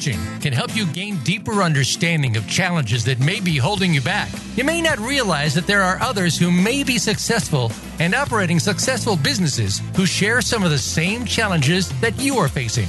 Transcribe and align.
Coaching 0.00 0.40
can 0.40 0.54
help 0.54 0.74
you 0.74 0.86
gain 0.86 1.18
deeper 1.24 1.62
understanding 1.62 2.38
of 2.38 2.48
challenges 2.48 3.04
that 3.04 3.20
may 3.20 3.38
be 3.38 3.58
holding 3.58 3.92
you 3.92 4.00
back. 4.00 4.30
You 4.56 4.64
may 4.64 4.80
not 4.80 4.98
realize 4.98 5.52
that 5.52 5.66
there 5.66 5.82
are 5.82 6.00
others 6.00 6.38
who 6.38 6.50
may 6.50 6.82
be 6.82 6.96
successful 6.96 7.70
and 7.98 8.14
operating 8.14 8.58
successful 8.58 9.16
businesses 9.16 9.82
who 9.94 10.06
share 10.06 10.40
some 10.40 10.62
of 10.62 10.70
the 10.70 10.78
same 10.78 11.26
challenges 11.26 11.90
that 12.00 12.18
you 12.18 12.38
are 12.38 12.48
facing. 12.48 12.88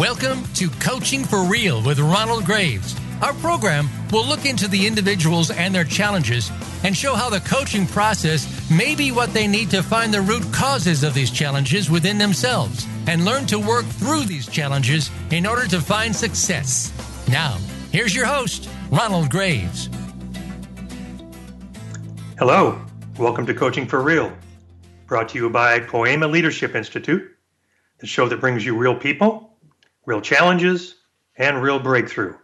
Welcome 0.00 0.42
to 0.54 0.68
Coaching 0.80 1.22
for 1.22 1.44
Real 1.44 1.80
with 1.80 2.00
Ronald 2.00 2.44
Graves. 2.44 2.96
Our 3.22 3.34
program 3.34 3.88
will 4.10 4.26
look 4.26 4.44
into 4.44 4.66
the 4.66 4.84
individuals 4.84 5.52
and 5.52 5.72
their 5.72 5.84
challenges 5.84 6.50
and 6.82 6.96
show 6.96 7.14
how 7.14 7.30
the 7.30 7.38
coaching 7.48 7.86
process 7.86 8.68
may 8.68 8.96
be 8.96 9.12
what 9.12 9.32
they 9.32 9.46
need 9.46 9.70
to 9.70 9.80
find 9.84 10.12
the 10.12 10.22
root 10.22 10.42
causes 10.52 11.04
of 11.04 11.14
these 11.14 11.30
challenges 11.30 11.88
within 11.88 12.18
themselves 12.18 12.84
and 13.08 13.24
learn 13.24 13.46
to 13.46 13.58
work 13.58 13.86
through 13.86 14.24
these 14.24 14.46
challenges 14.46 15.10
in 15.30 15.46
order 15.46 15.66
to 15.66 15.80
find 15.80 16.14
success. 16.14 16.92
Now, 17.26 17.56
here's 17.90 18.14
your 18.14 18.26
host, 18.26 18.68
Ronald 18.90 19.30
Graves. 19.30 19.88
Hello, 22.38 22.78
welcome 23.18 23.46
to 23.46 23.54
Coaching 23.54 23.86
for 23.86 24.02
Real, 24.02 24.30
brought 25.06 25.30
to 25.30 25.38
you 25.38 25.48
by 25.48 25.80
Poema 25.80 26.28
Leadership 26.28 26.74
Institute, 26.74 27.34
the 27.98 28.06
show 28.06 28.28
that 28.28 28.40
brings 28.40 28.64
you 28.64 28.76
real 28.76 28.94
people, 28.94 29.56
real 30.04 30.20
challenges, 30.20 30.96
and 31.36 31.62
real 31.62 31.78
breakthrough. 31.78 32.34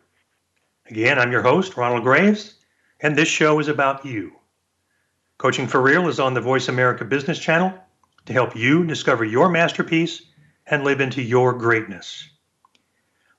Again, 0.86 1.18
I'm 1.18 1.30
your 1.30 1.42
host, 1.42 1.76
Ronald 1.76 2.04
Graves, 2.04 2.54
and 3.00 3.14
this 3.14 3.28
show 3.28 3.58
is 3.58 3.68
about 3.68 4.06
you. 4.06 4.32
Coaching 5.36 5.66
for 5.66 5.82
Real 5.82 6.08
is 6.08 6.18
on 6.18 6.32
the 6.32 6.40
Voice 6.40 6.68
America 6.68 7.04
Business 7.04 7.38
Channel 7.38 7.74
to 8.24 8.32
help 8.32 8.56
you 8.56 8.86
discover 8.86 9.26
your 9.26 9.50
masterpiece 9.50 10.22
and 10.66 10.84
live 10.84 11.00
into 11.00 11.22
your 11.22 11.52
greatness. 11.52 12.28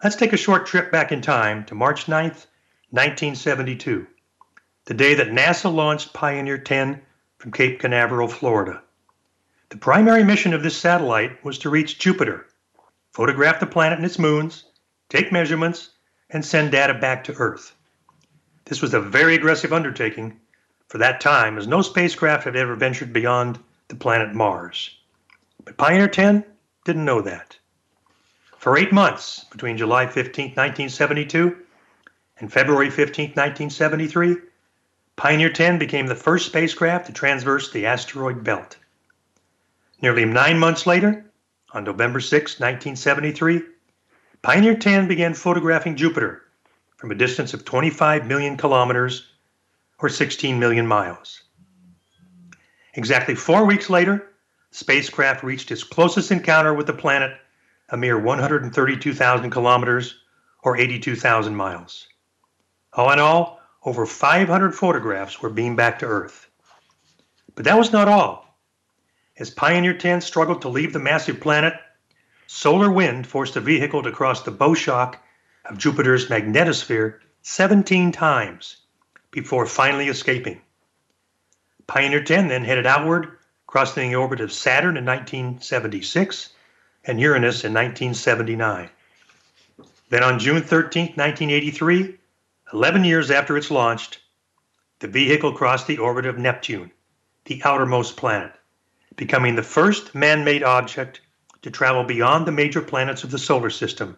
Let's 0.03 0.15
take 0.15 0.33
a 0.33 0.37
short 0.37 0.67
trip 0.67 0.91
back 0.91 1.11
in 1.11 1.21
time 1.21 1.65
to 1.65 1.75
March 1.75 2.05
9th, 2.05 2.45
1972, 2.91 4.05
the 4.85 4.93
day 4.93 5.15
that 5.15 5.29
NASA 5.29 5.73
launched 5.73 6.13
Pioneer 6.13 6.57
10 6.57 7.01
from 7.37 7.51
Cape 7.51 7.79
Canaveral, 7.79 8.27
Florida. 8.27 8.81
The 9.69 9.77
primary 9.77 10.23
mission 10.23 10.53
of 10.53 10.61
this 10.61 10.77
satellite 10.77 11.43
was 11.43 11.57
to 11.59 11.69
reach 11.69 11.97
Jupiter, 11.97 12.45
photograph 13.13 13.59
the 13.59 13.65
planet 13.65 13.97
and 13.97 14.05
its 14.05 14.19
moons, 14.19 14.65
take 15.09 15.31
measurements, 15.31 15.89
and 16.29 16.45
send 16.45 16.71
data 16.71 16.93
back 16.93 17.23
to 17.23 17.33
Earth. 17.33 17.75
This 18.65 18.81
was 18.81 18.93
a 18.93 18.99
very 18.99 19.35
aggressive 19.35 19.73
undertaking 19.73 20.39
for 20.87 20.99
that 20.99 21.21
time, 21.21 21.57
as 21.57 21.67
no 21.67 21.81
spacecraft 21.81 22.43
had 22.43 22.55
ever 22.55 22.75
ventured 22.75 23.11
beyond 23.11 23.59
the 23.87 23.95
planet 23.95 24.33
Mars. 24.33 24.97
But 25.63 25.77
Pioneer 25.77 26.07
10 26.07 26.45
didn't 26.85 27.03
know 27.03 27.21
that. 27.21 27.57
For 28.57 28.77
eight 28.77 28.93
months, 28.93 29.43
between 29.51 29.77
July 29.77 30.07
15, 30.07 30.51
1972 30.51 31.57
and 32.39 32.51
February 32.51 32.89
15, 32.89 33.29
1973, 33.31 34.37
Pioneer 35.17 35.51
10 35.51 35.77
became 35.77 36.07
the 36.07 36.15
first 36.15 36.45
spacecraft 36.45 37.07
to 37.07 37.13
transverse 37.13 37.71
the 37.71 37.85
asteroid 37.85 38.43
belt. 38.43 38.77
Nearly 40.01 40.25
nine 40.25 40.59
months 40.59 40.85
later, 40.85 41.25
on 41.71 41.83
November 41.83 42.19
6, 42.19 42.59
1973, 42.59 43.61
Pioneer 44.41 44.75
10 44.75 45.07
began 45.07 45.33
photographing 45.33 45.95
Jupiter 45.95 46.43
from 46.97 47.11
a 47.11 47.15
distance 47.15 47.53
of 47.53 47.65
25 47.65 48.27
million 48.27 48.57
kilometers 48.57 49.25
or 49.99 50.09
16 50.09 50.59
million 50.59 50.85
miles. 50.85 51.43
Exactly 52.93 53.35
four 53.35 53.65
weeks 53.65 53.89
later, 53.89 54.29
spacecraft 54.75 55.41
reached 55.41 55.71
its 55.71 55.85
closest 55.85 56.31
encounter 56.31 56.73
with 56.73 56.85
the 56.85 56.91
planet, 56.93 57.31
a 57.87 57.95
mere 57.95 58.19
132,000 58.19 59.49
kilometers 59.49 60.15
or 60.63 60.75
82,000 60.75 61.55
miles. 61.55 62.09
All 62.91 63.09
in 63.13 63.19
all, 63.19 63.61
over 63.85 64.05
500 64.05 64.75
photographs 64.75 65.41
were 65.41 65.49
beamed 65.49 65.77
back 65.77 65.99
to 65.99 66.05
Earth. 66.05 66.49
But 67.55 67.63
that 67.63 67.77
was 67.77 67.93
not 67.93 68.09
all. 68.09 68.59
As 69.37 69.49
Pioneer 69.49 69.97
10 69.97 70.19
struggled 70.19 70.63
to 70.63 70.69
leave 70.69 70.91
the 70.91 70.99
massive 70.99 71.39
planet, 71.39 71.75
Solar 72.47 72.91
wind 72.91 73.27
forced 73.27 73.53
the 73.53 73.61
vehicle 73.61 74.03
to 74.03 74.11
cross 74.11 74.43
the 74.43 74.51
bow 74.51 74.73
shock 74.73 75.23
of 75.63 75.77
Jupiter's 75.77 76.27
magnetosphere 76.27 77.19
17 77.43 78.11
times 78.11 78.75
before 79.31 79.67
finally 79.67 80.09
escaping. 80.09 80.59
Pioneer 81.87 82.25
10 82.25 82.49
then 82.49 82.65
headed 82.65 82.85
outward, 82.85 83.37
crossing 83.67 84.09
the 84.09 84.15
orbit 84.15 84.41
of 84.41 84.51
Saturn 84.51 84.97
in 84.97 85.05
1976 85.05 86.49
and 87.03 87.19
Uranus 87.19 87.63
in 87.63 87.73
1979. 87.73 88.89
Then 90.09 90.23
on 90.23 90.39
June 90.39 90.61
13, 90.61 91.13
1983, 91.15 92.17
11 92.73 93.03
years 93.03 93.31
after 93.31 93.57
its 93.57 93.71
launched, 93.71 94.19
the 94.99 95.07
vehicle 95.07 95.53
crossed 95.53 95.87
the 95.87 95.97
orbit 95.97 96.25
of 96.25 96.37
Neptune, 96.37 96.91
the 97.45 97.61
outermost 97.63 98.17
planet, 98.17 98.53
becoming 99.15 99.55
the 99.55 99.63
first 99.63 100.15
man 100.15 100.43
made 100.43 100.63
object 100.63 101.21
to 101.61 101.71
travel 101.71 102.03
beyond 102.03 102.45
the 102.45 102.51
major 102.51 102.81
planets 102.81 103.23
of 103.23 103.31
the 103.31 103.39
solar 103.39 103.69
system. 103.69 104.17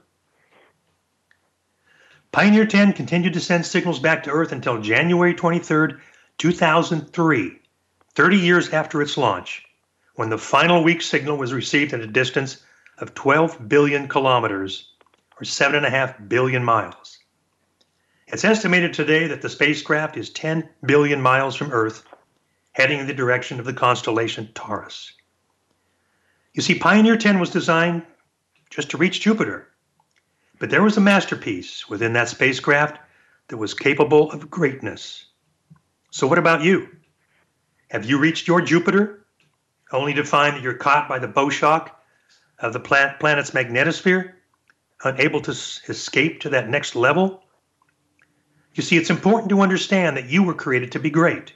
Pioneer 2.32 2.66
10 2.66 2.94
continued 2.94 3.34
to 3.34 3.40
send 3.40 3.66
signals 3.66 4.00
back 4.00 4.24
to 4.24 4.30
Earth 4.30 4.52
until 4.52 4.82
January 4.82 5.34
23, 5.34 5.94
2003, 6.38 7.60
30 8.18 8.38
years 8.38 8.70
after 8.70 9.00
its 9.04 9.16
launch, 9.16 9.64
when 10.16 10.32
the 10.32 10.40
final 10.40 10.84
weak 10.84 11.04
signal 11.04 11.38
was 11.38 11.54
received 11.54 11.94
at 11.94 12.00
a 12.00 12.08
distance 12.08 12.64
of 12.98 13.14
12 13.14 13.70
billion 13.70 14.08
kilometers, 14.08 14.92
or 15.40 15.44
7.5 15.44 16.28
billion 16.28 16.64
miles. 16.64 17.20
It's 18.26 18.44
estimated 18.44 18.96
today 18.96 19.28
that 19.28 19.44
the 19.44 19.52
spacecraft 19.52 20.18
is 20.18 20.32
10 20.32 20.68
billion 20.84 21.22
miles 21.22 21.56
from 21.56 21.72
Earth, 21.72 22.08
heading 22.72 23.00
in 23.00 23.06
the 23.06 23.14
direction 23.14 23.60
of 23.60 23.68
the 23.68 23.74
constellation 23.74 24.50
Taurus. 24.56 25.14
You 26.56 26.64
see, 26.64 26.80
Pioneer 26.80 27.18
10 27.18 27.40
was 27.40 27.52
designed 27.52 28.02
just 28.72 28.90
to 28.90 28.98
reach 28.98 29.22
Jupiter. 29.22 29.68
But 30.58 30.72
there 30.72 30.82
was 30.82 30.98
a 30.98 31.02
masterpiece 31.02 31.88
within 31.88 32.14
that 32.14 32.30
spacecraft 32.30 32.98
that 33.50 33.58
was 33.58 33.76
capable 33.76 34.32
of 34.32 34.50
greatness. 34.50 35.24
So, 36.10 36.26
what 36.26 36.40
about 36.40 36.64
you? 36.64 36.97
Have 37.90 38.06
you 38.06 38.18
reached 38.18 38.48
your 38.48 38.62
Jupiter 38.62 39.26
only 39.92 40.14
to 40.14 40.24
find 40.24 40.56
that 40.56 40.62
you're 40.62 40.74
caught 40.74 41.08
by 41.08 41.20
the 41.20 41.28
bow 41.28 41.50
shock 41.50 42.04
of 42.60 42.74
the 42.74 42.80
planet's 42.80 43.52
magnetosphere, 43.52 44.34
unable 45.04 45.42
to 45.42 45.52
escape 45.52 46.42
to 46.42 46.50
that 46.50 46.70
next 46.70 46.96
level? 46.96 47.44
You 48.74 48.84
see, 48.84 48.98
it's 48.98 49.10
important 49.10 49.50
to 49.50 49.62
understand 49.62 50.18
that 50.18 50.30
you 50.30 50.44
were 50.44 50.54
created 50.54 50.92
to 50.92 51.00
be 51.00 51.10
great. 51.10 51.54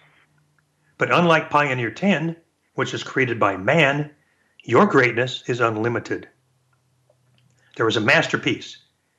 But 0.98 1.12
unlike 1.12 1.50
Pioneer 1.50 1.92
10, 1.92 2.36
which 2.76 2.94
is 2.94 3.04
created 3.04 3.40
by 3.40 3.58
man, 3.58 4.12
your 4.64 4.86
greatness 4.86 5.44
is 5.48 5.60
unlimited. 5.60 6.30
There 7.76 7.88
is 7.88 7.98
a 7.98 8.02
masterpiece, 8.02 8.78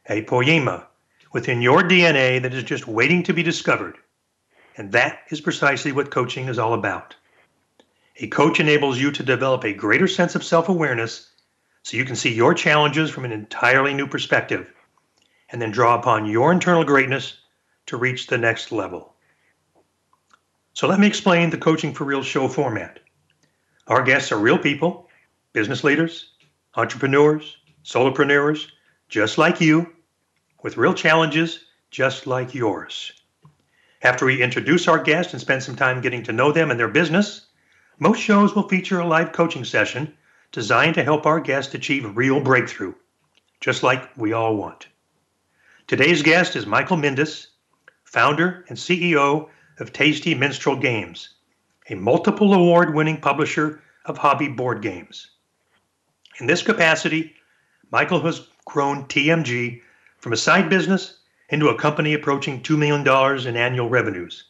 a 0.08 0.22
poema, 0.22 0.86
within 1.32 1.60
your 1.60 1.82
DNA 1.82 2.40
that 2.40 2.54
is 2.54 2.64
just 2.64 2.86
waiting 2.86 3.22
to 3.24 3.32
be 3.32 3.42
discovered. 3.42 3.98
And 4.76 4.92
that 4.92 5.20
is 5.28 5.40
precisely 5.40 5.92
what 5.92 6.10
coaching 6.10 6.48
is 6.48 6.58
all 6.58 6.74
about. 6.74 7.14
A 8.16 8.26
coach 8.28 8.60
enables 8.60 8.98
you 8.98 9.10
to 9.12 9.22
develop 9.22 9.64
a 9.64 9.72
greater 9.72 10.08
sense 10.08 10.34
of 10.34 10.44
self 10.44 10.68
awareness 10.68 11.30
so 11.82 11.96
you 11.96 12.04
can 12.04 12.16
see 12.16 12.32
your 12.32 12.54
challenges 12.54 13.10
from 13.10 13.24
an 13.24 13.32
entirely 13.32 13.92
new 13.92 14.06
perspective 14.06 14.72
and 15.50 15.60
then 15.60 15.70
draw 15.70 15.98
upon 15.98 16.26
your 16.26 16.52
internal 16.52 16.84
greatness 16.84 17.38
to 17.86 17.96
reach 17.96 18.26
the 18.26 18.38
next 18.38 18.72
level. 18.72 19.14
So 20.74 20.88
let 20.88 21.00
me 21.00 21.06
explain 21.06 21.50
the 21.50 21.58
Coaching 21.58 21.92
for 21.92 22.04
Real 22.04 22.22
show 22.22 22.48
format. 22.48 23.00
Our 23.88 24.02
guests 24.02 24.32
are 24.32 24.38
real 24.38 24.58
people 24.58 25.08
business 25.52 25.84
leaders, 25.84 26.30
entrepreneurs, 26.76 27.58
solopreneurs, 27.84 28.68
just 29.10 29.36
like 29.36 29.60
you, 29.60 29.92
with 30.62 30.78
real 30.78 30.94
challenges 30.94 31.66
just 31.90 32.26
like 32.26 32.54
yours. 32.54 33.12
After 34.04 34.26
we 34.26 34.42
introduce 34.42 34.88
our 34.88 34.98
guests 34.98 35.32
and 35.32 35.40
spend 35.40 35.62
some 35.62 35.76
time 35.76 36.00
getting 36.00 36.24
to 36.24 36.32
know 36.32 36.50
them 36.50 36.72
and 36.72 36.80
their 36.80 36.88
business, 36.88 37.46
most 38.00 38.20
shows 38.20 38.52
will 38.52 38.68
feature 38.68 38.98
a 38.98 39.06
live 39.06 39.30
coaching 39.30 39.64
session 39.64 40.12
designed 40.50 40.96
to 40.96 41.04
help 41.04 41.24
our 41.24 41.38
guests 41.38 41.72
achieve 41.72 42.16
real 42.16 42.40
breakthrough, 42.40 42.94
just 43.60 43.84
like 43.84 44.10
we 44.16 44.32
all 44.32 44.56
want. 44.56 44.88
Today's 45.86 46.20
guest 46.20 46.56
is 46.56 46.66
Michael 46.66 46.96
Mindes, 46.96 47.48
founder 48.02 48.64
and 48.68 48.76
CEO 48.76 49.48
of 49.78 49.92
Tasty 49.92 50.34
Minstrel 50.34 50.76
Games, 50.76 51.34
a 51.88 51.94
multiple 51.94 52.54
award 52.54 52.94
winning 52.94 53.20
publisher 53.20 53.82
of 54.06 54.18
hobby 54.18 54.48
board 54.48 54.82
games. 54.82 55.30
In 56.40 56.46
this 56.46 56.62
capacity, 56.62 57.36
Michael 57.92 58.20
has 58.22 58.48
grown 58.64 59.04
TMG 59.04 59.80
from 60.18 60.32
a 60.32 60.36
side 60.36 60.68
business 60.68 61.20
into 61.52 61.68
a 61.68 61.78
company 61.78 62.14
approaching 62.14 62.62
$2 62.62 62.78
million 62.78 63.46
in 63.46 63.56
annual 63.56 63.88
revenues 63.90 64.44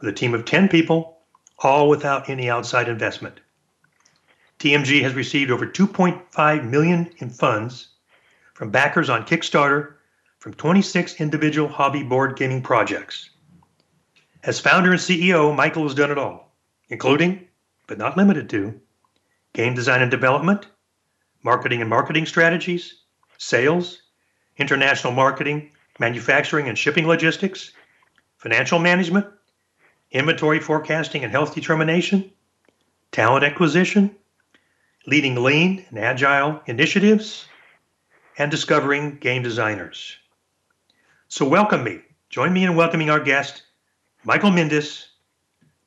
with 0.00 0.08
a 0.08 0.12
team 0.12 0.32
of 0.32 0.44
10 0.44 0.68
people, 0.68 1.18
all 1.58 1.88
without 1.88 2.30
any 2.30 2.48
outside 2.48 2.88
investment. 2.88 3.40
TMG 4.60 5.02
has 5.02 5.14
received 5.14 5.50
over 5.50 5.66
2.5 5.66 6.70
million 6.70 7.10
in 7.18 7.28
funds 7.28 7.88
from 8.54 8.70
backers 8.70 9.10
on 9.10 9.26
Kickstarter 9.26 9.94
from 10.38 10.54
26 10.54 11.20
individual 11.20 11.68
hobby 11.68 12.04
board 12.04 12.36
gaming 12.36 12.62
projects. 12.62 13.30
As 14.44 14.60
founder 14.60 14.92
and 14.92 15.00
CEO, 15.00 15.54
Michael 15.56 15.82
has 15.82 15.94
done 15.94 16.12
it 16.12 16.18
all, 16.18 16.54
including, 16.88 17.48
but 17.88 17.98
not 17.98 18.16
limited 18.16 18.48
to, 18.50 18.80
game 19.54 19.74
design 19.74 20.02
and 20.02 20.10
development, 20.10 20.68
marketing 21.42 21.80
and 21.80 21.90
marketing 21.90 22.26
strategies, 22.26 23.00
sales, 23.38 24.02
international 24.56 25.12
marketing, 25.12 25.70
manufacturing 25.98 26.68
and 26.68 26.76
shipping 26.76 27.06
logistics, 27.06 27.72
financial 28.36 28.78
management, 28.78 29.26
inventory 30.10 30.60
forecasting 30.60 31.24
and 31.24 31.32
health 31.32 31.54
determination, 31.54 32.30
talent 33.12 33.44
acquisition, 33.44 34.14
leading 35.06 35.42
lean 35.42 35.84
and 35.90 35.98
agile 35.98 36.60
initiatives, 36.66 37.46
and 38.38 38.50
discovering 38.50 39.16
game 39.18 39.42
designers. 39.42 40.16
So, 41.28 41.48
welcome 41.48 41.84
me. 41.84 42.00
Join 42.30 42.52
me 42.52 42.64
in 42.64 42.74
welcoming 42.74 43.10
our 43.10 43.20
guest, 43.20 43.62
Michael 44.24 44.50
Mindes. 44.50 45.08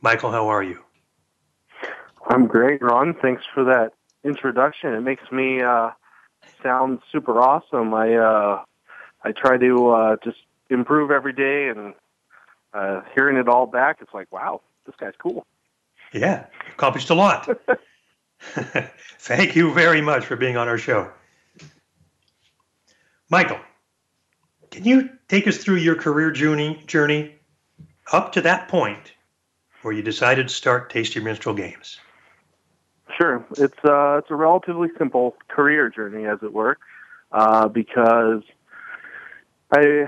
Michael, 0.02 0.32
how 0.32 0.48
are 0.48 0.64
you? 0.64 0.80
I'm 2.30 2.48
great, 2.48 2.82
Ron. 2.82 3.14
Thanks 3.14 3.44
for 3.54 3.64
that 3.66 3.94
introduction. 4.24 4.94
It 4.94 5.02
makes 5.02 5.32
me 5.32 5.62
uh, 5.62 5.92
sound 6.62 7.00
super 7.12 7.40
awesome. 7.40 7.94
I 7.94 8.16
uh, 8.16 8.64
I 9.28 9.34
try 9.34 9.58
to 9.58 9.90
uh, 9.90 10.16
just 10.24 10.38
improve 10.70 11.12
every 11.12 11.34
day, 11.34 11.68
and 11.68 11.94
uh, 12.74 13.02
hearing 13.14 13.36
it 13.36 13.50
all 13.50 13.66
back, 13.66 13.98
it's 14.00 14.14
like, 14.14 14.32
wow, 14.32 14.62
this 14.86 14.96
guy's 14.98 15.12
cool. 15.22 15.46
Yeah, 16.14 16.46
accomplished 16.74 17.10
a 17.10 17.14
lot. 17.14 17.50
Thank 18.40 19.56
you 19.58 19.74
very 19.74 20.00
much 20.00 20.26
for 20.26 20.38
being 20.38 20.56
on 20.56 20.70
our 20.70 20.78
show. 20.78 21.12
Michael, 23.30 23.60
can 24.72 24.86
you 24.86 25.10
take 25.28 25.46
us 25.46 25.58
through 25.58 25.78
your 25.78 25.96
career 25.96 26.32
journey, 26.32 26.82
journey 26.88 27.36
up 28.14 28.32
to 28.34 28.42
that 28.42 28.70
point 28.70 29.12
where 29.82 29.94
you 29.94 30.02
decided 30.02 30.48
to 30.48 30.54
start 30.54 30.90
Tasty 30.90 31.20
Minstrel 31.20 31.54
Games? 31.54 32.00
Sure. 33.18 33.46
It's 33.58 33.84
uh, 33.84 34.20
it's 34.20 34.32
a 34.32 34.36
relatively 34.36 34.88
simple 34.98 35.36
career 35.50 35.90
journey, 35.90 36.26
as 36.26 36.38
it 36.42 36.54
were, 36.54 36.78
uh, 37.34 37.68
because 37.68 38.44
I 39.72 40.08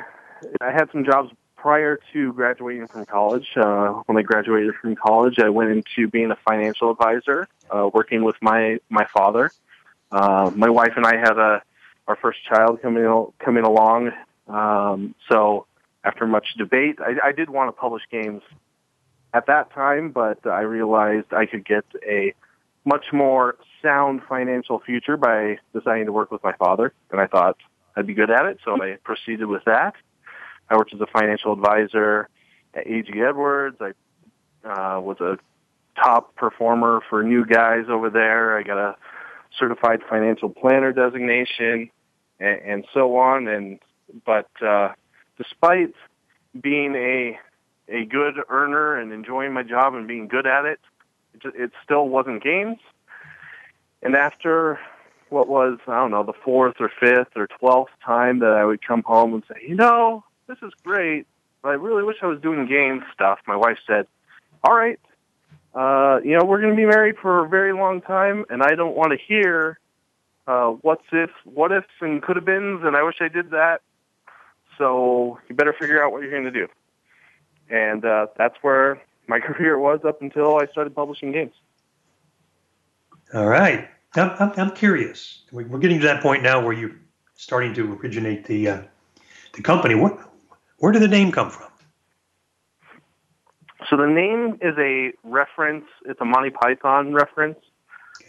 I 0.61 0.71
had 0.71 0.89
some 0.91 1.05
jobs 1.05 1.31
prior 1.55 1.99
to 2.13 2.33
graduating 2.33 2.87
from 2.87 3.05
college. 3.05 3.47
Uh, 3.55 4.01
when 4.05 4.17
I 4.17 4.21
graduated 4.21 4.75
from 4.75 4.95
college, 4.95 5.39
I 5.39 5.49
went 5.49 5.71
into 5.71 6.09
being 6.09 6.31
a 6.31 6.37
financial 6.47 6.91
advisor, 6.91 7.47
uh, 7.69 7.89
working 7.93 8.23
with 8.23 8.35
my 8.41 8.79
my 8.89 9.05
father. 9.05 9.51
Uh, 10.11 10.51
my 10.55 10.69
wife 10.69 10.93
and 10.95 11.05
I 11.05 11.17
had 11.17 11.37
a 11.37 11.61
our 12.07 12.15
first 12.15 12.39
child 12.45 12.81
coming 12.81 13.25
coming 13.39 13.63
along. 13.63 14.11
Um, 14.47 15.13
so 15.29 15.67
after 16.03 16.25
much 16.25 16.47
debate, 16.57 16.97
I, 16.99 17.27
I 17.29 17.31
did 17.33 17.49
want 17.49 17.67
to 17.67 17.79
publish 17.79 18.03
games 18.09 18.41
at 19.33 19.45
that 19.45 19.71
time, 19.73 20.09
but 20.11 20.45
I 20.47 20.61
realized 20.61 21.27
I 21.31 21.45
could 21.45 21.65
get 21.65 21.85
a 22.07 22.33
much 22.85 23.05
more 23.13 23.57
sound 23.81 24.21
financial 24.27 24.79
future 24.79 25.17
by 25.17 25.59
deciding 25.73 26.05
to 26.05 26.11
work 26.11 26.31
with 26.31 26.43
my 26.43 26.53
father, 26.53 26.93
and 27.11 27.21
I 27.21 27.27
thought 27.27 27.57
I'd 27.95 28.07
be 28.07 28.13
good 28.13 28.29
at 28.29 28.45
it, 28.45 28.59
so 28.63 28.81
I 28.81 28.97
proceeded 29.03 29.45
with 29.45 29.65
that. 29.65 29.95
I 30.69 30.77
worked 30.77 30.93
as 30.93 31.01
a 31.01 31.07
financial 31.07 31.53
advisor 31.53 32.29
at 32.73 32.87
AG 32.87 33.11
Edwards. 33.19 33.77
I 33.81 33.91
uh, 34.67 34.99
was 34.99 35.19
a 35.19 35.37
top 35.95 36.35
performer 36.35 37.01
for 37.09 37.23
new 37.23 37.45
guys 37.45 37.85
over 37.89 38.09
there. 38.09 38.57
I 38.57 38.63
got 38.63 38.77
a 38.77 38.95
certified 39.57 40.01
financial 40.09 40.49
planner 40.49 40.93
designation, 40.93 41.89
and, 42.39 42.61
and 42.61 42.85
so 42.93 43.17
on. 43.17 43.47
And 43.47 43.79
but 44.25 44.49
uh, 44.65 44.93
despite 45.37 45.93
being 46.59 46.95
a 46.95 47.39
a 47.87 48.05
good 48.05 48.35
earner 48.49 48.95
and 48.95 49.11
enjoying 49.11 49.53
my 49.53 49.63
job 49.63 49.95
and 49.95 50.07
being 50.07 50.27
good 50.27 50.45
at 50.45 50.65
it, 50.65 50.79
it, 51.33 51.53
it 51.55 51.71
still 51.83 52.07
wasn't 52.07 52.43
games. 52.43 52.77
And 54.01 54.15
after 54.15 54.79
what 55.29 55.47
was 55.47 55.79
I 55.87 55.95
don't 55.95 56.11
know 56.11 56.23
the 56.23 56.33
fourth 56.33 56.75
or 56.79 56.91
fifth 56.99 57.35
or 57.35 57.47
twelfth 57.47 57.91
time 58.05 58.39
that 58.39 58.51
I 58.51 58.65
would 58.65 58.85
come 58.85 59.03
home 59.03 59.33
and 59.33 59.43
say, 59.47 59.61
you 59.67 59.75
know, 59.75 60.23
this 60.47 60.57
is 60.61 60.71
great, 60.83 61.27
but 61.61 61.69
I 61.69 61.73
really 61.73 62.03
wish 62.03 62.17
I 62.21 62.27
was 62.27 62.41
doing 62.41 62.67
game 62.67 63.03
stuff. 63.13 63.39
My 63.47 63.55
wife 63.55 63.77
said, 63.87 64.07
all 64.63 64.75
right, 64.75 64.99
uh, 65.73 66.19
you 66.23 66.37
know, 66.37 66.43
we're 66.45 66.59
going 66.59 66.71
to 66.71 66.77
be 66.77 66.85
married 66.85 67.15
for 67.21 67.45
a 67.45 67.49
very 67.49 67.73
long 67.73 68.01
time, 68.01 68.45
and 68.49 68.63
I 68.63 68.75
don't 68.75 68.95
want 68.95 69.11
to 69.11 69.17
hear 69.17 69.79
uh, 70.47 70.69
what's 70.69 71.03
if, 71.11 71.29
what 71.45 71.71
ifs, 71.71 71.87
and 72.01 72.21
could 72.21 72.35
have 72.35 72.45
beens, 72.45 72.81
and 72.83 72.95
I 72.95 73.03
wish 73.03 73.17
I 73.21 73.27
did 73.27 73.51
that. 73.51 73.81
So 74.77 75.39
you 75.47 75.55
better 75.55 75.73
figure 75.73 76.03
out 76.03 76.11
what 76.11 76.23
you're 76.23 76.31
going 76.31 76.45
to 76.45 76.51
do. 76.51 76.67
And 77.69 78.03
uh, 78.03 78.27
that's 78.35 78.55
where 78.61 79.01
my 79.27 79.39
career 79.39 79.77
was 79.77 79.99
up 80.05 80.21
until 80.21 80.57
I 80.57 80.65
started 80.67 80.95
publishing 80.95 81.31
games. 81.31 81.53
All 83.33 83.45
right. 83.45 83.87
I'm, 84.15 84.31
I'm, 84.39 84.51
I'm 84.57 84.71
curious. 84.71 85.43
We're 85.51 85.77
getting 85.79 85.99
to 85.99 86.05
that 86.07 86.21
point 86.21 86.43
now 86.43 86.63
where 86.63 86.73
you're 86.73 86.95
starting 87.35 87.73
to 87.75 87.93
originate 87.93 88.45
the 88.45 88.67
uh, 88.67 88.81
the 89.53 89.61
company. 89.61 89.95
What 89.95 90.19
where 90.77 90.91
did 90.91 91.01
the 91.01 91.07
name 91.07 91.31
come 91.31 91.49
from? 91.49 91.67
So 93.89 93.97
the 93.97 94.07
name 94.07 94.59
is 94.61 94.75
a 94.77 95.13
reference. 95.23 95.85
It's 96.05 96.19
a 96.21 96.25
Monty 96.25 96.49
Python 96.49 97.13
reference. 97.13 97.59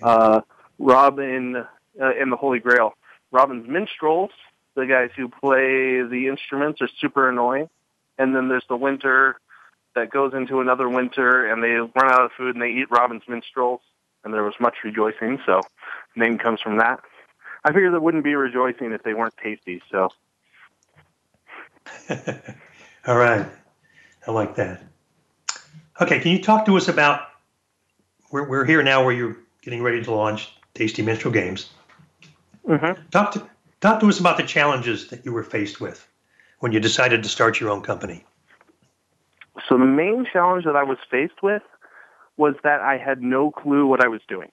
Uh, 0.03 0.41
Robin 0.79 1.56
uh, 2.00 2.15
in 2.21 2.31
the 2.31 2.37
Holy 2.37 2.61
Grail. 2.61 2.94
Robin's 3.33 3.69
minstrels, 3.69 4.31
the 4.75 4.87
guys 4.87 5.11
who 5.17 5.29
play 5.29 6.03
the 6.03 6.26
instruments, 6.29 6.81
are 6.81 6.88
super 7.00 7.29
annoying. 7.29 7.69
And 8.19 8.35
then 8.35 8.49
there's 8.49 8.65
the 8.69 8.76
winter 8.76 9.41
that 9.94 10.11
goes 10.11 10.33
into 10.35 10.61
another 10.61 10.88
winter, 10.88 11.50
and 11.50 11.62
they 11.62 11.71
run 11.71 12.12
out 12.12 12.25
of 12.25 12.31
food, 12.37 12.55
and 12.55 12.62
they 12.62 12.71
eat 12.71 12.91
Robin's 12.91 13.23
minstrels. 13.29 13.81
And 14.25 14.34
there 14.34 14.43
was 14.43 14.55
much 14.61 14.76
rejoicing, 14.84 15.38
so 15.46 15.61
name 16.14 16.38
comes 16.38 16.61
from 16.61 16.78
that. 16.78 17.00
I 17.64 17.72
figured 17.72 17.93
there 17.93 18.00
wouldn't 18.00 18.25
be 18.25 18.34
rejoicing 18.34 18.93
if 18.93 19.02
they 19.02 19.14
weren't 19.14 19.37
tasty, 19.43 19.82
so 19.90 20.08
All 23.06 23.17
right. 23.17 23.46
I 24.26 24.31
like 24.31 24.55
that. 24.56 24.82
Okay, 26.00 26.20
can 26.20 26.32
you 26.32 26.43
talk 26.43 26.67
to 26.67 26.76
us 26.76 26.88
about 26.88 27.28
we're, 28.31 28.49
we're 28.49 28.64
here 28.64 28.82
now 28.82 29.05
where 29.05 29.14
you're 29.14 29.37
getting 29.62 29.82
ready 29.82 30.02
to 30.02 30.12
launch 30.12 30.55
Tasty 30.75 31.02
Minstrel 31.02 31.32
Games. 31.32 31.70
Mm-hmm. 32.66 33.09
Talk 33.11 33.33
to 33.33 33.47
talk 33.80 34.00
to 34.00 34.09
us 34.09 34.21
about 34.21 34.37
the 34.37 34.42
challenges 34.42 35.09
that 35.09 35.25
you 35.25 35.33
were 35.33 35.42
faced 35.42 35.80
with 35.80 36.06
when 36.61 36.73
you 36.73 36.80
decided 36.80 37.23
to 37.23 37.28
start 37.28 37.61
your 37.61 37.71
own 37.71 37.83
company. 37.83 38.25
So 39.68 39.76
the 39.76 39.85
main 39.85 40.26
challenge 40.30 40.64
that 40.64 40.76
I 40.76 40.83
was 40.83 40.99
faced 41.11 41.42
with 41.42 41.62
was 42.37 42.54
that 42.62 42.80
I 42.80 42.99
had 42.99 43.22
no 43.22 43.50
clue 43.50 43.87
what 43.87 44.02
I 44.02 44.08
was 44.08 44.20
doing. 44.28 44.50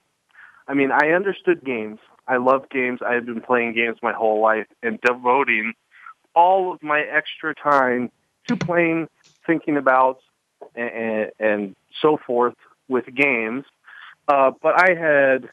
I 0.66 0.74
mean, 0.74 0.90
I 0.92 1.10
understood 1.10 1.64
games. 1.64 1.98
I 2.26 2.36
loved 2.36 2.70
games. 2.70 3.00
I 3.04 3.14
had 3.14 3.24
been 3.24 3.40
playing 3.40 3.72
games 3.74 3.98
my 4.02 4.12
whole 4.12 4.40
life 4.42 4.66
and 4.82 5.00
devoting 5.00 5.72
all 6.34 6.72
of 6.72 6.82
my 6.82 7.00
extra 7.00 7.54
time 7.54 8.10
to 8.48 8.56
playing, 8.56 9.08
thinking 9.46 9.76
about, 9.76 10.20
and, 10.74 11.30
and 11.38 11.76
so 12.00 12.18
forth 12.26 12.54
with 12.88 13.06
games. 13.14 13.64
Uh, 14.26 14.50
but 14.62 14.74
I 14.78 14.94
had 14.94 15.48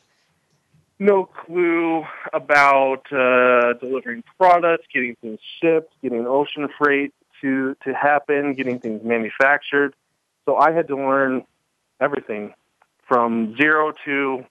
no 1.00 1.26
clue 1.26 2.04
about 2.34 3.12
uh, 3.12 3.74
delivering 3.80 4.24
products, 4.38 4.86
getting 4.94 5.16
things 5.22 5.40
shipped, 5.62 5.94
getting 6.02 6.26
ocean 6.28 6.68
freight 6.78 7.14
to 7.42 7.76
to 7.84 7.94
happen, 7.94 8.54
getting 8.54 8.80
things 8.80 9.04
manufactured. 9.04 9.94
So 10.46 10.56
I 10.58 10.72
had 10.72 10.88
to 10.88 10.96
learn 10.96 11.44
everything 12.00 12.54
from 13.08 13.56
zero 13.58 13.94
to 14.06 14.46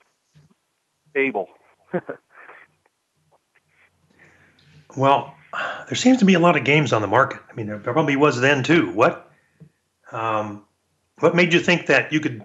able. 1.15 1.49
well, 4.97 5.35
there 5.87 5.95
seems 5.95 6.19
to 6.19 6.25
be 6.25 6.33
a 6.33 6.39
lot 6.39 6.57
of 6.57 6.63
games 6.63 6.93
on 6.93 7.01
the 7.01 7.07
market. 7.07 7.39
I 7.49 7.53
mean, 7.53 7.67
there 7.67 7.79
probably 7.79 8.15
was 8.15 8.39
then 8.39 8.63
too. 8.63 8.91
What 8.91 9.31
um, 10.11 10.63
what 11.19 11.35
made 11.35 11.53
you 11.53 11.59
think 11.59 11.87
that 11.87 12.11
you 12.11 12.19
could 12.19 12.43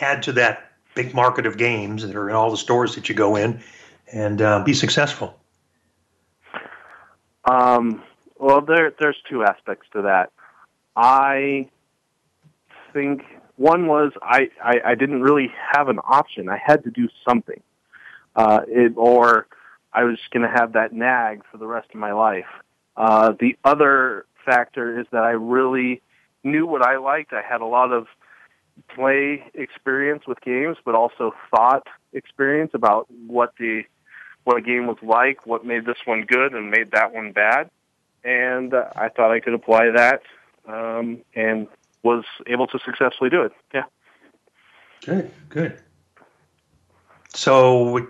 add 0.00 0.22
to 0.24 0.32
that 0.32 0.70
big 0.94 1.14
market 1.14 1.46
of 1.46 1.56
games 1.56 2.06
that 2.06 2.14
are 2.14 2.28
in 2.28 2.36
all 2.36 2.50
the 2.50 2.56
stores 2.56 2.94
that 2.94 3.08
you 3.08 3.14
go 3.14 3.36
in 3.36 3.62
and 4.12 4.42
uh, 4.42 4.62
be 4.64 4.74
successful? 4.74 5.36
Um, 7.44 8.02
well, 8.38 8.60
there 8.60 8.92
there's 8.98 9.18
two 9.28 9.44
aspects 9.44 9.88
to 9.92 10.02
that. 10.02 10.30
I 10.96 11.68
think 12.92 13.22
one 13.60 13.86
was 13.86 14.12
I, 14.22 14.48
I, 14.64 14.74
I 14.86 14.94
didn't 14.94 15.20
really 15.20 15.52
have 15.72 15.88
an 15.88 15.98
option. 15.98 16.48
I 16.48 16.56
had 16.56 16.82
to 16.84 16.90
do 16.90 17.10
something, 17.28 17.60
uh, 18.34 18.60
it, 18.66 18.94
or 18.96 19.48
I 19.92 20.04
was 20.04 20.18
going 20.32 20.48
to 20.48 20.54
have 20.58 20.72
that 20.72 20.94
nag 20.94 21.42
for 21.50 21.58
the 21.58 21.66
rest 21.66 21.88
of 21.92 22.00
my 22.00 22.12
life. 22.12 22.50
Uh, 22.96 23.34
the 23.38 23.58
other 23.62 24.24
factor 24.46 24.98
is 24.98 25.06
that 25.12 25.24
I 25.24 25.32
really 25.32 26.00
knew 26.42 26.64
what 26.66 26.80
I 26.80 26.96
liked. 26.96 27.34
I 27.34 27.42
had 27.42 27.60
a 27.60 27.66
lot 27.66 27.92
of 27.92 28.06
play 28.96 29.44
experience 29.52 30.22
with 30.26 30.40
games, 30.40 30.78
but 30.86 30.94
also 30.94 31.34
thought 31.50 31.86
experience 32.14 32.70
about 32.72 33.08
what 33.26 33.52
the 33.58 33.82
what 34.44 34.56
a 34.56 34.62
game 34.62 34.86
was 34.86 34.96
like, 35.02 35.44
what 35.44 35.66
made 35.66 35.84
this 35.84 35.98
one 36.06 36.24
good 36.24 36.54
and 36.54 36.70
made 36.70 36.92
that 36.92 37.12
one 37.12 37.32
bad. 37.32 37.68
and 38.24 38.74
uh, 38.74 38.84
I 38.96 39.08
thought 39.08 39.30
I 39.30 39.40
could 39.40 39.54
apply 39.54 39.90
that, 39.96 40.22
um, 40.66 41.18
and 41.34 41.68
was 42.02 42.24
able 42.46 42.66
to 42.68 42.78
successfully 42.84 43.30
do 43.30 43.42
it. 43.42 43.52
Yeah. 43.74 43.84
Good, 45.04 45.30
good. 45.48 45.80
So, 47.34 48.08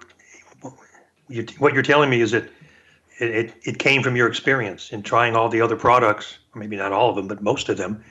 what 1.59 1.75
you're 1.75 1.83
telling 1.83 2.11
me 2.11 2.21
is 2.21 2.31
that 2.33 2.45
it, 3.19 3.31
it, 3.31 3.55
it 3.63 3.79
came 3.79 4.03
from 4.03 4.17
your 4.17 4.29
experience 4.29 4.91
in 4.91 5.03
trying 5.03 5.37
all 5.37 5.49
the 5.49 5.61
other 5.61 5.77
products, 5.77 6.39
maybe 6.55 6.77
not 6.77 6.93
all 6.93 7.11
of 7.11 7.17
them, 7.17 7.29
but 7.29 7.43
most 7.43 7.69
of 7.69 7.77
them, 7.77 8.03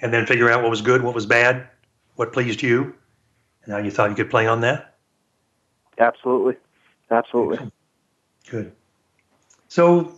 and 0.00 0.12
then 0.12 0.26
figure 0.26 0.50
out 0.50 0.62
what 0.62 0.70
was 0.70 0.80
good, 0.80 1.02
what 1.02 1.14
was 1.14 1.26
bad, 1.26 1.68
what 2.16 2.32
pleased 2.32 2.62
you, 2.62 2.94
and 3.64 3.72
how 3.72 3.78
you 3.78 3.90
thought 3.90 4.10
you 4.10 4.16
could 4.16 4.30
play 4.30 4.46
on 4.46 4.60
that? 4.62 4.96
Absolutely. 5.98 6.56
Absolutely. 7.10 7.70
Good. 8.50 8.72
So, 9.68 10.14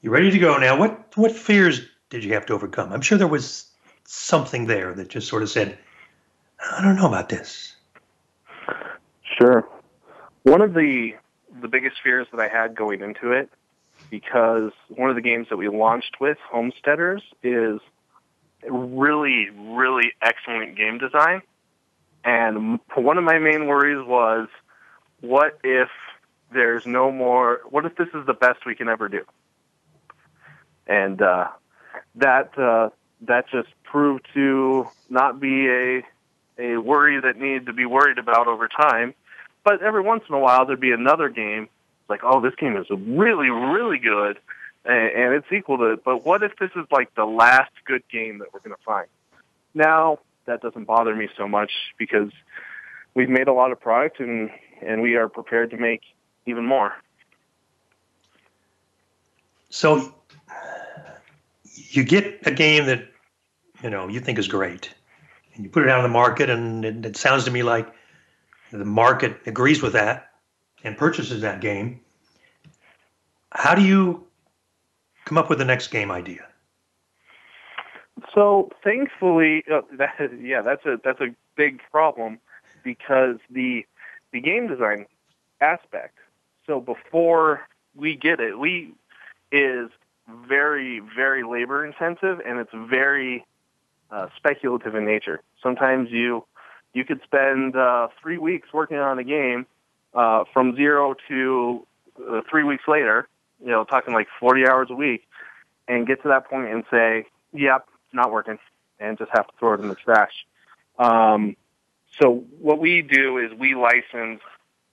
you're 0.00 0.12
ready 0.12 0.30
to 0.30 0.38
go 0.38 0.56
now. 0.58 0.78
What 0.78 1.16
what 1.16 1.32
fears 1.32 1.82
did 2.12 2.24
you 2.24 2.34
have 2.34 2.44
to 2.44 2.52
overcome? 2.52 2.92
I'm 2.92 3.00
sure 3.00 3.16
there 3.16 3.26
was 3.26 3.70
something 4.04 4.66
there 4.66 4.92
that 4.92 5.08
just 5.08 5.28
sort 5.28 5.42
of 5.42 5.48
said, 5.48 5.78
I 6.70 6.82
don't 6.82 6.94
know 6.94 7.08
about 7.08 7.30
this. 7.30 7.74
Sure. 9.38 9.66
One 10.42 10.60
of 10.60 10.74
the 10.74 11.14
the 11.60 11.68
biggest 11.68 11.96
fears 12.02 12.26
that 12.32 12.40
I 12.40 12.48
had 12.48 12.74
going 12.74 13.00
into 13.00 13.32
it, 13.32 13.48
because 14.10 14.72
one 14.88 15.08
of 15.08 15.16
the 15.16 15.22
games 15.22 15.48
that 15.48 15.56
we 15.56 15.68
launched 15.68 16.20
with, 16.20 16.36
Homesteaders, 16.50 17.22
is 17.42 17.80
really, 18.68 19.48
really 19.50 20.12
excellent 20.20 20.76
game 20.76 20.98
design. 20.98 21.40
And 22.24 22.78
one 22.94 23.16
of 23.16 23.24
my 23.24 23.38
main 23.38 23.66
worries 23.66 24.06
was, 24.06 24.48
what 25.20 25.58
if 25.64 25.88
there's 26.52 26.86
no 26.86 27.10
more? 27.10 27.60
What 27.70 27.86
if 27.86 27.96
this 27.96 28.08
is 28.14 28.26
the 28.26 28.34
best 28.34 28.66
we 28.66 28.74
can 28.74 28.88
ever 28.88 29.08
do? 29.08 29.24
And 30.86 31.22
uh, 31.22 31.48
that 32.16 32.56
uh, 32.58 32.90
that 33.22 33.48
just 33.50 33.68
proved 33.84 34.26
to 34.34 34.88
not 35.08 35.40
be 35.40 35.68
a 35.68 36.02
a 36.58 36.76
worry 36.76 37.20
that 37.20 37.36
needed 37.36 37.66
to 37.66 37.72
be 37.72 37.86
worried 37.86 38.18
about 38.18 38.46
over 38.46 38.68
time. 38.68 39.14
But 39.64 39.82
every 39.82 40.02
once 40.02 40.24
in 40.28 40.34
a 40.34 40.38
while, 40.38 40.66
there'd 40.66 40.80
be 40.80 40.92
another 40.92 41.28
game 41.28 41.68
like, 42.08 42.20
oh, 42.24 42.40
this 42.40 42.54
game 42.56 42.76
is 42.76 42.86
really, 42.90 43.48
really 43.48 43.98
good, 43.98 44.38
and, 44.84 45.10
and 45.12 45.34
it's 45.34 45.50
equal 45.52 45.78
to. 45.78 45.84
it. 45.92 46.04
But 46.04 46.24
what 46.24 46.42
if 46.42 46.56
this 46.58 46.70
is 46.76 46.84
like 46.90 47.14
the 47.14 47.24
last 47.24 47.72
good 47.84 48.02
game 48.10 48.38
that 48.38 48.52
we're 48.52 48.60
going 48.60 48.76
to 48.76 48.82
find? 48.84 49.08
Now 49.74 50.18
that 50.46 50.60
doesn't 50.60 50.84
bother 50.84 51.14
me 51.14 51.28
so 51.36 51.46
much 51.48 51.70
because 51.98 52.30
we've 53.14 53.28
made 53.28 53.48
a 53.48 53.52
lot 53.52 53.72
of 53.72 53.80
product 53.80 54.20
and 54.20 54.50
and 54.82 55.00
we 55.00 55.14
are 55.14 55.28
prepared 55.28 55.70
to 55.70 55.76
make 55.76 56.02
even 56.46 56.66
more. 56.66 56.92
So 59.70 60.14
you 61.74 62.04
get 62.04 62.46
a 62.46 62.50
game 62.50 62.86
that 62.86 63.08
you 63.82 63.90
know 63.90 64.08
you 64.08 64.20
think 64.20 64.38
is 64.38 64.48
great, 64.48 64.92
and 65.54 65.64
you 65.64 65.70
put 65.70 65.82
it 65.82 65.88
out 65.88 65.98
on 65.98 66.04
the 66.04 66.08
market, 66.08 66.50
and 66.50 66.84
it, 66.84 67.04
it 67.06 67.16
sounds 67.16 67.44
to 67.44 67.50
me 67.50 67.62
like 67.62 67.92
the 68.70 68.84
market 68.84 69.36
agrees 69.46 69.82
with 69.82 69.92
that 69.92 70.30
and 70.84 70.96
purchases 70.96 71.42
that 71.42 71.60
game. 71.60 72.00
How 73.50 73.74
do 73.74 73.82
you 73.82 74.26
come 75.24 75.38
up 75.38 75.50
with 75.50 75.58
the 75.58 75.64
next 75.64 75.88
game 75.88 76.10
idea? 76.10 76.46
So 78.34 78.70
thankfully, 78.82 79.64
uh, 79.70 79.82
yeah, 80.40 80.62
that's 80.62 80.84
a 80.86 80.98
that's 81.02 81.20
a 81.20 81.34
big 81.56 81.80
problem 81.90 82.38
because 82.82 83.36
the 83.50 83.84
the 84.32 84.40
game 84.40 84.68
design 84.68 85.06
aspect. 85.60 86.18
So 86.66 86.80
before 86.80 87.62
we 87.94 88.16
get 88.16 88.40
it, 88.40 88.58
we 88.58 88.94
is 89.50 89.90
very 90.28 91.00
very 91.16 91.42
labor 91.42 91.84
intensive 91.84 92.40
and 92.46 92.58
it's 92.58 92.70
very 92.74 93.44
uh, 94.10 94.28
speculative 94.36 94.94
in 94.94 95.04
nature. 95.04 95.40
Sometimes 95.62 96.10
you 96.10 96.44
you 96.92 97.04
could 97.04 97.20
spend 97.24 97.74
uh, 97.74 98.08
three 98.20 98.38
weeks 98.38 98.68
working 98.72 98.98
on 98.98 99.18
a 99.18 99.24
game 99.24 99.66
uh, 100.14 100.44
from 100.52 100.76
zero 100.76 101.14
to 101.28 101.86
uh, 102.28 102.40
three 102.48 102.64
weeks 102.64 102.84
later. 102.86 103.28
You 103.60 103.70
know, 103.70 103.84
talking 103.84 104.12
like 104.12 104.26
40 104.40 104.66
hours 104.66 104.88
a 104.90 104.94
week, 104.94 105.26
and 105.86 106.06
get 106.06 106.20
to 106.22 106.28
that 106.28 106.50
point 106.50 106.68
and 106.68 106.84
say, 106.90 107.26
"Yep, 107.52 107.86
not 108.12 108.32
working," 108.32 108.58
and 108.98 109.16
just 109.16 109.30
have 109.32 109.46
to 109.46 109.52
throw 109.58 109.74
it 109.74 109.80
in 109.80 109.88
the 109.88 109.94
trash. 109.94 110.46
Um, 110.98 111.56
so 112.20 112.44
what 112.60 112.78
we 112.78 113.02
do 113.02 113.38
is 113.38 113.52
we 113.58 113.74
license 113.74 114.42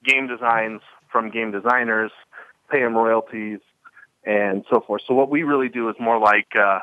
game 0.03 0.27
designs 0.27 0.81
from 1.11 1.29
game 1.31 1.51
designers, 1.51 2.11
pay 2.71 2.81
them 2.81 2.95
royalties, 2.95 3.59
and 4.23 4.65
so 4.69 4.81
forth. 4.81 5.01
So 5.07 5.13
what 5.13 5.29
we 5.29 5.43
really 5.43 5.69
do 5.69 5.89
is 5.89 5.95
more 5.99 6.19
like 6.19 6.55
uh, 6.55 6.79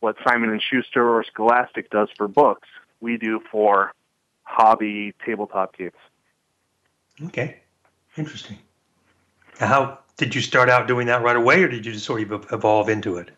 what 0.00 0.16
Simon 0.26 0.50
and 0.50 0.62
Schuster 0.62 1.08
or 1.08 1.24
Scholastic 1.24 1.90
does 1.90 2.08
for 2.16 2.28
books. 2.28 2.68
We 3.00 3.16
do 3.16 3.40
for 3.50 3.92
hobby 4.42 5.14
tabletop 5.24 5.76
games. 5.76 5.92
Okay, 7.26 7.58
interesting. 8.16 8.58
How 9.58 9.98
did 10.16 10.34
you 10.34 10.40
start 10.40 10.68
out 10.68 10.88
doing 10.88 11.06
that 11.06 11.22
right 11.22 11.36
away, 11.36 11.62
or 11.62 11.68
did 11.68 11.84
you 11.84 11.92
just 11.92 12.04
sort 12.04 12.22
of 12.30 12.46
evolve 12.52 12.88
into 12.88 13.16
it? 13.16 13.30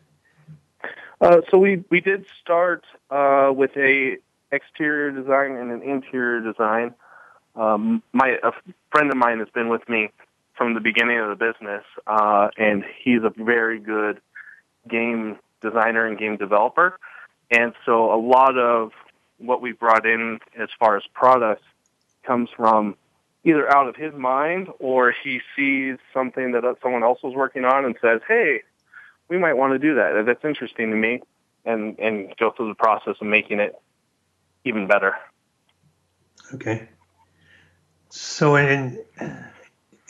Uh, 1.21 1.41
so 1.51 1.59
we 1.59 1.85
we 1.91 2.01
did 2.01 2.27
start 2.41 2.85
uh, 3.11 3.53
with 3.55 3.71
a 3.77 4.19
exterior 4.51 5.11
design 5.11 5.53
and 5.53 5.71
an 5.71 5.83
interior 5.83 6.41
design. 6.41 6.95
Um, 7.55 8.03
my 8.13 8.39
a 8.43 8.53
friend 8.91 9.11
of 9.11 9.17
mine 9.17 9.39
has 9.39 9.49
been 9.51 9.69
with 9.69 9.89
me 9.89 10.11
from 10.55 10.75
the 10.75 10.81
beginning 10.81 11.19
of 11.19 11.29
the 11.29 11.37
business, 11.37 11.85
uh, 12.07 12.49
and 12.57 12.85
he's 13.03 13.23
a 13.23 13.33
very 13.37 13.79
good 13.79 14.21
game 14.89 15.39
designer 15.61 16.07
and 16.07 16.19
game 16.19 16.37
developer. 16.37 16.99
And 17.51 17.75
so 17.87 18.13
a 18.13 18.21
lot 18.21 18.59
of 18.59 18.93
what 19.39 19.61
we 19.61 19.73
brought 19.73 20.07
in 20.07 20.39
as 20.59 20.69
far 20.79 20.97
as 20.97 21.03
products 21.15 21.65
comes 22.25 22.49
from 22.57 22.97
either 23.45 23.71
out 23.75 23.89
of 23.89 23.97
his 23.97 24.15
mind 24.15 24.69
or 24.79 25.13
he 25.25 25.41
sees 25.57 25.99
something 26.15 26.53
that 26.53 26.63
someone 26.83 27.03
else 27.03 27.23
was 27.23 27.35
working 27.35 27.65
on 27.65 27.85
and 27.85 27.97
says, 28.01 28.21
"Hey, 28.29 28.63
we 29.29 29.39
might 29.39 29.55
want 29.55 29.73
to 29.73 29.79
do 29.79 29.97
that. 29.97 30.25
That's 30.27 30.45
interesting 30.45 30.91
to 30.91 30.97
me," 30.97 31.23
and 31.65 31.99
and 31.99 32.35
go 32.37 32.51
through 32.51 32.69
the 32.69 32.75
process 32.75 33.17
of 33.21 33.27
making 33.27 33.61
it 33.61 33.75
even 34.65 34.87
better. 34.87 35.17
Okay. 36.55 36.89
So, 38.11 38.57
and 38.57 38.99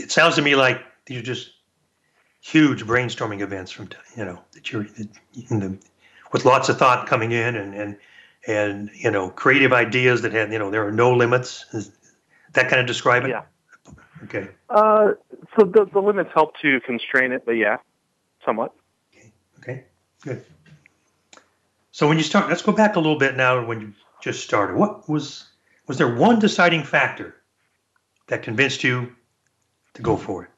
it 0.02 0.10
sounds 0.10 0.34
to 0.36 0.42
me 0.42 0.54
like 0.54 0.82
these 1.06 1.18
are 1.18 1.22
just 1.22 1.50
huge 2.40 2.84
brainstorming 2.84 3.40
events 3.40 3.70
from 3.70 3.88
you 4.16 4.24
know 4.24 4.42
that 4.52 4.72
you're 4.72 4.86
in 5.48 5.60
the, 5.60 5.78
with 6.32 6.44
lots 6.44 6.68
of 6.68 6.78
thought 6.78 7.06
coming 7.06 7.32
in 7.32 7.56
and 7.56 7.74
and 7.74 7.96
and 8.46 8.90
you 8.94 9.10
know 9.10 9.30
creative 9.30 9.72
ideas 9.72 10.22
that 10.22 10.32
have 10.32 10.52
you 10.52 10.58
know 10.58 10.70
there 10.70 10.86
are 10.86 10.92
no 10.92 11.14
limits. 11.14 11.64
Is 11.72 11.92
that 12.52 12.68
kind 12.68 12.80
of 12.80 12.86
describe 12.86 13.24
it? 13.24 13.30
Yeah. 13.30 13.42
Okay. 14.24 14.48
Uh, 14.68 15.12
so 15.56 15.64
the 15.64 15.86
the 15.92 16.00
limits 16.00 16.30
help 16.34 16.56
to 16.62 16.80
constrain 16.80 17.32
it, 17.32 17.44
but 17.46 17.52
yeah, 17.52 17.78
somewhat. 18.44 18.74
Okay. 19.10 19.32
Okay. 19.58 19.84
Good. 20.22 20.44
So 21.90 22.08
when 22.08 22.16
you 22.16 22.24
start, 22.24 22.48
let's 22.48 22.62
go 22.62 22.72
back 22.72 22.96
a 22.96 23.00
little 23.00 23.18
bit 23.18 23.36
now. 23.36 23.64
When 23.64 23.80
you 23.80 23.92
just 24.22 24.42
started, 24.44 24.76
what 24.76 25.08
was 25.08 25.48
was 25.86 25.98
there 25.98 26.14
one 26.14 26.38
deciding 26.38 26.84
factor 26.84 27.36
that 28.28 28.42
convinced 28.42 28.82
you 28.84 29.14
to 29.94 30.02
go 30.02 30.16
for 30.16 30.44
it? 30.44 30.50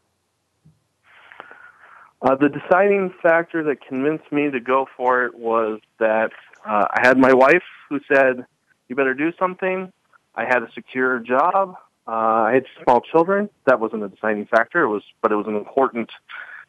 Uh, 2.23 2.35
the 2.37 2.49
deciding 2.49 3.13
factor 3.23 3.63
that 3.65 3.87
convinced 3.87 4.31
me 4.33 4.51
to 4.51 4.61
go 4.61 4.87
for 4.97 5.27
it 5.27 5.35
was 5.35 5.81
that 5.99 6.31
uh, 6.65 6.87
I 6.91 7.07
had 7.07 7.19
my 7.19 7.35
wife 7.35 7.63
who 7.89 8.01
said, 8.09 8.47
"You 8.89 8.97
better 8.97 9.15
do 9.15 9.33
something." 9.39 9.93
I 10.35 10.45
had 10.45 10.63
a 10.63 10.73
secure 10.73 11.19
job. 11.21 11.77
Uh, 12.07 12.11
I 12.11 12.55
had 12.55 12.65
small 12.83 13.01
children. 13.01 13.51
That 13.67 13.79
wasn't 13.79 14.03
a 14.03 14.09
deciding 14.09 14.47
factor. 14.47 14.83
It 14.83 14.89
was, 14.89 15.03
but 15.23 15.33
it 15.33 15.37
was 15.37 15.47
an 15.47 15.57
important 15.57 16.11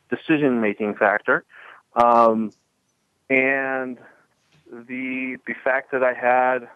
decision-making 0.10 0.96
factor. 0.96 1.44
Um, 1.96 2.52
and 3.30 3.98
the 4.70 5.38
the 5.48 5.54
fact 5.64 5.92
that 5.92 6.04
I 6.04 6.14
had 6.14 6.68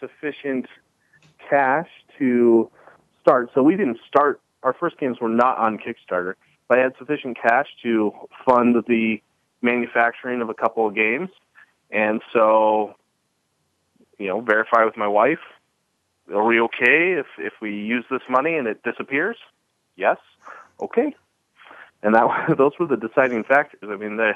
sufficient 0.00 0.66
cash 1.48 1.88
to 2.18 2.70
start. 3.20 3.50
So 3.54 3.62
we 3.62 3.76
didn't 3.76 3.98
start. 4.06 4.40
Our 4.64 4.72
first 4.72 4.98
games 4.98 5.18
were 5.20 5.28
not 5.28 5.58
on 5.58 5.78
Kickstarter, 5.78 6.34
but 6.68 6.78
I 6.78 6.82
had 6.82 6.94
sufficient 6.98 7.36
cash 7.40 7.68
to 7.84 8.12
fund 8.44 8.74
the 8.88 9.18
manufacturing 9.62 10.40
of 10.42 10.48
a 10.48 10.54
couple 10.54 10.88
of 10.88 10.94
games, 10.94 11.28
and 11.90 12.20
so 12.32 12.96
you 14.18 14.28
know, 14.28 14.40
verify 14.40 14.84
with 14.84 14.96
my 14.96 15.08
wife. 15.08 15.38
Are 16.32 16.44
we 16.44 16.60
okay 16.60 17.12
if 17.18 17.26
if 17.38 17.52
we 17.60 17.72
use 17.72 18.04
this 18.10 18.22
money 18.28 18.54
and 18.56 18.66
it 18.66 18.82
disappears? 18.82 19.36
Yes. 19.96 20.16
Okay. 20.80 21.14
And 22.02 22.14
that 22.14 22.54
those 22.58 22.72
were 22.78 22.86
the 22.86 22.96
deciding 22.96 23.44
factors. 23.44 23.80
I 23.84 23.96
mean, 23.96 24.16
they 24.16 24.32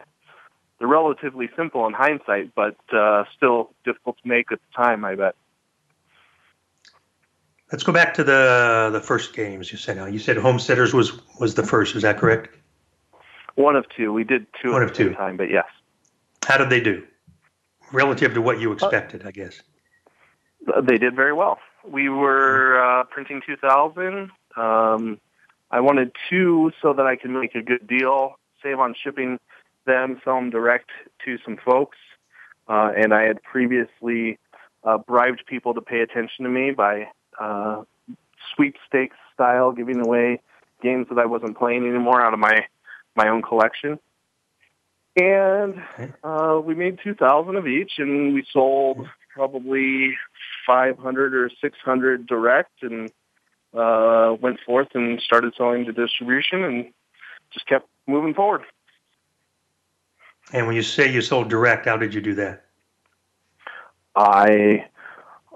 they're 0.78 0.88
relatively 0.88 1.49
simple 1.56 1.87
in 1.87 1.92
hindsight, 1.92 2.54
but 2.54 2.76
uh, 2.92 3.25
still 3.37 3.70
difficult 3.85 4.18
to 4.23 4.28
make 4.28 4.52
at 4.52 4.58
the 4.61 4.82
time. 4.85 5.04
I 5.04 5.14
bet. 5.14 5.35
Let's 7.70 7.84
go 7.84 7.92
back 7.92 8.14
to 8.14 8.25
the 8.25 8.90
the 8.92 9.00
first 9.00 9.34
games 9.34 9.70
you 9.70 9.78
said. 9.78 9.96
Now 9.96 10.06
you 10.06 10.18
said 10.18 10.37
Homesteaders 10.37 10.94
was 10.94 11.12
was 11.38 11.54
the 11.54 11.62
first. 11.62 11.94
Is 11.96 12.02
that 12.02 12.18
correct? 12.18 12.54
One 13.56 13.76
of 13.76 13.87
two. 13.96 14.12
We 14.12 14.25
did 14.25 14.46
two 14.62 14.72
One 14.72 14.82
of 14.82 14.92
two. 14.92 15.12
time, 15.14 15.37
but 15.37 15.50
yes, 15.50 15.66
How 16.46 16.56
did 16.58 16.70
they 16.70 16.80
do? 16.80 17.04
Relative 17.92 18.34
to 18.34 18.40
what 18.42 18.60
you 18.60 18.70
expected, 18.72 19.26
I 19.26 19.32
guess. 19.32 19.60
they 20.82 20.96
did 20.98 21.16
very 21.16 21.32
well. 21.32 21.58
We 21.87 22.08
were 22.08 22.80
uh, 22.82 23.04
printing 23.04 23.40
2,000. 23.46 24.30
Um, 24.56 25.18
I 25.70 25.80
wanted 25.80 26.12
two 26.28 26.70
so 26.82 26.92
that 26.92 27.06
I 27.06 27.16
could 27.16 27.30
make 27.30 27.54
a 27.54 27.62
good 27.62 27.87
deal, 27.87 28.34
save 28.62 28.78
on 28.78 28.94
shipping 29.02 29.38
them, 29.87 30.20
sell 30.25 30.34
them 30.37 30.50
direct 30.50 30.90
to 31.25 31.38
some 31.44 31.56
folks. 31.56 31.96
Uh, 32.68 32.92
and 32.96 33.14
I 33.14 33.22
had 33.22 33.42
previously 33.42 34.38
uh, 34.84 34.98
bribed 34.98 35.44
people 35.46 35.72
to 35.75 35.80
pay 35.80 36.00
attention 36.00 36.44
to 36.44 36.50
me 36.50 36.72
by 36.72 37.08
uh, 37.38 37.83
sweepstakes 38.54 39.16
style, 39.35 39.73
giving 39.73 40.04
away 40.04 40.40
games 40.83 41.07
that 41.11 41.18
I 41.18 41.26
wasn't 41.26 41.59
playing 41.59 41.87
anymore 41.87 42.21
out 42.23 42.33
of 42.33 42.38
my 42.38 42.66
my 43.16 43.28
own 43.28 43.42
collection. 43.42 43.99
And 45.16 45.83
uh, 46.23 46.61
we 46.62 46.75
made 46.75 47.00
two 47.02 47.14
thousand 47.14 47.57
of 47.57 47.66
each, 47.66 47.92
and 47.99 48.35
we 48.35 48.45
sold 48.52 49.09
probably 49.35 50.16
five 50.66 50.99
hundred 50.99 51.35
or 51.35 51.50
six 51.61 51.76
hundred 51.85 52.26
direct, 52.26 52.83
and 52.83 53.11
uh, 53.75 54.37
went 54.40 54.61
forth 54.61 54.88
and 54.95 55.21
started 55.21 55.54
selling 55.57 55.85
to 55.87 55.92
distribution, 55.92 56.62
and 56.62 56.92
just 57.52 57.66
kept 57.66 57.88
moving 58.07 58.35
forward. 58.35 58.62
And 60.52 60.66
when 60.66 60.76
you 60.76 60.83
say 60.83 61.12
you 61.12 61.21
sold 61.21 61.50
direct, 61.50 61.87
how 61.87 61.97
did 61.97 62.14
you 62.14 62.21
do 62.21 62.35
that? 62.35 62.64
I 64.14 64.87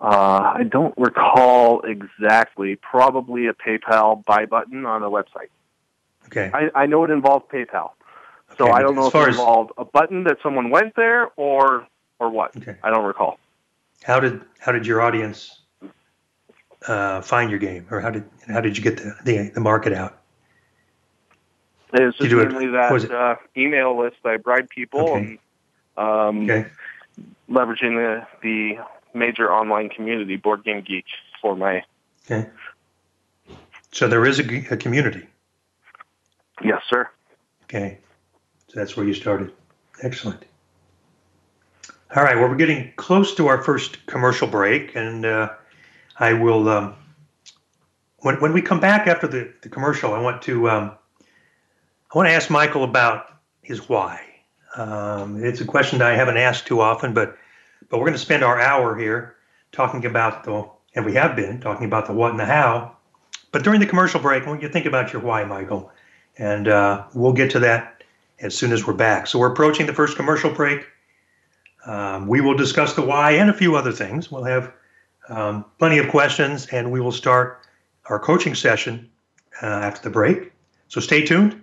uh, 0.02 0.52
I 0.56 0.64
don't 0.64 0.92
recall 0.98 1.80
exactly. 1.82 2.76
Probably 2.76 3.46
a 3.46 3.54
PayPal 3.54 4.24
buy 4.24 4.46
button 4.46 4.84
on 4.84 5.02
a 5.02 5.08
website. 5.10 5.48
Okay. 6.26 6.50
I, 6.52 6.70
I 6.82 6.86
know 6.86 7.04
it 7.04 7.10
involved 7.10 7.48
PayPal, 7.50 7.90
so 8.58 8.64
Okay, 8.64 8.70
I 8.72 8.80
don't 8.82 8.94
know 8.96 9.02
if 9.06 9.08
it 9.08 9.12
far 9.12 9.28
as- 9.28 9.34
involved 9.36 9.72
a 9.78 9.84
button 9.84 10.24
that 10.24 10.38
someone 10.42 10.70
went 10.70 10.96
there 10.96 11.28
or 11.36 11.86
or 12.18 12.30
what. 12.30 12.56
Okay. 12.56 12.76
I 12.82 12.90
don't 12.90 13.04
recall. 13.04 13.38
How 14.02 14.18
did 14.20 14.40
how 14.58 14.72
did 14.72 14.86
your 14.86 15.00
audience 15.00 15.60
uh, 16.88 17.20
find 17.20 17.50
your 17.50 17.60
game, 17.60 17.86
or 17.90 18.00
how 18.00 18.10
did 18.10 18.24
how 18.48 18.60
did 18.60 18.76
you 18.76 18.82
get 18.82 18.96
the 18.96 19.14
the, 19.24 19.50
the 19.54 19.60
market 19.60 19.92
out? 19.92 20.18
It 21.92 22.02
was 22.02 22.14
You 22.18 22.28
just 22.28 22.30
do 22.30 22.40
it- 22.40 22.92
was 22.92 23.02
that 23.08 23.14
uh, 23.14 23.36
email 23.56 23.96
list. 23.98 24.16
I 24.24 24.36
bribed 24.38 24.70
people 24.70 25.00
Okay. 25.10 25.14
and 25.14 25.38
um, 25.96 26.50
Okay. 26.50 26.66
leveraging 27.50 27.94
the 27.96 28.26
the 28.42 28.78
major 29.14 29.52
online 29.52 29.88
community, 29.88 30.36
Board 30.36 30.64
Game 30.64 30.82
Geek, 30.82 31.04
for 31.40 31.56
my 31.56 31.82
Okay. 32.24 32.48
So 33.90 34.08
there 34.08 34.24
is 34.24 34.38
a 34.38 34.76
community. 34.76 35.26
yes, 36.64 36.82
sir. 36.88 37.08
Okay. 37.64 37.98
So 38.68 38.78
that's 38.78 38.96
where 38.96 39.06
you 39.06 39.14
started. 39.14 39.52
Excellent. 40.02 40.44
All 42.14 42.22
right. 42.22 42.36
Well, 42.36 42.48
we're 42.48 42.56
getting 42.56 42.92
close 42.96 43.34
to 43.36 43.48
our 43.48 43.62
first 43.62 44.04
commercial 44.06 44.46
break, 44.46 44.94
and 44.96 45.24
uh, 45.26 45.50
I 46.18 46.32
will. 46.34 46.68
Um, 46.68 46.94
when 48.18 48.36
when 48.36 48.52
we 48.52 48.62
come 48.62 48.80
back 48.80 49.06
after 49.06 49.26
the, 49.26 49.52
the 49.62 49.68
commercial, 49.68 50.14
I 50.14 50.20
want 50.20 50.42
to 50.42 50.70
um, 50.70 50.92
I 52.12 52.18
want 52.18 52.28
to 52.28 52.32
ask 52.32 52.50
Michael 52.50 52.84
about 52.84 53.26
his 53.62 53.88
why. 53.88 54.20
Um, 54.76 55.44
it's 55.44 55.60
a 55.60 55.66
question 55.66 55.98
that 55.98 56.08
I 56.10 56.14
haven't 56.16 56.38
asked 56.38 56.66
too 56.66 56.80
often, 56.80 57.12
but 57.12 57.36
but 57.92 57.98
we're 57.98 58.06
going 58.06 58.14
to 58.14 58.18
spend 58.18 58.42
our 58.42 58.58
hour 58.58 58.96
here 58.96 59.36
talking 59.70 60.06
about 60.06 60.44
the 60.44 60.66
and 60.94 61.04
we 61.04 61.12
have 61.12 61.36
been 61.36 61.60
talking 61.60 61.84
about 61.84 62.06
the 62.06 62.12
what 62.14 62.30
and 62.30 62.40
the 62.40 62.46
how. 62.46 62.96
But 63.50 63.64
during 63.64 63.80
the 63.80 63.86
commercial 63.86 64.18
break, 64.18 64.44
I 64.44 64.46
want 64.46 64.62
you 64.62 64.68
to 64.68 64.72
think 64.72 64.86
about 64.86 65.12
your 65.12 65.20
why, 65.20 65.44
Michael, 65.44 65.92
and 66.38 66.68
uh, 66.68 67.04
we'll 67.12 67.34
get 67.34 67.50
to 67.50 67.58
that 67.60 68.02
as 68.40 68.56
soon 68.56 68.72
as 68.72 68.86
we're 68.86 68.94
back. 68.94 69.26
So 69.26 69.38
we're 69.38 69.52
approaching 69.52 69.84
the 69.84 69.92
first 69.92 70.16
commercial 70.16 70.50
break. 70.50 70.86
Um, 71.84 72.28
we 72.28 72.40
will 72.40 72.56
discuss 72.56 72.94
the 72.94 73.02
why 73.02 73.32
and 73.32 73.50
a 73.50 73.54
few 73.54 73.76
other 73.76 73.92
things. 73.92 74.30
We'll 74.30 74.44
have 74.44 74.72
um, 75.28 75.66
plenty 75.78 75.98
of 75.98 76.08
questions, 76.08 76.66
and 76.68 76.90
we 76.90 77.00
will 77.00 77.12
start 77.12 77.60
our 78.06 78.18
coaching 78.18 78.54
session 78.54 79.10
uh, 79.62 79.66
after 79.66 80.02
the 80.02 80.10
break. 80.10 80.50
So 80.88 80.98
stay 80.98 81.26
tuned. 81.26 81.60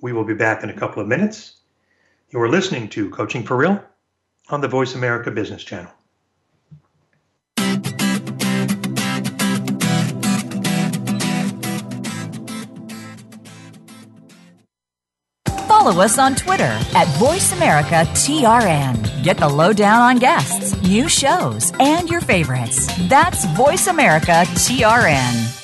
We 0.00 0.12
will 0.12 0.24
be 0.24 0.34
back 0.34 0.64
in 0.64 0.70
a 0.70 0.74
couple 0.74 1.00
of 1.00 1.06
minutes. 1.06 1.58
You 2.30 2.40
are 2.40 2.48
listening 2.48 2.88
to 2.90 3.08
Coaching 3.10 3.44
for 3.44 3.56
Real 3.56 3.84
on 4.50 4.60
the 4.60 4.68
Voice 4.68 4.94
America 4.94 5.30
Business 5.30 5.64
Channel. 5.64 5.90
Follow 15.66 16.02
us 16.02 16.18
on 16.18 16.34
Twitter 16.34 16.64
at 16.64 17.06
VoiceAmericaTRN. 17.18 19.24
Get 19.24 19.38
the 19.38 19.48
lowdown 19.48 20.02
on 20.02 20.18
guests, 20.18 20.78
new 20.82 21.08
shows, 21.08 21.72
and 21.80 22.10
your 22.10 22.20
favorites. 22.20 22.86
That's 23.08 23.46
VoiceAmericaTRN. 23.46 25.56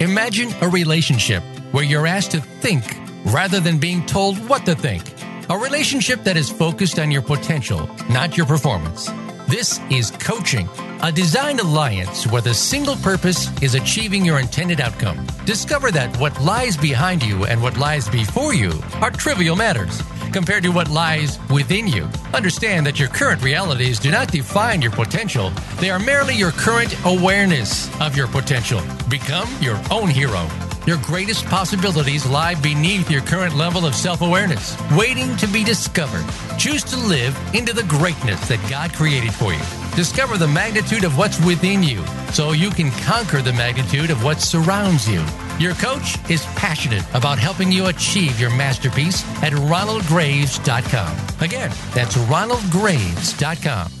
Imagine 0.00 0.50
a 0.60 0.68
relationship 0.68 1.44
where 1.70 1.84
you're 1.84 2.08
asked 2.08 2.32
to 2.32 2.40
think 2.40 2.98
rather 3.26 3.60
than 3.60 3.78
being 3.78 4.04
told 4.06 4.36
what 4.48 4.66
to 4.66 4.74
think. 4.74 5.04
A 5.50 5.58
relationship 5.58 6.22
that 6.22 6.36
is 6.36 6.48
focused 6.48 6.98
on 7.00 7.10
your 7.10 7.20
potential, 7.20 7.90
not 8.08 8.36
your 8.36 8.46
performance. 8.46 9.10
This 9.48 9.80
is 9.90 10.12
coaching, 10.12 10.68
a 11.02 11.10
designed 11.10 11.58
alliance 11.58 12.26
where 12.28 12.40
the 12.40 12.54
single 12.54 12.94
purpose 12.96 13.50
is 13.60 13.74
achieving 13.74 14.24
your 14.24 14.38
intended 14.38 14.80
outcome. 14.80 15.26
Discover 15.44 15.90
that 15.92 16.16
what 16.18 16.40
lies 16.40 16.76
behind 16.76 17.24
you 17.24 17.44
and 17.44 17.60
what 17.60 17.76
lies 17.76 18.08
before 18.08 18.54
you 18.54 18.72
are 19.00 19.10
trivial 19.10 19.56
matters 19.56 20.00
compared 20.32 20.62
to 20.62 20.70
what 20.70 20.88
lies 20.88 21.38
within 21.50 21.88
you. 21.88 22.08
Understand 22.32 22.86
that 22.86 22.98
your 23.00 23.08
current 23.08 23.42
realities 23.42 23.98
do 23.98 24.10
not 24.10 24.30
define 24.30 24.80
your 24.80 24.92
potential, 24.92 25.50
they 25.80 25.90
are 25.90 25.98
merely 25.98 26.34
your 26.34 26.52
current 26.52 26.96
awareness 27.04 27.90
of 28.00 28.16
your 28.16 28.28
potential. 28.28 28.80
Become 29.10 29.48
your 29.60 29.78
own 29.90 30.08
hero. 30.08 30.48
Your 30.86 30.98
greatest 30.98 31.44
possibilities 31.46 32.26
lie 32.26 32.56
beneath 32.56 33.08
your 33.08 33.20
current 33.20 33.54
level 33.54 33.86
of 33.86 33.94
self 33.94 34.20
awareness, 34.20 34.76
waiting 34.96 35.36
to 35.36 35.46
be 35.46 35.62
discovered. 35.62 36.24
Choose 36.58 36.82
to 36.84 36.96
live 36.96 37.38
into 37.54 37.72
the 37.72 37.84
greatness 37.84 38.48
that 38.48 38.68
God 38.68 38.92
created 38.92 39.32
for 39.32 39.52
you. 39.52 39.60
Discover 39.94 40.38
the 40.38 40.48
magnitude 40.48 41.04
of 41.04 41.16
what's 41.16 41.38
within 41.44 41.84
you 41.84 42.04
so 42.32 42.50
you 42.50 42.70
can 42.70 42.90
conquer 43.02 43.42
the 43.42 43.52
magnitude 43.52 44.10
of 44.10 44.24
what 44.24 44.40
surrounds 44.40 45.08
you. 45.08 45.24
Your 45.60 45.74
coach 45.74 46.16
is 46.28 46.44
passionate 46.56 47.04
about 47.14 47.38
helping 47.38 47.70
you 47.70 47.86
achieve 47.86 48.40
your 48.40 48.50
masterpiece 48.50 49.22
at 49.42 49.52
ronaldgraves.com. 49.52 51.16
Again, 51.40 51.70
that's 51.94 52.16
ronaldgraves.com. 52.16 53.92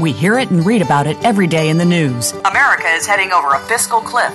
We 0.00 0.12
hear 0.12 0.38
it 0.38 0.50
and 0.50 0.66
read 0.66 0.82
about 0.82 1.06
it 1.06 1.16
every 1.24 1.46
day 1.46 1.68
in 1.68 1.78
the 1.78 1.84
news. 1.84 2.32
America 2.32 2.88
is 2.88 3.06
heading 3.06 3.32
over 3.32 3.54
a 3.54 3.60
fiscal 3.60 4.00
cliff. 4.00 4.34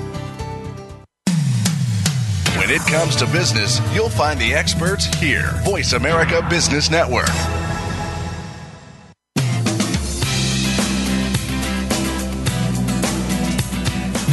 When 2.71 2.79
it 2.79 2.87
comes 2.87 3.17
to 3.17 3.25
business, 3.25 3.81
you'll 3.93 4.07
find 4.07 4.39
the 4.39 4.53
experts 4.53 5.03
here. 5.15 5.51
Voice 5.65 5.91
America 5.91 6.41
Business 6.49 6.89
Network. 6.89 7.27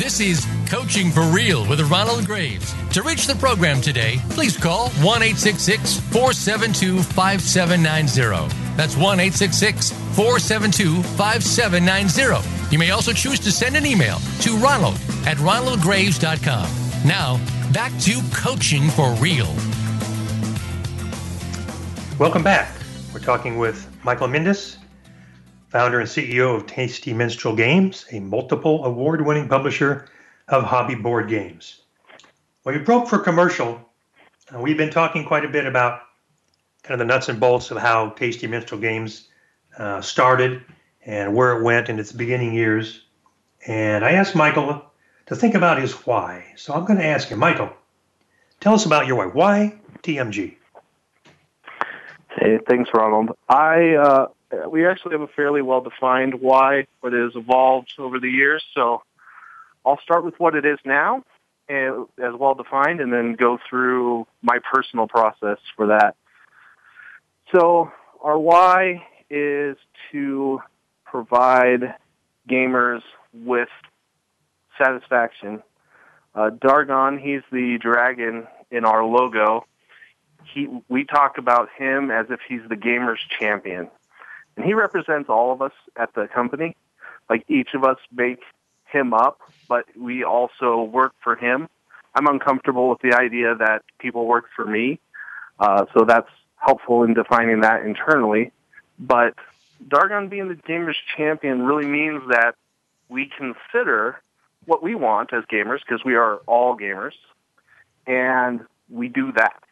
This 0.01 0.21
is 0.21 0.47
Coaching 0.69 1.11
for 1.11 1.23
Real 1.23 1.69
with 1.69 1.81
Ronald 1.91 2.27
Graves. 2.27 2.73
To 2.93 3.03
reach 3.03 3.27
the 3.27 3.35
program 3.35 3.81
today, 3.81 4.21
please 4.31 4.57
call 4.57 4.91
1 4.91 5.21
472 5.21 7.03
5790. 7.03 8.55
That's 8.77 8.97
1 8.97 9.19
472 9.19 11.03
5790. 11.03 12.49
You 12.71 12.79
may 12.79 12.91
also 12.93 13.13
choose 13.13 13.41
to 13.41 13.51
send 13.51 13.77
an 13.77 13.85
email 13.85 14.21
to 14.43 14.57
ronald 14.59 14.95
at 15.27 15.39
ronaldgraves.com. 15.39 16.71
Now, 17.05 17.41
back 17.73 17.93
to 18.01 18.21
Coaching 18.33 18.89
for 18.91 19.13
Real. 19.15 19.53
Welcome 22.19 22.43
back. 22.43 22.73
We're 23.13 23.21
talking 23.21 23.59
with 23.59 23.87
Michael 24.05 24.29
Mindes, 24.29 24.79
founder 25.69 26.01
and 26.01 26.09
CEO 26.09 26.57
of 26.57 26.67
Tasty 26.67 27.13
Minstrel 27.13 27.55
Games, 27.55 28.07
a 28.11 28.21
multiple 28.21 28.85
award 28.85 29.25
winning 29.25 29.49
publisher 29.49 30.07
of 30.49 30.65
hobby 30.65 30.95
board 30.95 31.29
games. 31.29 31.83
Well, 32.65 32.75
you 32.75 32.83
broke 32.83 33.09
for 33.09 33.19
commercial, 33.19 33.81
Uh, 34.55 34.61
we've 34.61 34.79
been 34.79 34.91
talking 34.91 35.27
quite 35.27 35.45
a 35.45 35.49
bit 35.49 35.67
about 35.67 36.01
kind 36.83 36.99
of 36.99 37.07
the 37.07 37.13
nuts 37.13 37.29
and 37.29 37.39
bolts 37.39 37.71
of 37.71 37.77
how 37.77 38.11
Tasty 38.11 38.47
Minstrel 38.47 38.81
Games 38.81 39.29
uh, 39.77 40.01
started 40.01 40.63
and 41.05 41.35
where 41.35 41.59
it 41.59 41.63
went 41.63 41.91
in 41.91 41.99
its 41.99 42.13
beginning 42.13 42.55
years. 42.55 43.03
And 43.67 44.07
I 44.07 44.13
asked 44.13 44.35
Michael 44.35 44.88
to 45.29 45.37
think 45.37 45.55
about 45.55 45.81
his 45.81 45.93
why. 46.07 46.45
So 46.57 46.75
I'm 46.75 46.85
going 46.85 46.99
to 46.99 47.05
ask 47.05 47.31
you, 47.31 47.37
Michael, 47.37 47.71
tell 48.61 48.75
us 48.75 48.87
about 48.87 49.07
your 49.07 49.17
why. 49.17 49.27
Why 49.27 49.79
TMG? 50.03 50.57
Hey, 52.31 52.59
thanks, 52.67 52.91
Ronald. 52.95 53.37
I 53.49 53.95
uh, 53.95 54.27
we 54.71 54.87
actually 54.87 55.13
have 55.13 55.21
a 55.21 55.29
fairly 55.29 55.61
well 55.63 55.81
defined 55.81 56.41
why, 56.41 56.87
but 57.03 57.13
it 57.13 57.23
has 57.23 57.37
evolved 57.37 57.93
over 57.99 58.19
the 58.19 58.31
years. 58.31 58.65
So 58.75 59.03
I'll 59.85 60.01
start 60.01 60.25
with 60.25 60.39
what 60.39 60.55
it 60.55 60.65
is 60.65 60.79
now, 60.85 61.25
and, 61.69 62.07
as 62.23 62.35
well 62.39 62.55
defined, 62.55 63.01
and 63.01 63.13
then 63.13 63.35
go 63.35 63.59
through 63.69 64.27
my 64.43 64.59
personal 64.73 65.09
process 65.09 65.59
for 65.77 65.89
that. 65.89 66.17
So 67.55 67.91
our 68.23 68.39
why 68.39 69.07
is 69.29 69.77
to 70.13 70.61
provide 71.05 71.95
gamers 72.49 73.03
with 73.35 73.69
satisfaction. 74.79 75.63
Uh, 76.35 76.51
Dargon, 76.51 77.21
he's 77.21 77.43
the 77.51 77.79
dragon 77.79 78.47
in 78.71 78.85
our 78.85 79.05
logo. 79.05 79.67
He, 80.55 80.69
we 80.89 81.05
talk 81.05 81.37
about 81.37 81.69
him 81.77 82.11
as 82.11 82.27
if 82.31 82.41
he's 82.49 82.61
the 82.69 82.77
gamer's 82.77 83.21
champion. 83.39 83.91
And 84.57 84.65
he 84.65 84.75
represents 84.75 85.29
all 85.29 85.53
of 85.53 85.63
us 85.63 85.73
at 85.97 86.15
the 86.15 86.29
company. 86.29 86.77
Like 87.29 87.45
each 87.49 87.71
of 87.75 87.85
us 87.85 87.99
make 88.13 88.41
him 88.87 89.13
up, 89.13 89.41
but 89.69 89.85
we 89.97 90.25
also 90.25 90.83
work 90.83 91.13
for 91.23 91.37
him. 91.37 91.69
I'm 92.15 92.27
uncomfortable 92.27 92.89
with 92.89 93.01
the 93.01 93.15
idea 93.15 93.55
that 93.57 93.83
people 93.99 94.27
work 94.27 94.47
for 94.57 94.65
me. 94.65 94.99
Uh, 95.61 95.85
so 95.93 96.05
that's 96.05 96.31
helpful 96.57 97.05
in 97.05 97.15
defining 97.15 97.61
that 97.61 97.85
internally. 97.85 98.53
But 98.99 99.35
Dargon 99.87 100.29
being 100.29 100.49
the 100.49 100.55
gamer's 100.55 100.97
champion 101.17 101.63
really 101.63 101.87
means 101.87 102.23
that 102.31 102.55
we 103.09 103.31
consider 103.37 104.21
what 104.69 104.83
we 104.83 104.95
want 104.95 105.33
as 105.33 105.45
gamers 105.45 105.79
because 105.81 106.05
we 106.05 106.15
are 106.15 106.37
all 106.47 106.77
gamers, 106.77 107.15
and 108.07 108.61
we 108.91 109.09
do 109.09 109.33
that. 109.33 109.63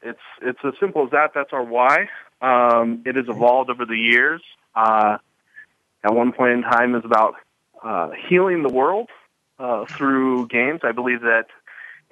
It's 0.00 0.20
it's 0.40 0.60
as 0.64 0.74
simple 0.78 1.04
as 1.04 1.10
that. 1.10 1.32
That's 1.34 1.52
our 1.52 1.64
why. 1.64 2.08
Um, 2.40 3.02
it 3.04 3.16
has 3.16 3.26
evolved 3.28 3.68
over 3.68 3.84
the 3.84 3.96
years. 3.96 4.40
Uh, 4.74 5.18
at 6.04 6.14
one 6.14 6.32
point 6.32 6.52
in 6.52 6.62
time, 6.62 6.94
is 6.94 7.04
about 7.04 7.34
uh, 7.82 8.10
healing 8.28 8.62
the 8.62 8.68
world 8.68 9.08
uh, 9.58 9.84
through 9.86 10.46
games. 10.46 10.80
I 10.84 10.92
believe 10.92 11.22
that 11.22 11.46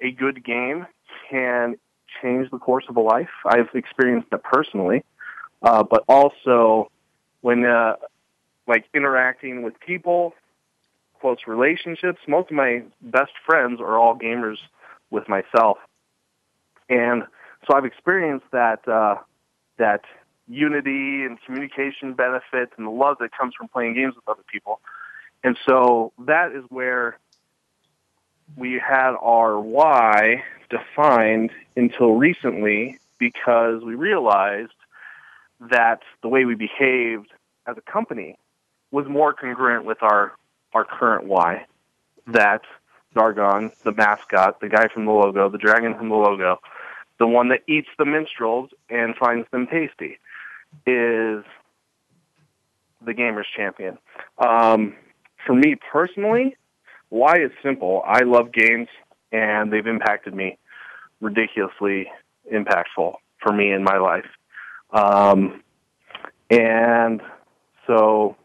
a 0.01 0.11
good 0.11 0.43
game 0.43 0.85
can 1.29 1.77
change 2.21 2.51
the 2.51 2.59
course 2.59 2.83
of 2.89 2.97
a 2.97 3.01
life. 3.01 3.29
I've 3.45 3.69
experienced 3.73 4.29
that 4.31 4.43
personally, 4.43 5.05
uh, 5.61 5.83
but 5.83 6.03
also 6.09 6.91
when 7.39 7.65
uh, 7.65 7.95
like 8.67 8.83
interacting 8.93 9.63
with 9.63 9.79
people, 9.79 10.33
close 11.19 11.39
relationships. 11.47 12.19
Most 12.27 12.51
of 12.51 12.55
my 12.55 12.83
best 13.01 13.31
friends 13.45 13.79
are 13.79 13.97
all 13.97 14.17
gamers 14.17 14.57
with 15.09 15.27
myself, 15.29 15.77
and 16.89 17.23
so 17.65 17.75
I've 17.75 17.85
experienced 17.85 18.45
that 18.51 18.87
uh, 18.87 19.15
that 19.77 20.01
unity 20.47 21.23
and 21.23 21.37
communication 21.45 22.13
benefit 22.13 22.71
and 22.77 22.87
the 22.87 22.91
love 22.91 23.17
that 23.19 23.31
comes 23.37 23.53
from 23.55 23.67
playing 23.67 23.95
games 23.95 24.15
with 24.15 24.27
other 24.27 24.43
people. 24.51 24.79
And 25.43 25.57
so 25.67 26.13
that 26.19 26.51
is 26.53 26.63
where 26.69 27.17
we 28.55 28.73
had 28.73 29.13
our 29.21 29.59
why 29.59 30.43
defined 30.69 31.51
until 31.75 32.13
recently 32.13 32.97
because 33.19 33.83
we 33.83 33.95
realized 33.95 34.71
that 35.59 36.01
the 36.21 36.27
way 36.27 36.45
we 36.45 36.55
behaved 36.55 37.31
as 37.65 37.77
a 37.77 37.91
company 37.91 38.37
was 38.91 39.07
more 39.07 39.33
congruent 39.33 39.85
with 39.85 40.01
our, 40.01 40.33
our 40.73 40.85
current 40.85 41.25
why. 41.25 41.65
That 42.27 42.61
Dargon, 43.15 43.71
the 43.83 43.91
mascot, 43.93 44.59
the 44.59 44.69
guy 44.69 44.87
from 44.93 45.05
the 45.05 45.11
logo, 45.11 45.49
the 45.49 45.57
dragon 45.57 45.95
from 45.95 46.09
the 46.09 46.15
logo, 46.15 46.59
the 47.19 47.27
one 47.27 47.49
that 47.49 47.61
eats 47.67 47.87
the 47.97 48.05
minstrels 48.05 48.69
and 48.89 49.15
finds 49.15 49.49
them 49.51 49.67
tasty, 49.67 50.19
is 50.85 51.43
the 53.05 53.13
gamer's 53.15 53.47
champion. 53.55 53.97
Um, 54.37 54.95
for 55.45 55.55
me 55.55 55.75
personally, 55.91 56.57
why 57.09 57.37
is 57.37 57.51
simple. 57.63 58.03
I 58.05 58.23
love 58.23 58.51
games, 58.51 58.89
and 59.31 59.71
they've 59.71 59.87
impacted 59.87 60.33
me 60.33 60.57
ridiculously 61.21 62.11
impactful 62.53 63.15
for 63.41 63.53
me 63.53 63.71
in 63.71 63.83
my 63.83 63.97
life. 63.97 64.25
Um, 64.91 65.63
and 66.49 67.21
so 67.85 68.35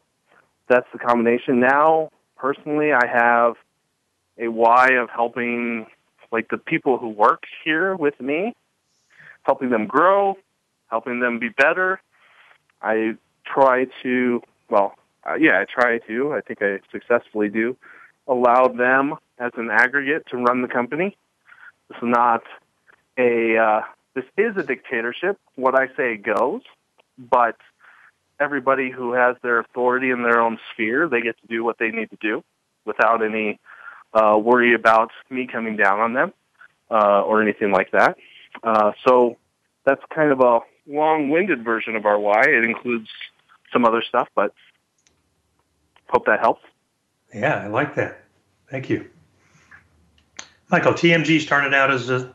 that's 0.73 0.87
the 0.93 0.99
combination. 0.99 1.61
Now, 1.61 2.11
personally, 2.37 2.93
I 2.93 3.07
have 3.07 3.55
a 4.39 4.49
why 4.49 4.93
of 5.01 5.11
helping 5.11 5.87
like 6.31 6.49
the 6.49 6.57
people 6.57 6.97
who 6.99 7.09
work 7.09 7.45
here 7.65 7.95
with 7.95 8.19
me, 8.21 8.55
helping 9.43 9.69
them 9.69 9.87
grow, 9.87 10.37
helping 10.89 11.21
them 11.21 11.39
be 11.39 11.51
better. 11.51 12.01
I 12.81 13.17
try 13.45 13.87
to, 14.03 14.41
well, 14.71 14.95
uh, 15.29 15.35
yeah, 15.35 15.61
I 15.61 15.67
try 15.67 15.99
to. 15.99 16.33
I 16.33 16.41
think 16.41 16.63
I 16.63 16.81
successfully 16.91 17.49
do 17.49 17.77
allow 18.27 18.69
them 18.69 19.15
as 19.39 19.53
an 19.57 19.69
aggregate 19.71 20.27
to 20.31 20.37
run 20.39 20.63
the 20.63 20.69
company. 20.69 21.17
This 21.89 21.99
is 21.99 22.09
not 22.09 22.43
a 23.19 23.59
uh, 23.59 23.81
this 24.15 24.25
is 24.37 24.57
a 24.57 24.63
dictatorship. 24.63 25.39
What 25.57 25.75
I 25.75 25.89
say 25.97 26.17
goes, 26.17 26.63
but 27.19 27.57
everybody 28.43 28.91
who 28.91 29.13
has 29.13 29.37
their 29.43 29.61
authority 29.61 30.11
in 30.11 30.23
their 30.23 30.41
own 30.41 30.59
sphere, 30.73 31.09
they 31.09 31.21
get 31.21 31.41
to 31.41 31.47
do 31.47 31.65
what 31.65 31.79
they 31.79 31.91
need 31.91 32.11
to 32.11 32.19
do 32.21 32.43
without 32.85 33.23
any 33.23 33.61
uh, 34.13 34.39
worry 34.43 34.75
about 34.75 35.11
me 35.31 35.47
coming 35.47 35.77
down 35.77 36.01
on 36.01 36.13
them 36.13 36.33
uh, 36.91 37.23
or 37.23 37.41
anything 37.41 37.71
like 37.71 37.91
that. 37.93 38.17
Uh, 38.63 38.93
so 39.07 39.37
that's 39.85 40.03
kind 40.15 40.33
of 40.33 40.41
a 40.41 40.61
long-winded 40.87 41.65
version 41.65 41.97
of 41.97 42.05
our 42.05 42.19
why. 42.19 42.43
It 42.43 42.65
includes 42.65 43.09
some 43.73 43.85
other 43.85 44.03
stuff, 44.03 44.29
but 44.35 44.53
hope 46.09 46.27
that 46.27 46.41
helps. 46.41 46.63
Yeah, 47.35 47.63
I 47.65 47.69
like 47.69 47.95
that. 47.95 48.25
Thank 48.71 48.91
you. 48.91 49.09
Michael, 50.71 50.93
TMG 50.93 51.41
started 51.41 51.75
out 51.75 51.91
as 51.91 52.11
a 52.11 52.35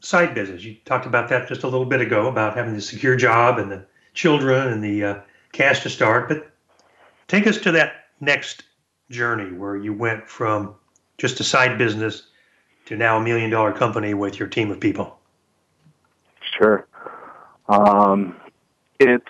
side 0.00 0.34
business. 0.34 0.64
You 0.64 0.76
talked 0.84 1.06
about 1.06 1.28
that 1.30 1.48
just 1.48 1.62
a 1.62 1.68
little 1.68 1.86
bit 1.86 2.00
ago 2.00 2.28
about 2.28 2.56
having 2.56 2.74
the 2.74 2.80
secure 2.80 3.16
job 3.16 3.58
and 3.58 3.70
the 3.70 3.84
children 4.14 4.68
and 4.68 4.82
the 4.82 5.04
uh, 5.04 5.20
cash 5.56 5.82
to 5.82 5.90
start. 5.90 6.28
But 6.28 6.50
take 7.28 7.46
us 7.46 7.58
to 7.58 7.72
that 7.72 8.06
next 8.20 8.64
journey 9.10 9.52
where 9.56 9.76
you 9.76 9.92
went 9.92 10.28
from 10.28 10.74
just 11.18 11.40
a 11.40 11.44
side 11.44 11.78
business 11.78 12.28
to 12.86 12.96
now 12.96 13.16
a 13.16 13.22
million 13.22 13.50
dollar 13.50 13.72
company 13.72 14.14
with 14.14 14.38
your 14.38 14.48
team 14.48 14.70
of 14.70 14.78
people. 14.78 15.18
Sure. 16.58 16.86
Um, 17.68 18.36
it 19.00 19.22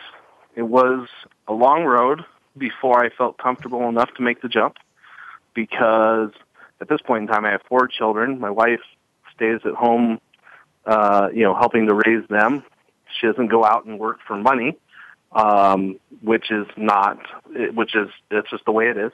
it 0.55 0.63
was 0.63 1.09
a 1.49 1.53
long 1.53 1.85
road 1.85 2.25
before 2.59 3.05
I 3.05 3.11
felt 3.11 3.39
comfortable 3.39 3.89
enough 3.89 4.13
to 4.15 4.23
make 4.23 4.43
the 4.43 4.49
jump 4.49 4.77
because 5.55 6.31
at 6.81 6.89
this 6.89 7.01
point 7.01 7.23
in 7.23 7.29
time 7.29 7.45
I 7.45 7.51
have 7.51 7.63
four 7.69 7.89
children. 7.89 8.41
My 8.41 8.51
wife 8.51 8.81
stays 9.35 9.61
at 9.65 9.75
home, 9.75 10.21
uh, 10.85 11.29
you 11.33 11.43
know, 11.43 11.55
helping 11.55 11.87
to 11.87 11.95
raise 11.95 12.27
them. 12.29 12.63
She 13.19 13.27
doesn't 13.27 13.49
go 13.49 13.65
out 13.65 13.85
and 13.87 13.99
work 13.99 14.19
for 14.27 14.37
money, 14.37 14.77
um, 15.33 15.99
which 16.23 16.51
is 16.51 16.67
not, 16.77 17.19
which 17.75 17.95
is, 17.95 18.09
it's 18.31 18.51
just 18.51 18.65
the 18.65 18.73
way 18.73 18.89
it 18.89 18.97
is. 18.97 19.13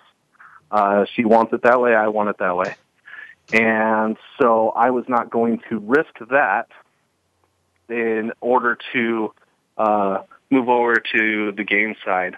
Uh, 0.71 1.05
she 1.15 1.25
wants 1.25 1.53
it 1.53 1.63
that 1.63 1.81
way. 1.81 1.95
I 1.95 2.09
want 2.09 2.31
it 2.31 2.39
that 2.39 2.57
way. 2.57 2.75
And 3.53 4.17
so 4.41 4.71
I 4.71 4.91
was 4.91 5.05
not 5.09 5.31
going 5.31 5.61
to 5.69 5.79
risk 5.79 6.15
that 6.31 6.69
in 7.89 8.33
order 8.41 8.79
to 8.93 9.35
uh, 9.77 10.19
move 10.51 10.69
over 10.69 10.95
to 11.15 11.53
the 11.53 11.65
game 11.65 11.95
side. 12.05 12.37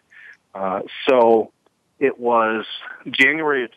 Uh, 0.55 0.81
so 1.09 1.53
it 1.99 2.19
was 2.19 2.65
January 3.11 3.65
of 3.65 3.71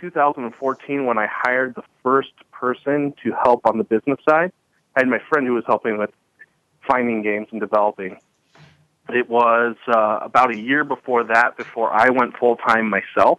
2014 0.00 1.06
when 1.06 1.18
I 1.18 1.28
hired 1.30 1.74
the 1.74 1.82
first 2.02 2.32
person 2.50 3.14
to 3.22 3.32
help 3.32 3.66
on 3.66 3.78
the 3.78 3.84
business 3.84 4.18
side. 4.28 4.52
I 4.96 5.00
had 5.00 5.08
my 5.08 5.20
friend 5.28 5.46
who 5.46 5.54
was 5.54 5.64
helping 5.66 5.98
with 5.98 6.10
finding 6.86 7.22
games 7.22 7.48
and 7.52 7.60
developing. 7.60 8.18
It 9.14 9.28
was 9.28 9.76
uh, 9.86 10.18
about 10.22 10.50
a 10.50 10.58
year 10.58 10.84
before 10.84 11.24
that 11.24 11.56
before 11.56 11.92
I 11.92 12.10
went 12.10 12.36
full 12.36 12.56
time 12.56 12.88
myself. 12.88 13.38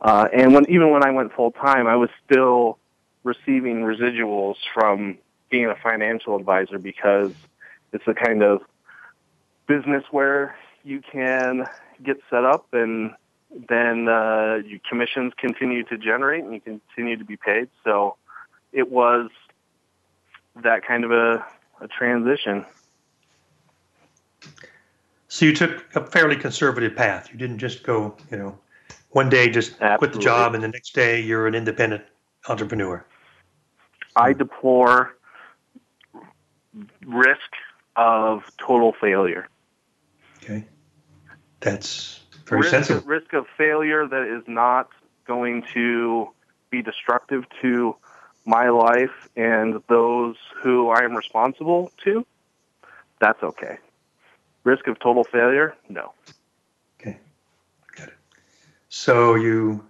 Uh, 0.00 0.28
and 0.32 0.52
when 0.52 0.68
even 0.68 0.90
when 0.90 1.04
I 1.04 1.10
went 1.10 1.32
full 1.32 1.52
time, 1.52 1.86
I 1.86 1.96
was 1.96 2.10
still 2.24 2.78
receiving 3.24 3.82
residuals 3.82 4.56
from 4.74 5.18
being 5.48 5.66
a 5.66 5.76
financial 5.76 6.36
advisor 6.36 6.78
because 6.78 7.32
it's 7.92 8.04
the 8.04 8.14
kind 8.14 8.42
of 8.42 8.62
business 9.68 10.02
where 10.10 10.56
you 10.82 11.00
can 11.00 11.66
get 12.02 12.16
set 12.30 12.44
up 12.44 12.66
and 12.72 13.12
then 13.68 14.08
uh, 14.08 14.56
your 14.66 14.80
commissions 14.88 15.32
continue 15.36 15.84
to 15.84 15.98
generate 15.98 16.42
and 16.42 16.54
you 16.54 16.60
continue 16.60 17.16
to 17.16 17.24
be 17.24 17.36
paid. 17.36 17.68
So 17.84 18.16
it 18.72 18.90
was 18.90 19.30
that 20.62 20.84
kind 20.86 21.04
of 21.04 21.12
a, 21.12 21.44
a 21.80 21.88
transition. 21.88 22.64
So 25.28 25.46
you 25.46 25.54
took 25.54 25.94
a 25.94 26.04
fairly 26.04 26.36
conservative 26.36 26.94
path. 26.94 27.30
You 27.32 27.38
didn't 27.38 27.58
just 27.58 27.84
go, 27.84 28.16
you 28.30 28.36
know, 28.36 28.58
one 29.10 29.28
day 29.28 29.48
just 29.48 29.72
Absolutely. 29.80 29.98
quit 29.98 30.12
the 30.12 30.18
job 30.18 30.54
and 30.54 30.62
the 30.62 30.68
next 30.68 30.94
day 30.94 31.20
you're 31.20 31.46
an 31.46 31.54
independent 31.54 32.04
entrepreneur. 32.48 33.04
I 34.14 34.32
deplore 34.34 35.16
risk 37.06 37.40
of 37.96 38.42
total 38.58 38.94
failure. 39.00 39.48
Okay. 40.42 40.66
That's 41.60 42.20
very 42.46 42.62
risk, 42.62 42.70
sensible. 42.70 43.02
Risk 43.06 43.32
of 43.32 43.46
failure 43.56 44.06
that 44.06 44.22
is 44.22 44.42
not 44.46 44.88
going 45.26 45.64
to 45.74 46.28
be 46.70 46.82
destructive 46.82 47.44
to 47.62 47.96
my 48.44 48.70
life 48.70 49.28
and 49.36 49.82
those 49.88 50.36
who 50.62 50.90
I 50.90 51.04
am 51.04 51.14
responsible 51.14 51.92
to. 52.04 52.26
That's 53.20 53.42
okay. 53.42 53.78
Risk 54.64 54.86
of 54.86 54.98
total 55.00 55.24
failure? 55.24 55.74
No. 55.88 56.12
Okay. 57.00 57.18
Got 57.96 58.08
it. 58.08 58.14
So 58.88 59.34
you, 59.34 59.84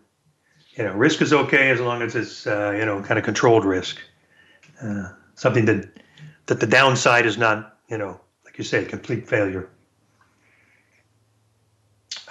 you 0.75 0.85
know, 0.85 0.93
risk 0.95 1.21
is 1.21 1.33
okay 1.33 1.71
as 1.71 1.81
long 1.81 2.03
as 2.03 2.15
it's, 2.15 2.47
uh, 2.47 2.75
you 2.77 2.85
know, 2.85 3.03
kind 3.03 3.19
of 3.19 3.25
controlled 3.25 3.65
risk. 3.65 3.99
Uh, 4.83 5.11
something 5.35 5.67
that, 5.67 5.89
that 6.47 6.61
the 6.61 6.67
downside 6.67 7.27
is 7.27 7.37
not, 7.37 7.79
you 7.89 7.99
know, 7.99 8.21
like 8.45 8.57
you 8.59 8.65
say, 8.65 8.85
complete 8.85 9.29
failure. 9.29 9.69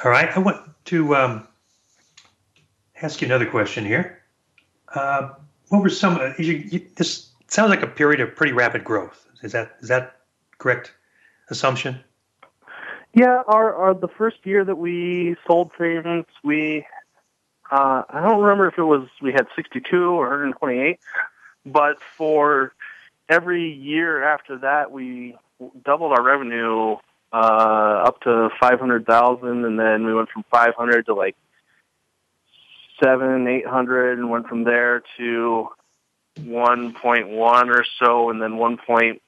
All 0.03 0.09
right. 0.09 0.35
I 0.35 0.39
want 0.39 0.57
to 0.85 1.15
um, 1.15 1.47
ask 3.01 3.21
you 3.21 3.27
another 3.27 3.45
question 3.45 3.85
here. 3.85 4.23
Uh, 4.95 5.33
what 5.69 5.81
were 5.83 5.89
some? 5.89 6.17
Uh, 6.17 6.33
you, 6.37 6.53
you, 6.53 6.87
this 6.95 7.29
sounds 7.47 7.69
like 7.69 7.83
a 7.83 7.87
period 7.87 8.19
of 8.19 8.35
pretty 8.35 8.51
rapid 8.51 8.83
growth. 8.83 9.27
Is 9.43 9.51
that 9.53 9.77
is 9.81 9.87
that 9.89 10.17
correct 10.57 10.93
assumption? 11.49 11.99
Yeah, 13.13 13.41
our, 13.45 13.75
our 13.75 13.93
the 13.93 14.07
first 14.07 14.37
year 14.45 14.63
that 14.63 14.77
we 14.77 15.35
sold 15.45 15.71
things, 15.77 16.25
we 16.43 16.85
uh, 17.69 18.03
I 18.09 18.21
don't 18.21 18.41
remember 18.41 18.67
if 18.67 18.77
it 18.77 18.83
was 18.83 19.07
we 19.21 19.33
had 19.33 19.47
62 19.55 19.97
or 19.97 20.29
128, 20.29 20.99
but 21.65 21.97
for 22.17 22.73
every 23.27 23.69
year 23.69 24.23
after 24.23 24.59
that, 24.59 24.91
we 24.91 25.35
doubled 25.83 26.13
our 26.13 26.23
revenue 26.23 26.95
uh, 27.33 28.03
up 28.05 28.21
to 28.21 28.49
500,000, 28.59 29.65
and 29.65 29.79
then 29.79 30.05
we 30.05 30.13
went 30.13 30.29
from 30.29 30.43
500 30.49 31.05
to 31.07 31.13
like 31.13 31.35
seven, 33.03 33.47
800, 33.47 34.19
and 34.19 34.29
went 34.29 34.47
from 34.47 34.63
there 34.63 35.03
to 35.17 35.67
1.1 36.39 37.29
or 37.37 37.85
so, 37.99 38.29
and 38.29 38.41
then 38.41 38.51
1.4 38.51 39.19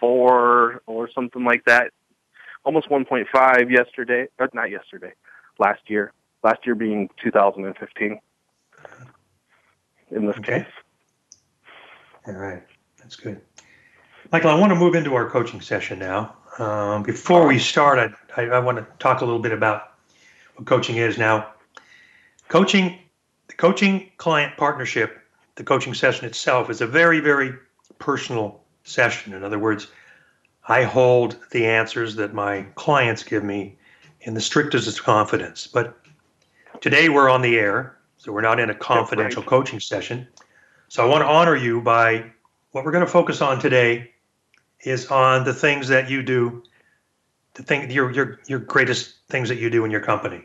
or 0.00 1.10
something 1.14 1.44
like 1.44 1.64
that 1.64 1.90
almost 2.64 2.88
1.5 2.88 3.70
yesterday, 3.70 4.26
or 4.38 4.48
not 4.52 4.70
yesterday, 4.70 5.12
last 5.58 5.82
year. 5.88 6.12
Last 6.42 6.66
year 6.66 6.74
being 6.74 7.08
2015. 7.22 8.20
In 10.10 10.26
this 10.26 10.36
Okay. 10.36 10.60
case, 10.60 10.72
All 12.26 12.34
right, 12.34 12.62
that's 12.98 13.16
good. 13.16 13.40
Michael, 14.32 14.50
I 14.50 14.54
want 14.54 14.70
to 14.70 14.76
move 14.78 14.94
into 14.94 15.14
our 15.14 15.28
coaching 15.28 15.60
session 15.60 15.98
now. 15.98 16.36
Um, 16.58 17.02
before 17.02 17.46
we 17.46 17.58
start, 17.58 17.98
I, 18.36 18.42
I, 18.42 18.46
I 18.46 18.58
want 18.60 18.78
to 18.78 18.86
talk 18.98 19.20
a 19.20 19.24
little 19.24 19.40
bit 19.40 19.52
about 19.52 19.94
what 20.56 20.66
coaching 20.66 20.96
is. 20.96 21.18
Now, 21.18 21.52
coaching, 22.48 22.98
the 23.48 23.54
coaching 23.54 24.10
client 24.16 24.56
partnership, 24.56 25.18
the 25.56 25.64
coaching 25.64 25.94
session 25.94 26.26
itself 26.26 26.70
is 26.70 26.80
a 26.80 26.86
very, 26.86 27.20
very 27.20 27.54
personal 27.98 28.62
session. 28.84 29.32
In 29.34 29.42
other 29.44 29.58
words, 29.58 29.88
I 30.66 30.84
hold 30.84 31.36
the 31.50 31.66
answers 31.66 32.14
that 32.16 32.32
my 32.32 32.62
clients 32.74 33.22
give 33.22 33.44
me 33.44 33.76
in 34.22 34.34
the 34.34 34.40
strictest 34.40 34.88
of 34.88 35.04
confidence. 35.04 35.66
But 35.66 35.98
today 36.80 37.08
we're 37.08 37.28
on 37.28 37.42
the 37.42 37.58
air, 37.58 37.96
so 38.16 38.32
we're 38.32 38.40
not 38.40 38.58
in 38.58 38.70
a 38.70 38.74
confidential 38.74 39.42
right. 39.42 39.48
coaching 39.48 39.80
session. 39.80 40.26
So 40.88 41.04
I 41.04 41.08
want 41.08 41.22
to 41.22 41.26
honor 41.26 41.56
you 41.56 41.80
by 41.80 42.24
what 42.72 42.84
we're 42.84 42.92
going 42.92 43.04
to 43.04 43.10
focus 43.10 43.40
on 43.40 43.60
today 43.60 44.10
is 44.80 45.06
on 45.08 45.44
the 45.44 45.54
things 45.54 45.88
that 45.88 46.08
you 46.10 46.22
do, 46.22 46.62
the 47.54 47.62
thing 47.62 47.90
your 47.90 48.10
your 48.10 48.40
your 48.46 48.58
greatest 48.58 49.14
things 49.28 49.48
that 49.48 49.58
you 49.58 49.70
do 49.70 49.84
in 49.84 49.90
your 49.90 50.00
company, 50.00 50.44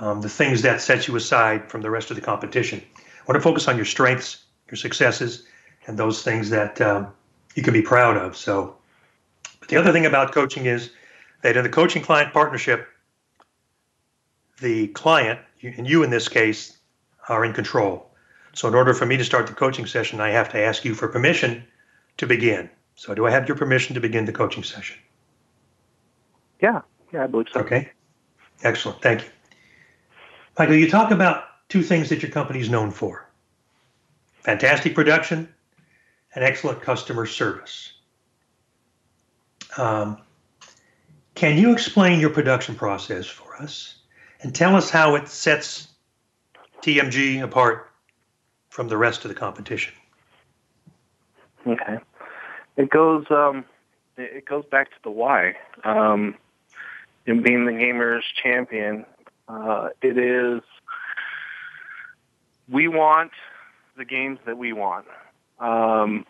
um, 0.00 0.20
the 0.20 0.28
things 0.28 0.62
that 0.62 0.80
set 0.80 1.06
you 1.06 1.16
aside 1.16 1.70
from 1.70 1.82
the 1.82 1.90
rest 1.90 2.10
of 2.10 2.16
the 2.16 2.22
competition. 2.22 2.82
I 2.98 3.22
want 3.26 3.36
to 3.36 3.40
focus 3.40 3.68
on 3.68 3.76
your 3.76 3.84
strengths, 3.84 4.44
your 4.68 4.76
successes, 4.76 5.46
and 5.86 5.98
those 5.98 6.22
things 6.22 6.50
that 6.50 6.80
um, 6.80 7.08
you 7.54 7.62
can 7.62 7.74
be 7.74 7.82
proud 7.82 8.16
of. 8.16 8.36
So, 8.36 8.76
the 9.70 9.76
other 9.76 9.92
thing 9.92 10.06
about 10.06 10.32
coaching 10.32 10.66
is 10.66 10.90
that 11.42 11.56
in 11.56 11.62
the 11.62 11.70
coaching 11.70 12.02
client 12.02 12.32
partnership, 12.32 12.86
the 14.60 14.88
client 14.88 15.40
and 15.62 15.88
you 15.88 16.02
in 16.02 16.10
this 16.10 16.28
case 16.28 16.76
are 17.28 17.44
in 17.44 17.52
control. 17.52 18.10
So, 18.52 18.68
in 18.68 18.74
order 18.74 18.92
for 18.94 19.06
me 19.06 19.16
to 19.16 19.24
start 19.24 19.46
the 19.46 19.52
coaching 19.52 19.86
session, 19.86 20.20
I 20.20 20.30
have 20.30 20.50
to 20.50 20.58
ask 20.58 20.84
you 20.84 20.94
for 20.94 21.08
permission 21.08 21.64
to 22.16 22.26
begin. 22.26 22.68
So, 22.96 23.14
do 23.14 23.26
I 23.26 23.30
have 23.30 23.46
your 23.46 23.56
permission 23.56 23.94
to 23.94 24.00
begin 24.00 24.24
the 24.24 24.32
coaching 24.32 24.64
session? 24.64 24.98
yeah, 26.60 26.82
yeah, 27.12 27.24
I 27.24 27.26
believe 27.26 27.46
so. 27.52 27.60
Okay. 27.60 27.90
Excellent. 28.62 29.00
Thank 29.00 29.22
you. 29.22 29.28
Michael, 30.58 30.74
you 30.74 30.90
talk 30.90 31.10
about 31.10 31.44
two 31.68 31.82
things 31.82 32.10
that 32.10 32.22
your 32.22 32.30
company 32.30 32.60
is 32.60 32.68
known 32.68 32.90
for 32.90 33.26
fantastic 34.42 34.94
production 34.94 35.48
and 36.34 36.44
excellent 36.44 36.82
customer 36.82 37.24
service. 37.24 37.92
Um, 39.76 40.18
can 41.34 41.56
you 41.56 41.72
explain 41.72 42.20
your 42.20 42.30
production 42.30 42.74
process 42.74 43.26
for 43.26 43.56
us 43.56 43.96
and 44.42 44.54
tell 44.54 44.76
us 44.76 44.90
how 44.90 45.14
it 45.14 45.28
sets 45.28 45.88
TMG 46.82 47.42
apart 47.42 47.90
from 48.68 48.88
the 48.88 48.96
rest 48.96 49.24
of 49.24 49.28
the 49.28 49.34
competition? 49.34 49.94
Okay. 51.66 51.98
It 52.76 52.90
goes 52.90 53.24
um 53.30 53.64
it 54.16 54.44
goes 54.44 54.64
back 54.70 54.90
to 54.90 54.96
the 55.02 55.10
why. 55.10 55.56
Um 55.84 56.34
in 57.26 57.42
being 57.42 57.66
the 57.66 57.72
gamers 57.72 58.22
champion, 58.42 59.04
uh 59.48 59.88
it 60.02 60.16
is 60.16 60.62
we 62.68 62.88
want 62.88 63.32
the 63.96 64.04
games 64.04 64.38
that 64.46 64.56
we 64.56 64.72
want. 64.72 65.06
Um 65.58 66.24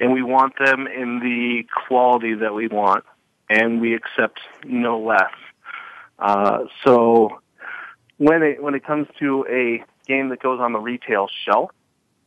and 0.00 0.12
we 0.12 0.22
want 0.22 0.54
them 0.58 0.86
in 0.86 1.20
the 1.20 1.64
quality 1.86 2.34
that 2.34 2.54
we 2.54 2.68
want 2.68 3.04
and 3.48 3.80
we 3.80 3.94
accept 3.94 4.40
no 4.64 5.00
less. 5.00 5.32
Uh 6.18 6.64
so 6.84 7.40
when 8.18 8.42
it 8.42 8.62
when 8.62 8.74
it 8.74 8.84
comes 8.84 9.08
to 9.18 9.46
a 9.48 9.84
game 10.06 10.28
that 10.28 10.40
goes 10.40 10.60
on 10.60 10.72
the 10.72 10.78
retail 10.78 11.28
shelf, 11.44 11.70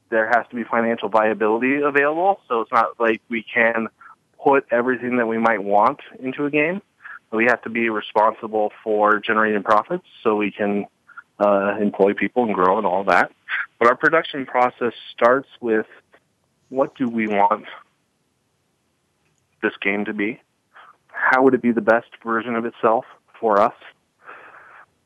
there 0.09 0.27
has 0.27 0.45
to 0.49 0.55
be 0.55 0.63
financial 0.63 1.09
viability 1.09 1.81
available. 1.81 2.39
So 2.47 2.61
it's 2.61 2.71
not 2.71 2.99
like 2.99 3.21
we 3.29 3.43
can 3.43 3.87
put 4.43 4.65
everything 4.71 5.17
that 5.17 5.27
we 5.27 5.37
might 5.37 5.63
want 5.63 5.99
into 6.19 6.45
a 6.45 6.51
game. 6.51 6.81
We 7.31 7.45
have 7.45 7.61
to 7.63 7.69
be 7.69 7.89
responsible 7.89 8.71
for 8.83 9.19
generating 9.19 9.63
profits 9.63 10.05
so 10.23 10.35
we 10.35 10.51
can 10.51 10.85
uh, 11.39 11.75
employ 11.79 12.13
people 12.13 12.45
and 12.45 12.53
grow 12.53 12.77
and 12.77 12.87
all 12.87 13.03
that. 13.05 13.31
But 13.79 13.89
our 13.89 13.95
production 13.95 14.45
process 14.45 14.93
starts 15.13 15.49
with 15.59 15.85
what 16.69 16.95
do 16.95 17.07
we 17.07 17.27
want 17.27 17.65
this 19.61 19.73
game 19.81 20.05
to 20.05 20.13
be? 20.13 20.41
How 21.07 21.43
would 21.43 21.53
it 21.53 21.61
be 21.61 21.71
the 21.71 21.81
best 21.81 22.07
version 22.23 22.55
of 22.55 22.65
itself 22.65 23.05
for 23.39 23.59
us? 23.59 23.73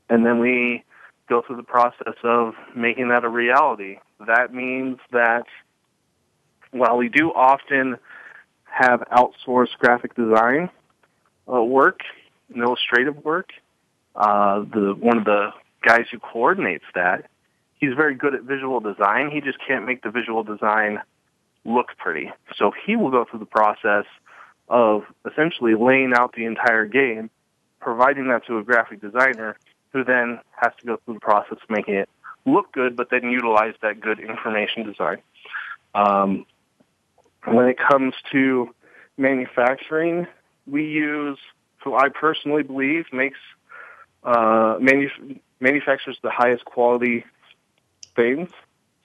And 0.09 0.25
then 0.25 0.39
we 0.39 0.83
go 1.29 1.41
through 1.41 1.55
the 1.55 1.63
process 1.63 2.15
of 2.23 2.53
making 2.75 3.09
that 3.09 3.23
a 3.23 3.29
reality. 3.29 3.99
That 4.27 4.53
means 4.53 4.97
that 5.11 5.45
while 6.71 6.97
we 6.97 7.09
do 7.09 7.31
often 7.31 7.97
have 8.65 9.01
outsourced 9.11 9.77
graphic 9.79 10.15
design 10.15 10.69
uh, 11.51 11.63
work 11.63 12.01
and 12.53 12.61
illustrative 12.61 13.23
work, 13.23 13.51
uh, 14.15 14.59
the 14.59 14.95
one 14.99 15.17
of 15.17 15.25
the 15.25 15.51
guys 15.85 16.05
who 16.11 16.19
coordinates 16.19 16.85
that, 16.95 17.29
he's 17.79 17.93
very 17.95 18.15
good 18.15 18.35
at 18.35 18.43
visual 18.43 18.79
design. 18.79 19.31
He 19.31 19.39
just 19.41 19.57
can't 19.65 19.85
make 19.85 20.03
the 20.03 20.11
visual 20.11 20.43
design 20.43 20.99
look 21.65 21.87
pretty. 21.97 22.31
So 22.55 22.71
he 22.85 22.95
will 22.95 23.11
go 23.11 23.25
through 23.25 23.39
the 23.39 23.45
process 23.45 24.05
of 24.67 25.03
essentially 25.29 25.75
laying 25.75 26.13
out 26.15 26.33
the 26.33 26.45
entire 26.45 26.85
game, 26.85 27.29
providing 27.79 28.29
that 28.29 28.45
to 28.47 28.57
a 28.57 28.63
graphic 28.63 29.01
designer 29.01 29.57
who 29.91 30.03
then 30.03 30.39
has 30.55 30.71
to 30.79 30.85
go 30.85 30.97
through 31.03 31.15
the 31.15 31.19
process 31.19 31.57
of 31.61 31.69
making 31.69 31.95
it 31.95 32.09
look 32.45 32.71
good, 32.71 32.95
but 32.95 33.09
then 33.09 33.29
utilize 33.29 33.73
that 33.81 33.99
good 33.99 34.19
information 34.19 34.83
design. 34.83 35.17
Um, 35.93 36.45
when 37.45 37.67
it 37.67 37.77
comes 37.77 38.13
to 38.31 38.73
manufacturing, 39.17 40.27
we 40.65 40.85
use, 40.85 41.37
who 41.83 41.95
I 41.95 42.09
personally 42.09 42.63
believe 42.63 43.05
makes 43.11 43.39
uh, 44.23 44.77
manu- 44.79 45.39
manufactures 45.59 46.17
the 46.21 46.29
highest 46.29 46.65
quality 46.65 47.25
things, 48.15 48.49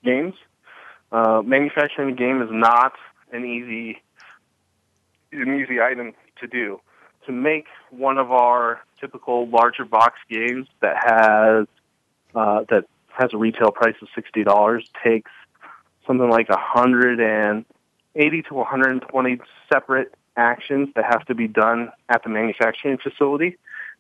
games. 0.05 0.35
Uh, 1.13 1.43
manufacturing 1.45 2.11
a 2.11 2.15
game 2.15 2.43
is 2.43 2.49
not 2.51 2.93
an 3.33 3.45
easy 3.45 4.03
an 5.33 5.61
easy 5.61 5.81
item 5.81 6.15
to 6.41 6.47
do. 6.47 6.81
To 7.27 7.33
make 7.33 7.67
one 7.91 8.19
of 8.19 8.31
our 8.31 8.81
typical 9.01 9.49
larger 9.49 9.85
box 9.85 10.19
games 10.31 10.69
that 10.81 10.97
has 10.97 11.67
uh, 12.35 12.65
that 12.71 12.85
has 13.09 13.31
a 13.33 13.37
retail 13.37 13.71
price 13.71 13.97
of 14.01 14.09
sixty 14.15 14.45
dollars 14.45 14.89
takes 15.03 15.31
something 16.07 16.31
like 16.31 16.49
a 16.49 16.59
hundred 16.59 17.21
and 17.21 17.65
eighty 18.15 18.43
to 18.43 18.55
one 18.55 18.67
hundred 18.67 18.91
and 18.91 19.03
twenty 19.03 19.41
separate 19.73 20.15
actions 20.37 20.89
that 20.95 21.05
have 21.05 21.25
to 21.27 21.35
be 21.35 21.49
done 21.49 21.91
at 22.09 22.23
the 22.23 22.29
manufacturing 22.29 22.99
facility. 22.99 23.57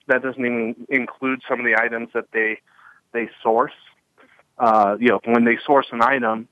That 0.06 0.22
doesn't 0.22 0.44
even 0.44 0.86
include 0.88 1.42
some 1.48 1.58
of 1.58 1.66
the 1.66 1.76
items 1.80 2.10
that 2.14 2.30
they 2.32 2.60
they 3.12 3.28
source. 3.42 3.72
Uh, 4.58 4.96
you 5.00 5.08
know, 5.08 5.20
when 5.24 5.44
they 5.44 5.58
source 5.66 5.86
an 5.90 6.00
item, 6.00 6.48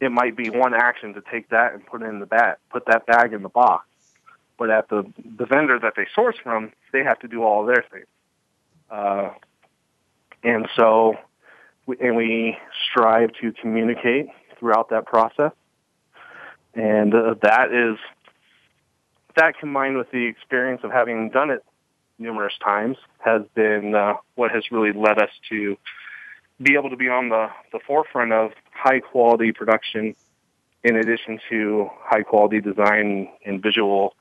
it 0.00 0.10
might 0.12 0.36
be 0.36 0.50
one 0.50 0.74
action 0.74 1.14
to 1.14 1.22
take 1.30 1.48
that 1.50 1.72
and 1.72 1.86
put 1.86 2.02
it 2.02 2.06
in 2.06 2.20
the 2.20 2.26
bag, 2.26 2.56
put 2.70 2.86
that 2.86 3.06
bag 3.06 3.32
in 3.32 3.42
the 3.42 3.48
box. 3.48 3.86
But 4.58 4.70
at 4.70 4.88
the 4.88 5.04
the 5.38 5.46
vendor 5.46 5.78
that 5.78 5.94
they 5.96 6.06
source 6.14 6.36
from, 6.42 6.72
they 6.92 7.04
have 7.04 7.18
to 7.20 7.28
do 7.28 7.42
all 7.42 7.66
their 7.66 7.84
things. 7.90 8.06
Uh, 8.90 9.30
and 10.42 10.68
so, 10.76 11.16
we, 11.86 11.96
and 12.00 12.16
we 12.16 12.56
strive 12.90 13.30
to 13.40 13.52
communicate 13.52 14.28
throughout 14.58 14.90
that 14.90 15.06
process. 15.06 15.52
And 16.74 17.14
uh, 17.14 17.34
that 17.42 17.72
is 17.72 17.98
that 19.36 19.58
combined 19.58 19.96
with 19.98 20.10
the 20.10 20.26
experience 20.26 20.80
of 20.84 20.90
having 20.90 21.30
done 21.30 21.50
it 21.50 21.64
numerous 22.18 22.54
times 22.64 22.96
has 23.18 23.42
been 23.54 23.94
uh, 23.94 24.14
what 24.34 24.50
has 24.50 24.64
really 24.70 24.92
led 24.92 25.18
us 25.18 25.30
to 25.50 25.76
be 26.62 26.74
able 26.74 26.88
to 26.90 26.96
be 26.96 27.08
on 27.08 27.28
the, 27.28 27.48
the 27.72 27.80
forefront 27.86 28.32
of 28.32 28.52
high 28.76 29.00
quality 29.00 29.52
production 29.52 30.14
in 30.84 30.96
addition 30.96 31.40
to 31.50 31.90
high 31.98 32.22
quality 32.22 32.60
design 32.60 33.28
and 33.44 33.62
visual 33.62 34.14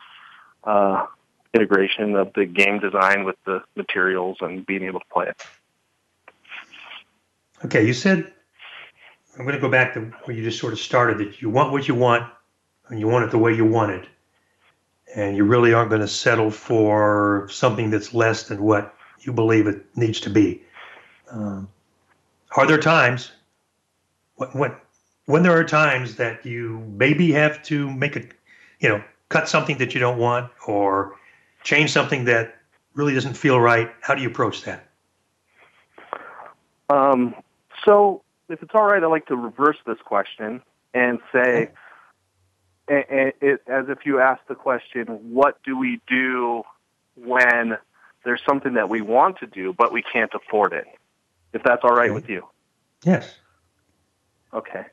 uh, 0.64 1.06
integration 1.54 2.16
of 2.16 2.34
the 2.34 2.46
game 2.46 2.80
design 2.80 3.24
with 3.24 3.36
the 3.46 3.62
materials 3.76 4.38
and 4.42 4.66
being 4.66 4.84
able 4.84 5.00
to 5.00 5.06
play 5.12 5.28
it. 5.28 5.42
Okay, 7.64 7.86
you 7.86 7.94
said 7.94 8.32
I'm 9.38 9.46
going 9.46 9.56
to 9.56 9.62
go 9.62 9.70
back 9.70 9.94
to 9.94 10.02
where 10.24 10.36
you 10.36 10.44
just 10.44 10.60
sort 10.60 10.74
of 10.74 10.80
started 10.80 11.18
that 11.20 11.42
you 11.42 11.50
want 11.50 11.72
what 11.72 11.88
you 11.88 11.96
want 11.96 12.32
and 12.88 13.00
you 13.00 13.08
want 13.08 13.26
it 13.26 13.32
the 13.32 13.38
way 13.38 13.54
you 13.54 13.66
want 13.66 13.92
it. 13.92 14.08
And 15.16 15.36
you 15.38 15.44
really 15.44 15.74
aren't 15.74 15.90
going 15.90 16.02
to 16.02 16.08
settle 16.08 16.52
for 16.52 17.48
something 17.52 17.90
that's 17.90 18.14
less 18.14 18.44
than 18.44 18.62
what 18.62 18.96
you 19.22 19.34
believe 19.34 19.68
it 19.68 19.86
needs 19.96 20.22
to 20.22 20.30
be. 20.30 20.64
Um, 21.32 21.70
are 22.56 22.66
there 22.68 22.78
times 22.78 23.32
when, 24.36 24.50
when 24.50 24.76
when 25.26 25.44
there 25.44 25.58
are 25.58 25.64
times 25.64 26.16
that 26.18 26.46
you 26.46 26.80
maybe 26.96 27.32
have 27.32 27.62
to 27.64 27.92
make 27.92 28.16
a 28.16 28.22
you 28.80 28.90
know 28.90 29.04
cut 29.30 29.50
something 29.50 29.78
that 29.78 29.94
you 29.94 30.00
don't 30.00 30.18
want 30.18 30.52
or 30.68 31.16
change 31.64 31.92
something 31.92 32.26
that 32.26 32.56
really 32.94 33.14
doesn't 33.14 33.36
feel 33.36 33.60
right 33.60 33.90
how 34.02 34.16
do 34.16 34.22
you 34.22 34.30
approach 34.30 34.64
that 34.64 34.88
um, 36.90 37.34
so 37.84 38.22
if 38.50 38.62
it's 38.62 38.72
all 38.74 38.86
right 38.86 39.04
i'd 39.04 39.08
like 39.08 39.26
to 39.26 39.36
reverse 39.36 39.78
this 39.86 39.98
question 40.04 40.62
and 40.94 41.20
say 41.32 41.70
and 42.88 43.34
it, 43.42 43.62
as 43.68 43.86
if 43.90 44.06
you 44.06 44.20
asked 44.20 44.48
the 44.48 44.56
question 44.56 45.06
what 45.34 45.62
do 45.64 45.78
we 45.78 46.00
do 46.08 46.64
when 47.16 47.78
there's 48.24 48.42
something 48.48 48.74
that 48.74 48.90
we 48.90 49.02
want 49.02 49.38
to 49.40 49.48
do 49.48 49.74
but 49.74 49.92
we 49.92 50.04
can't 50.04 50.32
afford 50.34 50.74
it 50.74 50.86
if 51.56 51.64
that's 51.64 51.84
all 51.84 51.96
right 51.96 52.10
okay. 52.10 52.14
with 52.14 52.30
you. 52.30 52.46
Yes. 53.04 53.34
Okay. 54.56 54.86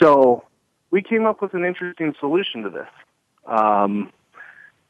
So 0.00 0.44
we 0.90 1.02
came 1.02 1.24
up 1.24 1.40
with 1.40 1.54
an 1.54 1.64
interesting 1.64 2.14
solution 2.18 2.62
to 2.64 2.70
this. 2.70 2.88
Um, 3.46 4.12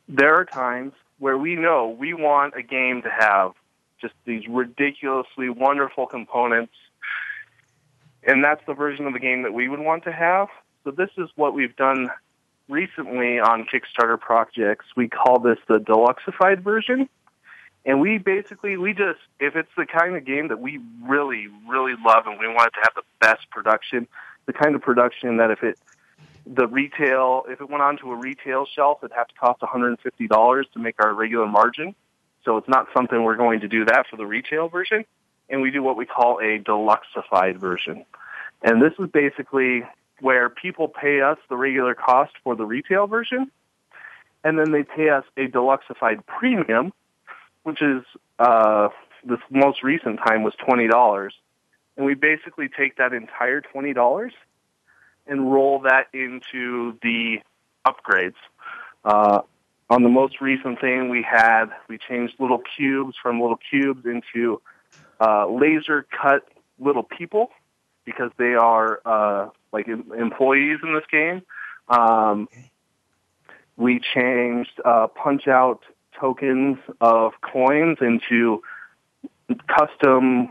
there 0.08 0.34
are 0.34 0.44
times 0.44 0.92
where 1.18 1.36
we 1.36 1.54
know 1.54 1.94
we 1.98 2.14
want 2.14 2.54
a 2.56 2.62
game 2.62 3.02
to 3.02 3.10
have 3.10 3.52
just 4.00 4.14
these 4.24 4.46
ridiculously 4.48 5.48
wonderful 5.48 6.06
components, 6.06 6.74
and 8.22 8.42
that's 8.42 8.64
the 8.66 8.74
version 8.74 9.06
of 9.06 9.12
the 9.12 9.18
game 9.18 9.42
that 9.42 9.52
we 9.52 9.68
would 9.68 9.80
want 9.80 10.04
to 10.04 10.12
have. 10.12 10.48
So 10.84 10.90
this 10.90 11.10
is 11.18 11.28
what 11.36 11.54
we've 11.54 11.74
done 11.76 12.08
recently 12.68 13.38
on 13.38 13.66
Kickstarter 13.66 14.20
projects. 14.20 14.86
We 14.96 15.08
call 15.08 15.38
this 15.38 15.58
the 15.68 15.78
deluxeified 15.78 16.62
version. 16.62 17.08
And 17.86 18.00
we 18.00 18.18
basically, 18.18 18.76
we 18.76 18.92
just, 18.92 19.20
if 19.38 19.54
it's 19.54 19.70
the 19.76 19.86
kind 19.86 20.16
of 20.16 20.24
game 20.24 20.48
that 20.48 20.60
we 20.60 20.80
really, 21.02 21.46
really 21.68 21.94
love 22.04 22.26
and 22.26 22.38
we 22.38 22.48
want 22.48 22.66
it 22.68 22.74
to 22.74 22.80
have 22.82 22.94
the 22.96 23.04
best 23.20 23.48
production, 23.50 24.08
the 24.46 24.52
kind 24.52 24.74
of 24.74 24.82
production 24.82 25.36
that 25.36 25.52
if 25.52 25.62
it, 25.62 25.78
the 26.46 26.66
retail, 26.66 27.44
if 27.48 27.60
it 27.60 27.70
went 27.70 27.82
onto 27.82 28.10
a 28.10 28.16
retail 28.16 28.66
shelf, 28.66 28.98
it'd 29.02 29.14
have 29.16 29.28
to 29.28 29.34
cost 29.36 29.60
$150 29.60 30.72
to 30.72 30.78
make 30.80 30.96
our 31.02 31.14
regular 31.14 31.46
margin. 31.46 31.94
So 32.44 32.56
it's 32.56 32.68
not 32.68 32.88
something 32.92 33.22
we're 33.22 33.36
going 33.36 33.60
to 33.60 33.68
do 33.68 33.84
that 33.84 34.06
for 34.10 34.16
the 34.16 34.26
retail 34.26 34.68
version. 34.68 35.04
And 35.48 35.62
we 35.62 35.70
do 35.70 35.80
what 35.80 35.96
we 35.96 36.06
call 36.06 36.38
a 36.40 36.58
deluxeified 36.58 37.58
version. 37.58 38.04
And 38.62 38.82
this 38.82 38.92
is 38.98 39.08
basically 39.12 39.84
where 40.20 40.48
people 40.48 40.88
pay 40.88 41.20
us 41.20 41.38
the 41.48 41.56
regular 41.56 41.94
cost 41.94 42.32
for 42.42 42.56
the 42.56 42.64
retail 42.64 43.06
version, 43.06 43.50
and 44.42 44.58
then 44.58 44.72
they 44.72 44.82
pay 44.82 45.10
us 45.10 45.24
a 45.36 45.46
deluxeified 45.46 46.24
premium, 46.26 46.92
which 47.66 47.82
is 47.82 48.04
uh, 48.38 48.90
this 49.24 49.40
most 49.50 49.82
recent 49.82 50.20
time 50.24 50.44
was 50.44 50.54
twenty 50.64 50.86
dollars, 50.86 51.34
and 51.96 52.06
we 52.06 52.14
basically 52.14 52.68
take 52.68 52.96
that 52.98 53.12
entire 53.12 53.60
twenty 53.60 53.92
dollars 53.92 54.32
and 55.26 55.52
roll 55.52 55.80
that 55.80 56.06
into 56.14 56.96
the 57.02 57.38
upgrades. 57.84 58.36
Uh, 59.04 59.40
on 59.90 60.04
the 60.04 60.08
most 60.08 60.40
recent 60.40 60.80
thing 60.80 61.08
we 61.08 61.26
had, 61.28 61.66
we 61.88 61.98
changed 61.98 62.34
little 62.38 62.62
cubes 62.76 63.16
from 63.20 63.40
little 63.40 63.58
cubes 63.68 64.06
into 64.06 64.62
uh, 65.20 65.48
laser 65.48 66.06
cut 66.22 66.46
little 66.78 67.02
people 67.02 67.50
because 68.04 68.30
they 68.38 68.54
are 68.54 69.00
uh, 69.04 69.48
like 69.72 69.88
employees 69.88 70.78
in 70.84 70.94
this 70.94 71.04
game. 71.10 71.42
Um, 71.88 72.48
we 73.76 74.00
changed 74.14 74.80
uh, 74.84 75.08
punch 75.08 75.48
out 75.48 75.82
tokens 76.20 76.78
of 77.00 77.32
coins 77.40 77.98
into 78.00 78.62
custom 79.68 80.50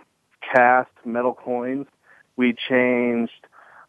cast 0.53 0.91
metal 1.03 1.33
coins. 1.33 1.87
We 2.35 2.55
changed 2.69 3.31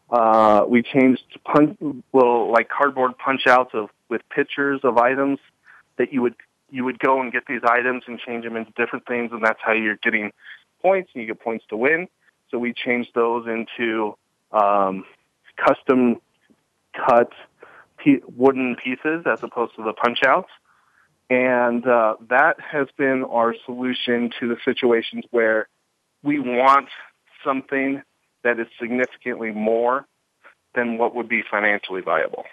uh, 0.09 0.63
we 0.67 0.83
changed 0.83 1.23
punch, 1.43 1.77
little 2.13 2.51
like 2.51 2.69
cardboard 2.69 3.17
punch 3.17 3.41
outs 3.47 3.71
of 3.73 3.89
with 4.09 4.21
pictures 4.29 4.81
of 4.83 4.97
items 4.97 5.39
that 5.97 6.13
you 6.13 6.21
would 6.21 6.35
you 6.69 6.83
would 6.85 6.99
go 6.99 7.21
and 7.21 7.31
get 7.31 7.45
these 7.47 7.61
items 7.63 8.03
and 8.07 8.19
change 8.19 8.43
them 8.43 8.55
into 8.55 8.71
different 8.71 9.05
things, 9.05 9.31
and 9.31 9.43
that's 9.43 9.59
how 9.61 9.73
you're 9.73 9.97
getting 9.97 10.31
points, 10.81 11.09
and 11.13 11.21
you 11.21 11.27
get 11.27 11.39
points 11.41 11.65
to 11.69 11.77
win. 11.77 12.07
So 12.51 12.57
we 12.57 12.73
changed 12.73 13.11
those 13.15 13.47
into 13.47 14.15
um, 14.51 15.05
custom 15.57 16.21
cut 16.93 17.31
wooden 18.37 18.75
pieces 18.81 19.25
as 19.25 19.43
opposed 19.43 19.75
to 19.75 19.83
the 19.83 19.93
punch 19.93 20.19
outs. 20.25 20.49
And 21.29 21.85
uh, 21.85 22.15
that 22.29 22.57
has 22.59 22.87
been 22.97 23.25
our 23.25 23.53
solution 23.65 24.31
to 24.39 24.47
the 24.47 24.57
situations 24.63 25.25
where 25.31 25.67
we 26.23 26.39
want 26.39 26.87
something 27.43 28.01
that 28.43 28.59
is 28.59 28.67
significantly 28.79 29.51
more 29.51 30.05
than 30.73 30.97
what 30.97 31.15
would 31.15 31.27
be 31.27 31.43
financially 31.49 32.01
viable. 32.01 32.45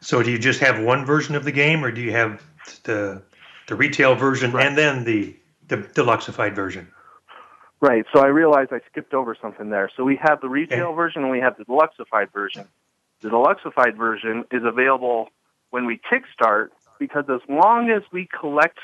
So, 0.00 0.22
do 0.22 0.30
you 0.30 0.38
just 0.38 0.60
have 0.60 0.80
one 0.80 1.04
version 1.04 1.34
of 1.34 1.44
the 1.44 1.50
game, 1.50 1.84
or 1.84 1.90
do 1.90 2.00
you 2.00 2.12
have 2.12 2.40
the 2.84 3.22
the 3.66 3.74
retail 3.74 4.14
version 4.14 4.52
right. 4.52 4.66
and 4.66 4.78
then 4.78 5.04
the 5.04 5.34
the 5.66 5.78
deluxeified 5.78 6.54
version? 6.54 6.88
Right. 7.80 8.04
So 8.12 8.20
I 8.20 8.26
realized 8.26 8.72
I 8.72 8.80
skipped 8.90 9.14
over 9.14 9.36
something 9.40 9.70
there. 9.70 9.90
So 9.96 10.02
we 10.02 10.16
have 10.16 10.40
the 10.40 10.48
retail 10.48 10.86
okay. 10.86 10.96
version 10.96 11.22
and 11.22 11.30
we 11.30 11.38
have 11.38 11.56
the 11.56 11.64
deluxeified 11.64 12.32
version. 12.32 12.66
The 13.20 13.28
deluxeified 13.28 13.96
version 13.96 14.44
is 14.50 14.62
available 14.64 15.28
when 15.70 15.86
we 15.86 16.00
kickstart 16.10 16.68
because 16.98 17.24
as 17.28 17.40
long 17.48 17.90
as 17.90 18.02
we 18.12 18.26
collect 18.26 18.78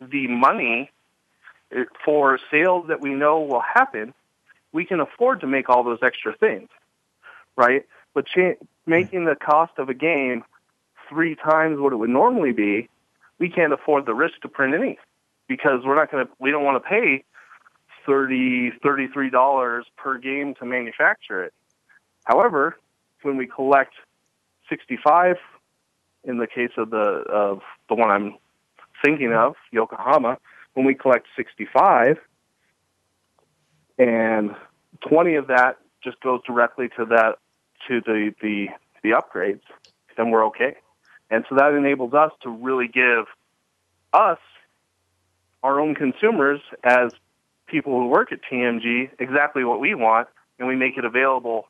the 0.00 0.26
money 0.26 0.90
eh, 1.72 1.84
for 2.04 2.38
sales 2.50 2.86
that 2.88 3.00
we 3.00 3.10
know 3.10 3.40
will 3.40 3.62
happen, 3.62 4.12
we 4.72 4.84
can 4.84 5.00
afford 5.00 5.40
to 5.40 5.46
make 5.46 5.68
all 5.68 5.84
those 5.84 5.98
extra 6.02 6.34
things, 6.36 6.68
right? 7.56 7.86
But 8.14 8.26
cha- 8.26 8.54
making 8.86 9.24
the 9.24 9.36
cost 9.36 9.72
of 9.78 9.88
a 9.88 9.94
game 9.94 10.44
three 11.08 11.34
times 11.34 11.78
what 11.78 11.92
it 11.92 11.96
would 11.96 12.10
normally 12.10 12.52
be, 12.52 12.88
we 13.38 13.48
can't 13.48 13.72
afford 13.72 14.06
the 14.06 14.14
risk 14.14 14.40
to 14.42 14.48
print 14.48 14.74
any 14.74 14.98
because 15.48 15.80
we're 15.84 15.96
not 15.96 16.10
going 16.10 16.26
to. 16.26 16.32
We 16.38 16.50
don't 16.50 16.64
want 16.64 16.82
to 16.82 16.88
pay 16.88 17.24
thirty, 18.06 18.70
thirty-three 18.82 19.30
dollars 19.30 19.86
per 19.96 20.18
game 20.18 20.54
to 20.56 20.64
manufacture 20.64 21.44
it. 21.44 21.52
However, 22.24 22.76
when 23.22 23.36
we 23.36 23.46
collect 23.46 23.94
sixty-five 24.68 25.36
in 26.24 26.38
the 26.38 26.46
case 26.46 26.72
of 26.76 26.90
the 26.90 27.24
of 27.30 27.60
the 27.88 27.94
one 27.94 28.10
I'm 28.10 28.36
thinking 29.04 29.32
of, 29.32 29.54
Yokohama, 29.72 30.38
when 30.74 30.86
we 30.86 30.94
collect 30.94 31.26
65, 31.36 32.18
and 33.98 34.54
20 35.08 35.34
of 35.34 35.46
that 35.48 35.78
just 36.02 36.20
goes 36.20 36.40
directly 36.46 36.88
to 36.96 37.04
that 37.06 37.36
to 37.88 38.00
the, 38.00 38.34
the, 38.40 38.68
the 39.02 39.10
upgrades, 39.10 39.62
then 40.16 40.30
we're 40.30 40.44
okay. 40.46 40.76
And 41.30 41.44
so 41.48 41.54
that 41.56 41.72
enables 41.72 42.12
us 42.14 42.32
to 42.42 42.50
really 42.50 42.88
give 42.88 43.26
us, 44.12 44.38
our 45.62 45.78
own 45.78 45.94
consumers, 45.94 46.60
as 46.82 47.12
people 47.66 47.92
who 47.92 48.08
work 48.08 48.32
at 48.32 48.40
TMG, 48.50 49.10
exactly 49.18 49.62
what 49.62 49.78
we 49.78 49.94
want, 49.94 50.28
and 50.58 50.66
we 50.66 50.74
make 50.74 50.96
it 50.96 51.04
available 51.04 51.68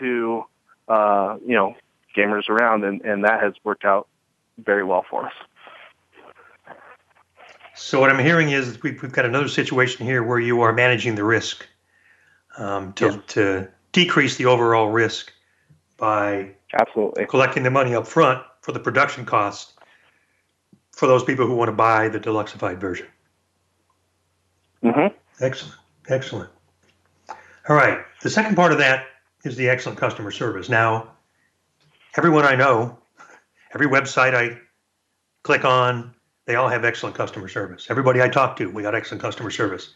to, 0.00 0.44
uh, 0.88 1.36
you 1.46 1.54
know, 1.54 1.76
gamers 2.18 2.48
around, 2.48 2.84
and, 2.84 3.00
and 3.02 3.24
that 3.24 3.40
has 3.42 3.54
worked 3.64 3.84
out 3.84 4.08
very 4.58 4.84
well 4.84 5.04
for 5.08 5.26
us. 5.26 5.32
So 7.76 8.00
what 8.00 8.10
I'm 8.10 8.18
hearing 8.18 8.50
is 8.50 8.82
we've, 8.82 9.00
we've 9.00 9.12
got 9.12 9.24
another 9.24 9.48
situation 9.48 10.04
here 10.04 10.22
where 10.24 10.40
you 10.40 10.60
are 10.62 10.72
managing 10.72 11.14
the 11.14 11.22
risk 11.22 11.64
um, 12.56 12.92
to, 12.94 13.06
yeah. 13.06 13.20
to 13.28 13.68
decrease 13.92 14.36
the 14.36 14.46
overall 14.46 14.88
risk 14.90 15.32
by 15.96 16.50
absolutely 16.74 17.26
collecting 17.26 17.62
the 17.62 17.70
money 17.70 17.94
up 17.94 18.06
front 18.06 18.42
for 18.62 18.72
the 18.72 18.80
production 18.80 19.24
cost 19.24 19.74
for 20.92 21.06
those 21.06 21.22
people 21.22 21.46
who 21.46 21.54
want 21.54 21.68
to 21.68 21.72
buy 21.72 22.08
the 22.08 22.18
deluxified 22.18 22.78
version. 22.78 23.06
Mm-hmm. 24.82 25.14
Excellent, 25.40 25.76
excellent. 26.08 26.50
All 27.68 27.76
right, 27.76 28.00
the 28.22 28.30
second 28.30 28.56
part 28.56 28.72
of 28.72 28.78
that 28.78 29.06
is 29.44 29.56
the 29.56 29.68
excellent 29.68 29.98
customer 29.98 30.32
service. 30.32 30.68
Now, 30.68 31.12
everyone 32.18 32.44
I 32.44 32.56
know, 32.56 32.98
every 33.72 33.86
website 33.86 34.34
I 34.34 34.58
click 35.44 35.64
on, 35.64 36.16
they 36.46 36.56
all 36.56 36.68
have 36.68 36.84
excellent 36.84 37.14
customer 37.14 37.46
service. 37.46 37.86
Everybody 37.88 38.20
I 38.20 38.28
talk 38.28 38.56
to, 38.56 38.68
we 38.68 38.82
got 38.82 38.92
excellent 38.96 39.22
customer 39.22 39.52
service. 39.52 39.94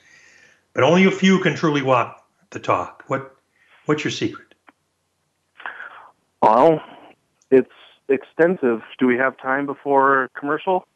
But 0.73 0.85
only 0.85 1.05
a 1.05 1.11
few 1.11 1.41
can 1.41 1.57
truly 1.57 1.83
walk 1.83 2.25
the 2.51 2.61
talk. 2.61 3.03
What 3.09 3.35
what's 3.87 4.05
your 4.05 4.13
secret? 4.13 4.55
Well, 6.41 6.81
it's 7.51 7.69
extensive. 8.09 8.83
Do 9.01 9.09
we 9.09 9.17
have 9.17 9.37
time 9.39 9.67
before 9.67 10.31
commercial? 10.39 10.87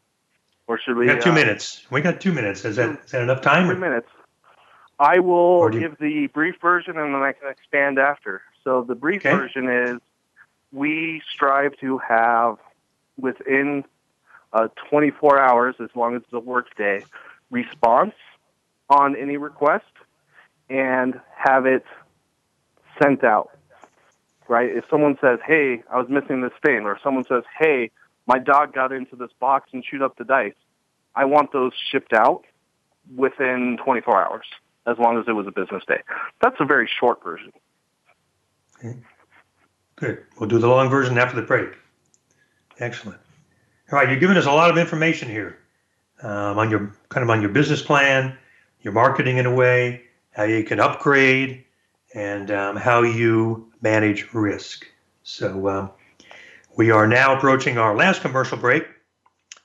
Or 0.67 0.79
should 0.79 0.95
we? 0.95 1.07
We 1.07 1.13
got 1.13 1.21
two 1.21 1.31
uh, 1.31 1.35
minutes. 1.35 1.85
We 1.91 1.99
got 1.99 2.21
two 2.21 2.31
minutes. 2.31 2.63
Is 2.63 2.77
that 2.77 3.01
is 3.03 3.11
that 3.11 3.21
enough 3.21 3.41
time? 3.41 3.67
Two 3.67 3.75
minutes. 3.75 4.07
I 4.97 5.19
will 5.19 5.69
you... 5.73 5.81
give 5.81 5.97
the 5.99 6.27
brief 6.27 6.55
version 6.61 6.97
and 6.97 7.13
then 7.13 7.21
I 7.21 7.33
can 7.33 7.51
expand 7.51 7.99
after. 7.99 8.41
So 8.63 8.85
the 8.87 8.95
brief 8.95 9.25
okay. 9.25 9.35
version 9.35 9.69
is 9.69 9.99
we 10.77 11.21
strive 11.33 11.75
to 11.77 11.97
have 11.97 12.57
within 13.17 13.83
uh, 14.53 14.67
24 14.89 15.39
hours, 15.41 15.75
as 15.81 15.89
long 15.95 16.15
as 16.15 16.21
it's 16.21 16.33
a 16.33 16.39
work 16.39 16.67
day, 16.77 17.03
response 17.49 18.13
on 18.89 19.15
any 19.15 19.37
request 19.37 19.85
and 20.69 21.19
have 21.35 21.65
it 21.65 21.83
sent 23.01 23.23
out. 23.23 23.49
Right? 24.47 24.69
If 24.69 24.85
someone 24.89 25.17
says, 25.19 25.39
hey, 25.45 25.83
I 25.91 25.97
was 25.97 26.07
missing 26.09 26.41
this 26.41 26.53
thing, 26.63 26.83
or 26.83 26.97
someone 27.03 27.25
says, 27.25 27.43
hey, 27.59 27.91
my 28.27 28.37
dog 28.37 28.73
got 28.73 28.91
into 28.91 29.15
this 29.15 29.31
box 29.39 29.69
and 29.73 29.83
chewed 29.83 30.01
up 30.01 30.15
the 30.17 30.23
dice, 30.23 30.53
I 31.15 31.25
want 31.25 31.51
those 31.51 31.73
shipped 31.91 32.13
out 32.13 32.43
within 33.15 33.77
24 33.83 34.25
hours, 34.25 34.45
as 34.85 34.97
long 34.99 35.17
as 35.17 35.25
it 35.27 35.33
was 35.33 35.47
a 35.47 35.51
business 35.51 35.83
day. 35.87 36.01
That's 36.41 36.55
a 36.59 36.65
very 36.65 36.87
short 36.99 37.23
version. 37.23 37.51
Okay. 38.77 38.97
Good. 39.97 40.23
We'll 40.39 40.47
do 40.47 40.59
the 40.59 40.67
long 40.67 40.89
version 40.89 41.17
after 41.17 41.35
the 41.35 41.41
break. 41.41 41.69
Excellent. 42.79 43.19
All 43.91 43.97
right, 43.97 44.07
you're 44.07 44.19
giving 44.19 44.37
us 44.37 44.45
a 44.45 44.51
lot 44.51 44.69
of 44.69 44.77
information 44.77 45.27
here 45.27 45.57
um, 46.21 46.59
on 46.59 46.69
your 46.69 46.95
kind 47.09 47.23
of 47.23 47.29
on 47.29 47.41
your 47.41 47.49
business 47.49 47.81
plan, 47.81 48.37
your 48.81 48.93
marketing 48.93 49.37
in 49.37 49.47
a 49.47 49.53
way, 49.53 50.03
how 50.31 50.43
you 50.43 50.63
can 50.63 50.79
upgrade, 50.79 51.65
and 52.13 52.51
um, 52.51 52.75
how 52.75 53.01
you 53.01 53.71
manage 53.81 54.31
risk. 54.33 54.85
So 55.23 55.67
um, 55.67 55.91
we 56.77 56.91
are 56.91 57.07
now 57.07 57.35
approaching 57.35 57.79
our 57.79 57.95
last 57.95 58.21
commercial 58.21 58.57
break. 58.57 58.85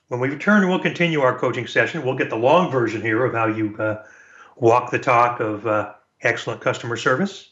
When 0.07 0.19
we 0.19 0.29
return, 0.29 0.67
we'll 0.67 0.79
continue 0.79 1.21
our 1.21 1.37
coaching 1.37 1.67
session. 1.67 2.03
We'll 2.03 2.17
get 2.17 2.31
the 2.31 2.37
long 2.37 2.71
version 2.71 3.01
here 3.01 3.23
of 3.23 3.33
how 3.33 3.47
you 3.47 3.75
uh, 3.77 4.03
walk 4.55 4.89
the 4.89 4.99
talk 4.99 5.39
of 5.39 5.67
uh, 5.67 5.93
excellent 6.21 6.61
customer 6.61 6.97
service. 6.97 7.51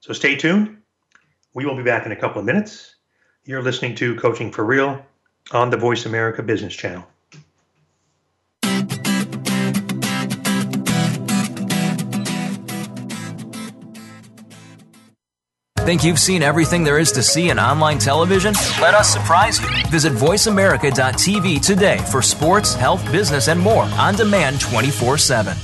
So 0.00 0.12
stay 0.12 0.34
tuned. 0.34 0.78
We 1.54 1.64
will 1.64 1.76
be 1.76 1.84
back 1.84 2.04
in 2.04 2.10
a 2.10 2.16
couple 2.16 2.40
of 2.40 2.44
minutes. 2.44 2.96
You're 3.44 3.62
listening 3.62 3.94
to 3.96 4.16
Coaching 4.16 4.50
for 4.50 4.64
Real 4.64 5.06
on 5.52 5.70
the 5.70 5.76
Voice 5.76 6.04
America 6.04 6.42
Business 6.42 6.74
Channel. 6.74 7.06
Think 15.78 16.02
you've 16.02 16.18
seen 16.18 16.42
everything 16.42 16.82
there 16.82 16.98
is 16.98 17.12
to 17.12 17.22
see 17.22 17.50
in 17.50 17.58
online 17.58 17.98
television? 17.98 18.54
Let 18.80 18.94
us 18.94 19.12
surprise 19.12 19.60
you. 19.60 19.68
Visit 19.90 20.14
VoiceAmerica.tv 20.14 21.64
today 21.64 21.98
for 22.10 22.22
sports, 22.22 22.74
health, 22.74 23.04
business, 23.12 23.48
and 23.48 23.60
more 23.60 23.84
on 23.84 24.16
demand 24.16 24.60
24 24.60 25.18
7. 25.18 25.54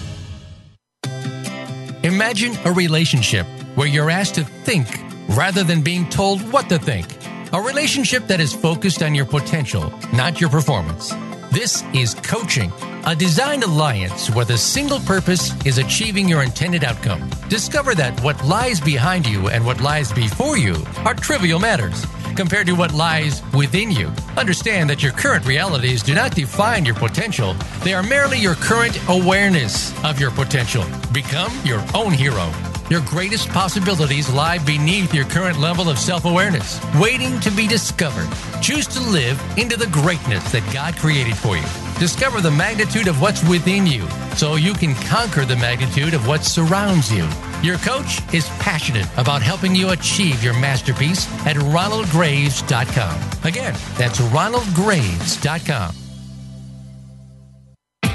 Imagine 2.04 2.52
a 2.66 2.72
relationship 2.72 3.46
where 3.74 3.88
you're 3.88 4.10
asked 4.10 4.34
to 4.34 4.44
think 4.44 5.09
rather 5.30 5.64
than 5.64 5.82
being 5.82 6.08
told 6.08 6.40
what 6.52 6.68
to 6.68 6.78
think. 6.78 7.06
A 7.52 7.60
relationship 7.60 8.26
that 8.26 8.40
is 8.40 8.52
focused 8.52 9.02
on 9.02 9.14
your 9.14 9.24
potential, 9.24 9.92
not 10.12 10.40
your 10.40 10.50
performance. 10.50 11.12
This 11.50 11.82
is 11.92 12.14
coaching, 12.14 12.72
a 13.06 13.16
designed 13.16 13.64
alliance 13.64 14.30
where 14.30 14.44
the 14.44 14.56
single 14.56 15.00
purpose 15.00 15.52
is 15.66 15.78
achieving 15.78 16.28
your 16.28 16.42
intended 16.42 16.84
outcome. 16.84 17.28
Discover 17.48 17.96
that 17.96 18.20
what 18.22 18.44
lies 18.44 18.80
behind 18.80 19.26
you 19.26 19.48
and 19.48 19.64
what 19.66 19.80
lies 19.80 20.12
before 20.12 20.56
you 20.56 20.76
are 20.98 21.14
trivial 21.14 21.58
matters 21.58 22.06
compared 22.36 22.66
to 22.68 22.74
what 22.74 22.94
lies 22.94 23.42
within 23.52 23.90
you. 23.90 24.12
Understand 24.36 24.88
that 24.90 25.02
your 25.02 25.12
current 25.12 25.44
realities 25.44 26.02
do 26.02 26.14
not 26.14 26.34
define 26.34 26.84
your 26.84 26.94
potential, 26.94 27.54
they 27.82 27.94
are 27.94 28.02
merely 28.02 28.38
your 28.38 28.54
current 28.54 28.98
awareness 29.08 29.92
of 30.04 30.20
your 30.20 30.30
potential. 30.30 30.84
Become 31.12 31.52
your 31.64 31.84
own 31.94 32.12
hero. 32.12 32.50
Your 32.90 33.02
greatest 33.02 33.48
possibilities 33.50 34.28
lie 34.28 34.58
beneath 34.58 35.14
your 35.14 35.24
current 35.24 35.58
level 35.60 35.88
of 35.88 35.96
self 35.96 36.24
awareness, 36.24 36.80
waiting 36.96 37.38
to 37.38 37.50
be 37.52 37.68
discovered. 37.68 38.28
Choose 38.60 38.88
to 38.88 39.00
live 39.00 39.40
into 39.56 39.76
the 39.76 39.86
greatness 39.86 40.50
that 40.50 40.68
God 40.72 40.96
created 40.96 41.36
for 41.36 41.56
you. 41.56 41.62
Discover 42.00 42.40
the 42.40 42.50
magnitude 42.50 43.06
of 43.06 43.20
what's 43.20 43.48
within 43.48 43.86
you 43.86 44.08
so 44.34 44.56
you 44.56 44.74
can 44.74 44.96
conquer 45.06 45.44
the 45.44 45.54
magnitude 45.54 46.14
of 46.14 46.26
what 46.26 46.42
surrounds 46.42 47.12
you. 47.12 47.28
Your 47.62 47.78
coach 47.78 48.20
is 48.34 48.48
passionate 48.58 49.06
about 49.16 49.40
helping 49.40 49.72
you 49.76 49.90
achieve 49.90 50.42
your 50.42 50.54
masterpiece 50.54 51.28
at 51.46 51.54
ronaldgraves.com. 51.56 53.44
Again, 53.44 53.74
that's 53.96 54.18
ronaldgraves.com. 54.18 56.09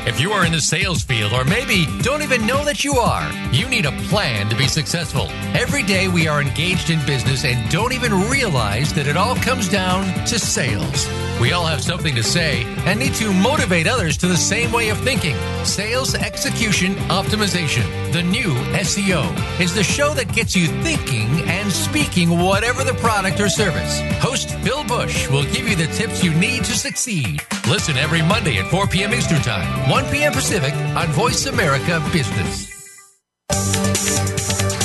If 0.08 0.20
you 0.20 0.34
are 0.34 0.46
in 0.46 0.52
the 0.52 0.62
sales 0.62 1.02
field 1.02 1.34
or 1.34 1.44
maybe 1.44 1.88
don't 2.04 2.22
even 2.22 2.46
know 2.46 2.64
that 2.64 2.84
you 2.84 2.94
are, 2.94 3.28
you 3.52 3.68
need 3.68 3.88
a 3.88 3.92
plan 4.08 4.48
to 4.50 4.56
be 4.56 4.68
successful. 4.68 5.28
Every 5.56 5.82
day 5.82 6.08
we 6.08 6.28
are 6.28 6.44
engaged 6.44 6.92
in 6.92 7.04
business 7.08 7.44
and 7.44 7.72
don't 7.72 7.92
even 7.92 8.14
realize 8.30 8.94
that 8.94 9.08
it 9.08 9.18
all 9.18 9.36
comes 9.38 9.68
down 9.68 10.06
to 10.28 10.38
sales. 10.38 11.08
We 11.40 11.52
all 11.52 11.66
have 11.66 11.84
something 11.84 12.16
to 12.16 12.24
say 12.24 12.64
and 12.86 13.00
need 13.00 13.14
to 13.16 13.34
motivate 13.34 13.88
others 13.88 14.16
to 14.18 14.28
the 14.28 14.38
same 14.38 14.72
way 14.72 14.90
of 14.90 14.98
thinking. 15.00 15.36
Sales 15.66 16.16
Execution 16.16 16.96
Optimization, 17.10 17.84
the 18.14 18.24
new 18.24 18.54
SEO, 18.74 19.60
is 19.60 19.74
the 19.74 19.84
show 19.84 20.14
that 20.14 20.32
gets 20.34 20.56
you 20.56 20.68
thinking 20.82 21.28
and 21.50 21.70
speaking 21.72 22.40
whatever 22.40 22.84
the 22.84 22.94
product 22.96 23.40
or 23.42 23.50
service. 23.50 24.00
Host 24.20 24.52
Phil 24.60 24.84
Bush 24.86 25.30
will 25.30 25.44
give 25.44 25.68
you 25.68 25.76
the 25.76 25.88
tips 25.88 26.24
you 26.24 26.34
need 26.34 26.64
to 26.64 26.74
succeed. 26.74 27.42
Listen 27.68 27.98
every 27.98 28.22
Monday 28.22 28.58
at 28.58 28.72
4 28.72 28.88
p.m. 28.88 29.14
Eastern 29.14 29.42
Time, 29.42 29.90
1 29.90 30.06
p.m. 30.12 30.32
Pacific 30.32 30.74
on 30.96 31.08
Voice 31.08 31.48
America 31.48 32.02
Business. 32.14 32.72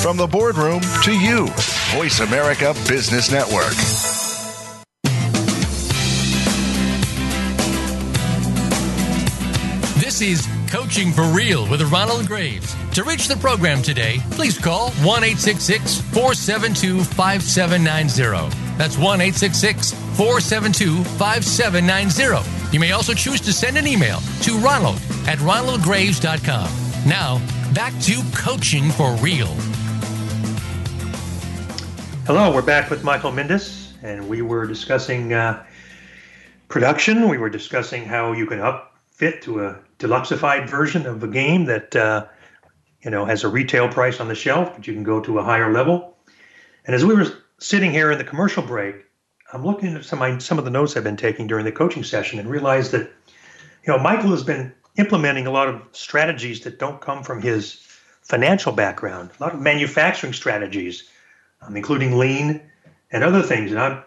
From 0.01 0.17
the 0.17 0.27
boardroom 0.27 0.81
to 1.03 1.11
you, 1.17 1.47
Voice 1.95 2.19
America 2.19 2.73
Business 2.87 3.31
Network. 3.31 3.75
Is 10.21 10.47
Coaching 10.69 11.11
for 11.11 11.23
Real 11.23 11.67
with 11.67 11.81
Ronald 11.91 12.27
Graves. 12.27 12.75
To 12.93 13.03
reach 13.03 13.27
the 13.27 13.35
program 13.37 13.81
today, 13.81 14.19
please 14.29 14.55
call 14.55 14.91
1 14.91 15.23
472 15.23 17.03
5790. 17.03 18.55
That's 18.77 18.99
1 18.99 19.19
472 19.19 21.03
5790. 21.03 22.49
You 22.71 22.79
may 22.79 22.91
also 22.91 23.15
choose 23.15 23.41
to 23.41 23.51
send 23.51 23.77
an 23.77 23.87
email 23.87 24.19
to 24.43 24.59
ronald 24.59 24.97
at 25.27 25.39
ronaldgraves.com. 25.39 26.69
Now, 27.09 27.39
back 27.73 27.99
to 28.01 28.21
Coaching 28.35 28.91
for 28.91 29.15
Real. 29.15 29.47
Hello, 32.27 32.53
we're 32.53 32.61
back 32.61 32.91
with 32.91 33.03
Michael 33.03 33.31
Mindes, 33.31 33.93
and 34.03 34.29
we 34.29 34.43
were 34.43 34.67
discussing 34.67 35.33
uh, 35.33 35.65
production. 36.67 37.27
We 37.27 37.39
were 37.39 37.49
discussing 37.49 38.05
how 38.05 38.33
you 38.33 38.45
can 38.45 38.59
upfit 38.59 39.41
to 39.41 39.65
a 39.65 39.79
deluxified 40.01 40.67
version 40.69 41.05
of 41.05 41.23
a 41.23 41.27
game 41.27 41.65
that 41.65 41.95
uh, 41.95 42.25
you 43.03 43.11
know 43.11 43.25
has 43.25 43.43
a 43.43 43.47
retail 43.47 43.87
price 43.87 44.19
on 44.19 44.27
the 44.27 44.35
shelf, 44.35 44.73
but 44.75 44.87
you 44.87 44.93
can 44.93 45.03
go 45.03 45.21
to 45.21 45.39
a 45.39 45.43
higher 45.43 45.71
level. 45.71 46.17
And 46.85 46.95
as 46.95 47.05
we 47.05 47.13
were 47.13 47.27
sitting 47.59 47.91
here 47.91 48.11
in 48.11 48.17
the 48.17 48.23
commercial 48.23 48.63
break, 48.63 48.95
I'm 49.53 49.63
looking 49.63 49.95
at 49.95 50.05
some 50.05 50.19
my, 50.19 50.37
some 50.39 50.57
of 50.57 50.65
the 50.65 50.71
notes 50.71 50.97
I've 50.97 51.03
been 51.03 51.17
taking 51.17 51.47
during 51.47 51.65
the 51.65 51.71
coaching 51.71 52.03
session 52.03 52.39
and 52.39 52.49
realized 52.49 52.91
that, 52.91 53.11
you 53.83 53.93
know, 53.93 53.99
Michael 53.99 54.31
has 54.31 54.43
been 54.43 54.73
implementing 54.97 55.47
a 55.47 55.51
lot 55.51 55.67
of 55.67 55.81
strategies 55.91 56.61
that 56.61 56.79
don't 56.79 56.99
come 56.99 57.23
from 57.23 57.41
his 57.41 57.73
financial 58.21 58.71
background, 58.71 59.29
a 59.39 59.43
lot 59.43 59.53
of 59.53 59.59
manufacturing 59.59 60.33
strategies, 60.33 61.09
um, 61.61 61.75
including 61.75 62.17
lean 62.17 62.61
and 63.11 63.23
other 63.23 63.41
things. 63.41 63.71
And 63.71 63.79
I'm, 63.79 64.03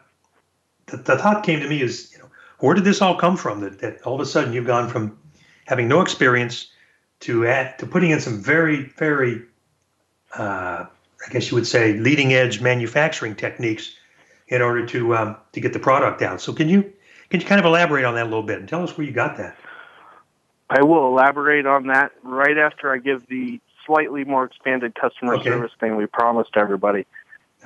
the, 0.86 0.96
the 0.98 1.18
thought 1.18 1.44
came 1.44 1.60
to 1.60 1.68
me 1.68 1.82
is, 1.82 2.12
you 2.12 2.18
know, 2.18 2.28
where 2.58 2.74
did 2.74 2.84
this 2.84 3.02
all 3.02 3.16
come 3.16 3.36
from? 3.36 3.60
That, 3.60 3.80
that 3.80 4.02
all 4.02 4.14
of 4.14 4.20
a 4.20 4.26
sudden 4.26 4.52
you've 4.52 4.66
gone 4.66 4.88
from 4.88 5.18
having 5.64 5.88
no 5.88 6.00
experience 6.00 6.68
to 7.20 7.46
add, 7.46 7.78
to 7.78 7.86
putting 7.86 8.10
in 8.10 8.20
some 8.20 8.42
very, 8.42 8.82
very, 8.82 9.42
uh, 10.36 10.86
I 10.86 11.32
guess 11.32 11.50
you 11.50 11.56
would 11.56 11.66
say, 11.66 11.94
leading 11.94 12.34
edge 12.34 12.60
manufacturing 12.60 13.34
techniques 13.34 13.94
in 14.48 14.62
order 14.62 14.86
to 14.86 15.16
um, 15.16 15.36
to 15.52 15.60
get 15.60 15.72
the 15.72 15.78
product 15.78 16.22
out. 16.22 16.40
So 16.40 16.52
can 16.52 16.68
you 16.68 16.92
can 17.30 17.40
you 17.40 17.46
kind 17.46 17.58
of 17.58 17.64
elaborate 17.64 18.04
on 18.04 18.14
that 18.14 18.24
a 18.24 18.30
little 18.30 18.42
bit 18.42 18.58
and 18.58 18.68
tell 18.68 18.82
us 18.82 18.96
where 18.96 19.06
you 19.06 19.12
got 19.12 19.36
that? 19.38 19.56
I 20.70 20.82
will 20.82 21.06
elaborate 21.06 21.66
on 21.66 21.86
that 21.88 22.12
right 22.22 22.58
after 22.58 22.92
I 22.92 22.98
give 22.98 23.26
the 23.28 23.60
slightly 23.86 24.24
more 24.24 24.44
expanded 24.44 24.94
customer 24.94 25.34
okay. 25.36 25.50
service 25.50 25.72
thing 25.78 25.96
we 25.96 26.06
promised 26.06 26.56
everybody. 26.56 27.06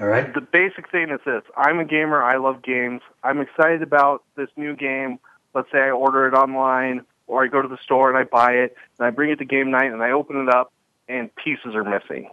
All 0.01 0.07
right. 0.07 0.33
The 0.33 0.41
basic 0.41 0.91
thing 0.91 1.11
is 1.11 1.21
this: 1.25 1.43
I'm 1.57 1.81
a 1.81 1.85
gamer. 1.85 2.23
I 2.23 2.37
love 2.37 2.63
games. 2.63 3.01
I'm 3.25 3.41
excited 3.41 3.83
about 3.83 4.23
this 4.37 4.49
new 4.57 4.77
game. 4.77 5.19
Let's 5.55 5.71
say 5.73 5.79
I 5.79 5.91
order 5.91 6.29
it 6.29 6.35
online, 6.35 7.05
or 7.29 7.45
I 7.45 7.47
go 7.47 7.63
to 7.63 7.69
the 7.69 7.79
store 7.85 8.09
and 8.09 8.19
I 8.19 8.25
buy 8.25 8.53
it, 8.55 8.77
and 8.99 9.07
I 9.07 9.11
bring 9.11 9.31
it 9.31 9.37
to 9.37 9.45
game 9.45 9.71
night, 9.71 9.93
and 9.93 10.03
I 10.03 10.11
open 10.11 10.37
it 10.37 10.49
up, 10.49 10.73
and 11.09 11.35
pieces 11.37 11.75
are 11.75 11.85
missing. 11.85 12.31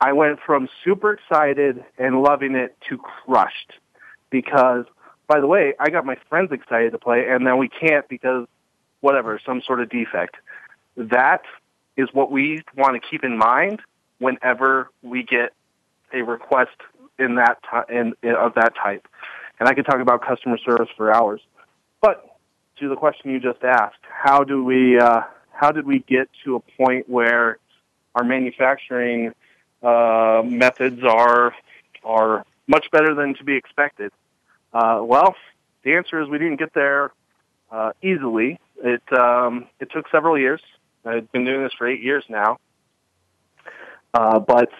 I 0.00 0.12
went 0.12 0.40
from 0.44 0.68
super 0.84 1.12
excited 1.12 1.84
and 1.98 2.22
loving 2.22 2.54
it 2.54 2.76
to 2.88 2.98
crushed 2.98 3.72
because, 4.30 4.84
by 5.26 5.40
the 5.40 5.46
way, 5.46 5.74
I 5.78 5.90
got 5.90 6.04
my 6.04 6.16
friends 6.28 6.50
excited 6.52 6.92
to 6.92 6.98
play, 6.98 7.26
and 7.28 7.46
then 7.46 7.58
we 7.58 7.68
can't 7.68 8.08
because 8.08 8.46
whatever, 9.00 9.40
some 9.44 9.62
sort 9.62 9.80
of 9.80 9.88
defect. 9.88 10.36
That 10.96 11.42
is 11.96 12.08
what 12.12 12.30
we 12.30 12.62
want 12.76 13.00
to 13.00 13.08
keep 13.08 13.24
in 13.24 13.36
mind 13.36 13.80
whenever 14.18 14.90
we 15.02 15.22
get 15.22 15.52
a 16.12 16.22
request 16.22 16.76
in 17.18 17.36
that 17.36 17.58
t- 17.62 17.94
in, 17.94 18.14
in, 18.22 18.34
of 18.34 18.54
that 18.54 18.74
type. 18.74 19.06
And 19.60 19.68
I 19.68 19.74
could 19.74 19.86
talk 19.86 20.00
about 20.00 20.22
customer 20.26 20.58
service 20.58 20.88
for 20.96 21.14
hours. 21.14 21.40
But 22.00 22.31
to 22.82 22.88
the 22.88 22.96
question 22.96 23.30
you 23.30 23.40
just 23.40 23.62
asked, 23.62 24.02
how 24.10 24.42
do 24.44 24.64
we 24.64 24.98
uh, 24.98 25.22
how 25.52 25.70
did 25.70 25.86
we 25.86 26.00
get 26.00 26.28
to 26.44 26.56
a 26.56 26.60
point 26.60 27.08
where 27.08 27.58
our 28.14 28.24
manufacturing 28.24 29.32
uh, 29.82 30.42
methods 30.44 31.02
are 31.04 31.54
are 32.04 32.44
much 32.66 32.90
better 32.90 33.14
than 33.14 33.34
to 33.34 33.44
be 33.44 33.54
expected? 33.54 34.10
Uh, 34.72 35.00
well, 35.02 35.36
the 35.84 35.94
answer 35.94 36.20
is 36.20 36.28
we 36.28 36.38
didn't 36.38 36.58
get 36.58 36.74
there 36.74 37.12
uh, 37.70 37.92
easily. 38.02 38.58
It 38.82 39.02
um, 39.12 39.66
it 39.78 39.90
took 39.92 40.08
several 40.10 40.36
years. 40.36 40.60
I've 41.04 41.30
been 41.30 41.44
doing 41.44 41.62
this 41.62 41.72
for 41.78 41.86
eight 41.86 42.02
years 42.02 42.24
now, 42.28 42.58
uh, 44.14 44.40
but 44.40 44.70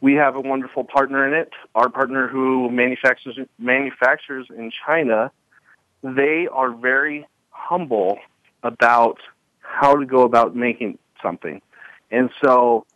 we 0.00 0.14
have 0.14 0.36
a 0.36 0.40
wonderful 0.40 0.84
partner 0.84 1.26
in 1.26 1.32
it. 1.34 1.52
Our 1.74 1.88
partner 1.88 2.28
who 2.28 2.70
manufactures 2.70 3.38
manufactures 3.58 4.46
in 4.50 4.70
China, 4.86 5.30
they 6.02 6.46
are 6.52 6.72
very 6.72 7.26
humble 7.58 8.18
about 8.62 9.18
how 9.60 9.96
to 9.96 10.06
go 10.06 10.22
about 10.22 10.54
making 10.56 10.98
something. 11.22 11.60
And 12.10 12.30
so 12.42 12.86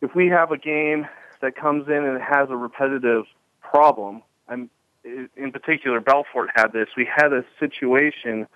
if 0.00 0.14
we 0.14 0.28
have 0.28 0.50
a 0.50 0.58
game 0.58 1.06
that 1.40 1.56
comes 1.56 1.88
in 1.88 2.04
and 2.04 2.20
has 2.20 2.48
a 2.50 2.56
repetitive 2.56 3.24
problem, 3.60 4.22
I'm, 4.48 4.70
in 5.04 5.52
particular, 5.52 6.00
Belfort 6.00 6.50
had 6.54 6.72
this. 6.72 6.88
We 6.96 7.06
had 7.06 7.32
a 7.32 7.44
situation 7.58 8.46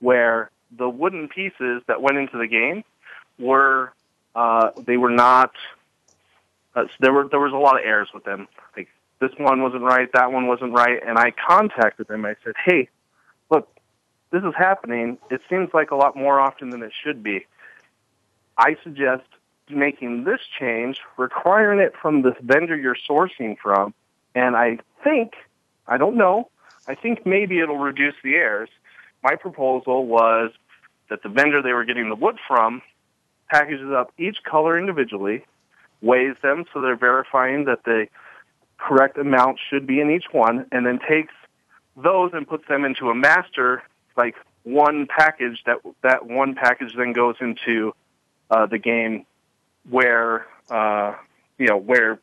where 0.00 0.50
the 0.76 0.88
wooden 0.88 1.28
pieces 1.28 1.82
that 1.86 2.00
went 2.00 2.18
into 2.18 2.38
the 2.38 2.46
game 2.46 2.84
were 3.38 3.92
uh, 4.34 4.70
they 4.86 4.96
were 4.96 5.10
not 5.10 5.52
uh, 6.74 6.84
there 7.00 7.12
were 7.12 7.28
there 7.28 7.40
was 7.40 7.52
a 7.52 7.56
lot 7.56 7.78
of 7.78 7.84
errors 7.84 8.08
with 8.14 8.24
them. 8.24 8.48
Like 8.76 8.88
this 9.20 9.30
one 9.36 9.62
wasn't 9.62 9.82
right, 9.82 10.08
that 10.14 10.32
one 10.32 10.46
wasn't 10.46 10.72
right, 10.72 11.00
and 11.06 11.18
I 11.18 11.32
contacted 11.32 12.08
them. 12.08 12.24
I 12.24 12.34
said, 12.42 12.54
"Hey, 12.64 12.88
this 14.32 14.42
is 14.42 14.54
happening. 14.56 15.18
It 15.30 15.42
seems 15.48 15.68
like 15.72 15.90
a 15.90 15.96
lot 15.96 16.16
more 16.16 16.40
often 16.40 16.70
than 16.70 16.82
it 16.82 16.92
should 17.04 17.22
be. 17.22 17.46
I 18.56 18.76
suggest 18.82 19.24
making 19.68 20.24
this 20.24 20.40
change, 20.58 20.98
requiring 21.16 21.78
it 21.78 21.92
from 22.00 22.22
this 22.22 22.34
vendor 22.42 22.76
you're 22.76 22.96
sourcing 23.08 23.56
from, 23.62 23.94
and 24.34 24.56
I 24.56 24.78
think, 25.04 25.34
I 25.86 25.98
don't 25.98 26.16
know, 26.16 26.48
I 26.88 26.94
think 26.94 27.24
maybe 27.24 27.60
it'll 27.60 27.78
reduce 27.78 28.14
the 28.24 28.34
errors. 28.34 28.70
My 29.22 29.36
proposal 29.36 30.06
was 30.06 30.50
that 31.08 31.22
the 31.22 31.28
vendor 31.28 31.62
they 31.62 31.72
were 31.72 31.84
getting 31.84 32.08
the 32.08 32.16
wood 32.16 32.36
from 32.48 32.82
packages 33.50 33.90
up 33.92 34.12
each 34.18 34.38
color 34.48 34.78
individually, 34.78 35.44
weighs 36.00 36.36
them 36.42 36.64
so 36.72 36.80
they're 36.80 36.96
verifying 36.96 37.66
that 37.66 37.84
the 37.84 38.06
correct 38.78 39.18
amount 39.18 39.58
should 39.70 39.86
be 39.86 40.00
in 40.00 40.10
each 40.10 40.24
one, 40.32 40.66
and 40.72 40.86
then 40.86 40.98
takes 41.08 41.34
those 41.96 42.30
and 42.32 42.48
puts 42.48 42.66
them 42.66 42.84
into 42.84 43.10
a 43.10 43.14
master, 43.14 43.82
like 44.16 44.34
one 44.64 45.06
package. 45.06 45.62
That 45.66 45.78
that 46.02 46.26
one 46.26 46.54
package 46.54 46.94
then 46.96 47.12
goes 47.12 47.36
into 47.40 47.94
uh, 48.50 48.66
the 48.66 48.78
game 48.78 49.26
where 49.88 50.46
uh, 50.70 51.14
you 51.58 51.66
know 51.66 51.76
where 51.76 52.20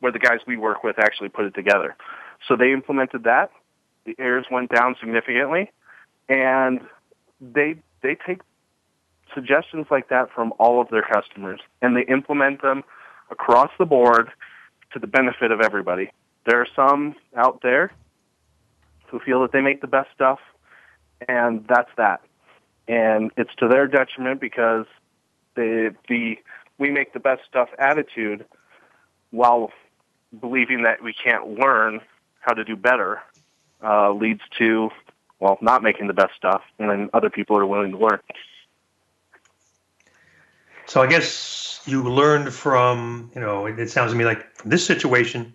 where 0.00 0.12
the 0.12 0.18
guys 0.18 0.40
we 0.46 0.56
work 0.56 0.82
with 0.82 0.98
actually 0.98 1.28
put 1.28 1.44
it 1.44 1.54
together. 1.54 1.96
So 2.48 2.56
they 2.56 2.72
implemented 2.72 3.24
that. 3.24 3.50
The 4.04 4.14
errors 4.18 4.46
went 4.50 4.70
down 4.74 4.96
significantly, 5.00 5.70
and 6.28 6.80
they 7.40 7.76
they 8.02 8.16
take 8.26 8.40
suggestions 9.34 9.86
like 9.90 10.08
that 10.08 10.30
from 10.34 10.52
all 10.58 10.80
of 10.80 10.88
their 10.88 11.02
customers, 11.02 11.60
and 11.82 11.96
they 11.96 12.02
implement 12.02 12.62
them 12.62 12.82
across 13.30 13.70
the 13.78 13.86
board 13.86 14.30
to 14.92 14.98
the 14.98 15.06
benefit 15.06 15.52
of 15.52 15.60
everybody. 15.60 16.10
There 16.46 16.60
are 16.60 16.66
some 16.74 17.14
out 17.36 17.60
there 17.62 17.92
who 19.08 19.20
feel 19.20 19.42
that 19.42 19.52
they 19.52 19.60
make 19.60 19.80
the 19.80 19.86
best 19.86 20.08
stuff, 20.14 20.38
and 21.28 21.64
that's 21.68 21.90
that. 21.96 22.22
And 22.88 23.30
it's 23.36 23.54
to 23.56 23.68
their 23.68 23.86
detriment 23.86 24.40
because 24.40 24.86
the 25.54 25.94
the 26.08 26.38
we 26.78 26.90
make 26.90 27.12
the 27.12 27.20
best 27.20 27.42
stuff 27.48 27.68
attitude 27.78 28.44
while 29.30 29.70
believing 30.40 30.82
that 30.82 31.02
we 31.02 31.12
can't 31.12 31.58
learn 31.58 32.00
how 32.40 32.52
to 32.54 32.64
do 32.64 32.76
better 32.76 33.20
uh, 33.82 34.12
leads 34.12 34.40
to 34.58 34.90
well 35.38 35.58
not 35.60 35.82
making 35.82 36.06
the 36.06 36.14
best 36.14 36.34
stuff 36.36 36.62
and 36.78 36.90
then 36.90 37.10
other 37.12 37.30
people 37.30 37.56
are 37.56 37.66
willing 37.66 37.92
to 37.92 37.98
learn. 37.98 38.20
So 40.86 41.00
i 41.00 41.06
guess 41.06 41.80
you 41.86 42.02
learned 42.02 42.52
from 42.52 43.30
you 43.34 43.40
know 43.40 43.66
it 43.66 43.90
sounds 43.90 44.12
to 44.12 44.18
me 44.18 44.24
like 44.24 44.52
from 44.56 44.70
this 44.70 44.84
situation 44.84 45.54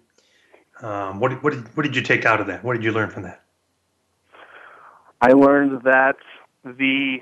um, 0.82 1.22
what, 1.22 1.41
what, 1.41 1.53
did, 1.53 1.78
what 1.78 1.84
did 1.84 1.95
you 1.95 2.01
take 2.01 2.26
out 2.26 2.41
of 2.41 2.47
that? 2.47 2.61
What 2.61 2.74
did 2.74 2.84
you 2.84 2.91
learn 2.91 3.09
from 3.09 3.24
that 3.24 3.45
i 5.22 5.32
learned 5.32 5.84
that 5.84 6.18
the 6.63 7.20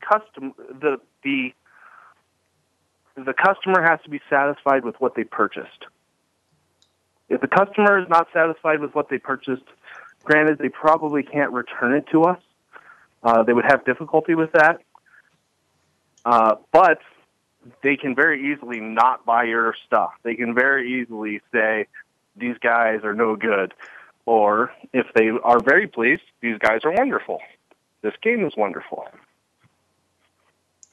custom 0.00 0.52
the 0.80 0.98
the 1.22 1.52
the 3.16 3.32
customer 3.32 3.82
has 3.82 4.00
to 4.04 4.10
be 4.10 4.20
satisfied 4.28 4.84
with 4.84 4.96
what 5.00 5.14
they 5.14 5.24
purchased. 5.24 5.86
If 7.28 7.40
the 7.40 7.48
customer 7.48 7.98
is 8.00 8.08
not 8.08 8.28
satisfied 8.32 8.80
with 8.80 8.94
what 8.94 9.08
they 9.08 9.18
purchased, 9.18 9.62
granted, 10.24 10.58
they 10.58 10.68
probably 10.68 11.22
can't 11.22 11.52
return 11.52 11.94
it 11.94 12.06
to 12.12 12.24
us. 12.24 12.40
Uh, 13.22 13.42
they 13.42 13.52
would 13.52 13.64
have 13.64 13.84
difficulty 13.84 14.34
with 14.34 14.52
that. 14.52 14.80
Uh, 16.24 16.56
but 16.72 16.98
they 17.82 17.96
can 17.96 18.14
very 18.14 18.52
easily 18.52 18.80
not 18.80 19.24
buy 19.24 19.44
your 19.44 19.74
stuff. 19.86 20.10
They 20.22 20.34
can 20.34 20.54
very 20.54 21.00
easily 21.00 21.40
say, 21.52 21.86
these 22.36 22.56
guys 22.58 23.04
are 23.04 23.14
no 23.14 23.36
good. 23.36 23.72
Or 24.26 24.72
if 24.92 25.06
they 25.14 25.28
are 25.42 25.60
very 25.60 25.86
pleased, 25.86 26.22
these 26.40 26.58
guys 26.58 26.80
are 26.84 26.92
wonderful. 26.92 27.40
This 28.02 28.14
game 28.22 28.44
is 28.44 28.56
wonderful. 28.56 29.06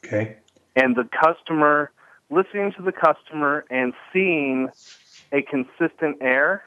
Okay. 0.06 0.38
And 0.76 0.96
the 0.96 1.08
customer 1.24 1.92
listening 2.30 2.72
to 2.78 2.82
the 2.82 2.92
customer 2.92 3.66
and 3.70 3.94
seeing 4.12 4.70
a 5.32 5.42
consistent 5.44 6.18
error 6.22 6.64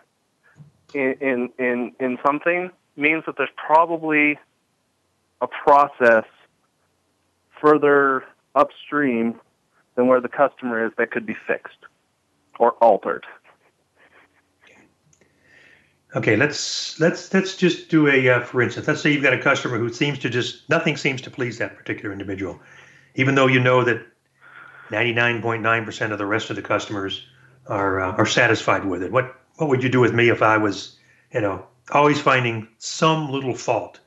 in, 0.93 1.15
in, 1.21 1.51
in, 1.59 1.93
in 1.99 2.19
something 2.25 2.71
means 2.97 3.25
that 3.27 3.37
there's 3.37 3.51
probably 3.57 4.39
a 5.41 5.49
process 5.49 6.25
further 7.61 8.25
upstream 8.55 9.41
than 9.97 10.07
where 10.07 10.21
the 10.21 10.29
customer 10.29 10.87
is 10.87 10.93
that 10.99 11.11
could 11.11 11.27
be 11.27 11.37
fixed 11.47 11.79
or 12.59 12.73
altered. 12.73 13.27
Okay, 16.15 16.37
let's 16.37 17.01
let's 17.01 17.35
let's 17.35 17.57
just 17.57 17.89
do 17.89 18.07
a 18.09 18.29
uh, 18.29 18.41
for 18.45 18.63
instance. 18.63 18.87
Let's 18.87 19.01
say 19.01 19.13
you've 19.13 19.23
got 19.23 19.33
a 19.33 19.43
customer 19.43 19.79
who 19.79 19.93
seems 19.93 20.21
to 20.21 20.31
just 20.31 20.69
nothing 20.71 20.97
seems 20.97 21.21
to 21.23 21.31
please 21.31 21.59
that 21.59 21.77
particular 21.77 22.13
individual, 22.13 22.61
even 23.17 23.35
though 23.35 23.49
you 23.49 23.59
know 23.59 23.83
that 23.83 24.07
99.9% 24.91 26.13
of 26.13 26.19
the 26.19 26.27
rest 26.27 26.51
of 26.51 26.57
the 26.57 26.63
customers 26.63 27.27
are 27.67 28.01
uh, 28.01 28.13
are 28.13 28.27
satisfied 28.27 28.85
with 28.85 29.03
it. 29.03 29.11
What 29.11 29.35
what 29.57 29.69
would 29.69 29.83
you 29.83 29.89
do 29.89 30.01
with 30.01 30.15
me 30.15 30.29
if 30.29 30.41
I 30.41 30.57
was, 30.57 30.97
you 31.33 31.41
know, 31.41 31.67
always 31.91 32.21
finding 32.21 32.69
some 32.79 33.31
little 33.31 33.55
fault? 33.55 33.99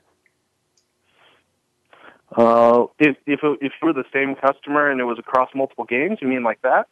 Uh, 2.34 2.86
if 2.98 3.16
if 3.26 3.40
it, 3.42 3.58
if 3.60 3.72
you 3.82 3.86
were 3.86 3.92
the 3.92 4.04
same 4.14 4.34
customer 4.34 4.90
and 4.90 4.98
it 4.98 5.04
was 5.04 5.18
across 5.18 5.50
multiple 5.54 5.84
games, 5.84 6.18
you 6.22 6.28
mean 6.28 6.42
like 6.42 6.62
that? 6.62 6.86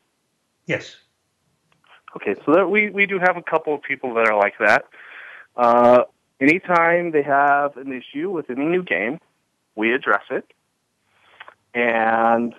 Yes. 0.67 0.97
Okay, 2.17 2.35
so 2.45 2.53
that 2.53 2.71
we 2.71 2.91
we 2.91 3.07
do 3.07 3.19
have 3.19 3.39
a 3.39 3.43
couple 3.43 3.75
of 3.75 3.83
people 3.83 4.13
that 4.15 4.29
are 4.29 4.37
like 4.37 4.55
that. 4.59 4.85
Uh, 5.57 6.03
anytime 6.41 7.13
they 7.13 7.23
have 7.23 7.77
an 7.77 7.93
issue 7.93 8.31
with 8.31 8.51
any 8.51 8.65
new 8.65 8.83
game, 8.83 9.19
we 9.75 9.93
address 9.93 10.23
it, 10.31 10.45
and 11.75 12.55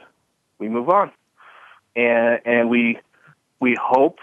we 0.60 0.70
move 0.70 0.90
on, 0.90 1.12
and 1.96 2.40
and 2.46 2.70
we 2.70 3.00
we 3.60 3.76
hope 3.80 4.20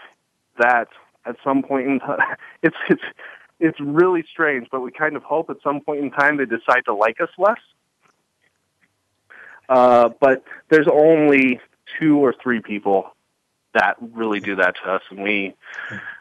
that 0.58 0.88
at 1.24 1.36
some 1.44 1.62
point 1.62 1.86
in 1.86 1.98
time, 2.00 2.18
it's 2.62 2.76
it's 2.88 3.02
it's 3.60 3.78
really 3.80 4.24
strange, 4.30 4.68
but 4.70 4.80
we 4.80 4.90
kind 4.90 5.16
of 5.16 5.22
hope 5.22 5.50
at 5.50 5.56
some 5.62 5.80
point 5.80 6.00
in 6.00 6.10
time 6.10 6.36
they 6.36 6.44
decide 6.44 6.84
to 6.86 6.94
like 6.94 7.20
us 7.20 7.30
less. 7.38 7.58
Uh, 9.68 10.10
but 10.20 10.44
there's 10.68 10.88
only 10.92 11.60
two 11.98 12.18
or 12.18 12.34
three 12.42 12.60
people 12.60 13.13
that 13.74 13.96
really 14.00 14.40
do 14.40 14.56
that 14.56 14.76
to 14.82 14.90
us, 14.90 15.02
and 15.10 15.22
we 15.22 15.54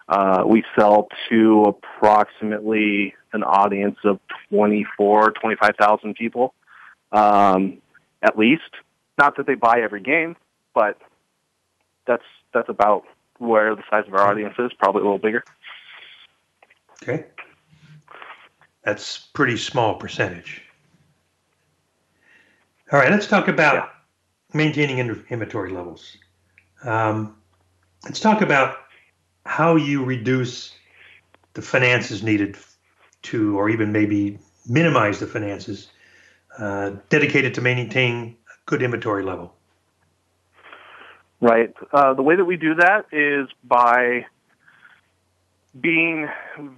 uh, 0.08 0.44
we 0.46 0.64
sell 0.78 1.08
to 1.30 1.64
approximately 1.64 3.16
an 3.32 3.44
audience 3.44 3.98
of 4.04 4.20
24, 4.50 5.32
25,000 5.32 6.14
people, 6.16 6.54
um, 7.12 7.78
at 8.22 8.38
least. 8.38 8.62
Not 9.18 9.38
that 9.38 9.48
they 9.48 9.56
buy 9.56 9.82
every 9.82 10.02
game, 10.02 10.36
but 10.74 11.00
that's 12.06 12.24
that's 12.54 12.70
about 12.70 13.04
where 13.38 13.76
the 13.76 13.84
size 13.90 14.06
of 14.08 14.14
our 14.14 14.28
audience 14.28 14.56
is, 14.60 14.72
probably 14.78 15.02
a 15.02 15.04
little 15.04 15.20
bigger. 15.20 15.44
Okay. 17.02 17.26
That's 18.84 19.18
pretty 19.18 19.58
small 19.58 19.96
percentage. 19.96 20.62
All 22.92 23.00
right, 23.00 23.12
let's 23.12 23.28
talk 23.28 23.48
about 23.48 23.76
yeah. 23.76 23.88
maintaining 24.54 25.00
inventory 25.00 25.72
levels. 25.72 26.18
Um, 26.84 27.38
let's 28.04 28.20
talk 28.20 28.42
about 28.42 28.78
how 29.46 29.76
you 29.76 30.04
reduce 30.04 30.74
the 31.54 31.62
finances 31.62 32.24
needed 32.24 32.58
to, 33.24 33.58
or 33.58 33.70
even 33.70 33.92
maybe 33.92 34.40
minimize 34.68 35.20
the 35.20 35.28
finances 35.28 35.88
uh, 36.58 36.92
dedicated 37.10 37.54
to 37.56 37.62
maintaining 37.62 38.36
a 38.48 38.54
good 38.66 38.82
inventory 38.82 39.24
level. 39.24 39.54
Right. 41.42 41.74
Uh, 41.92 42.14
the 42.14 42.22
way 42.22 42.36
that 42.36 42.46
we 42.46 42.56
do 42.58 42.76
that 42.76 43.08
is 43.12 43.50
by 43.64 44.26
being 45.80 46.30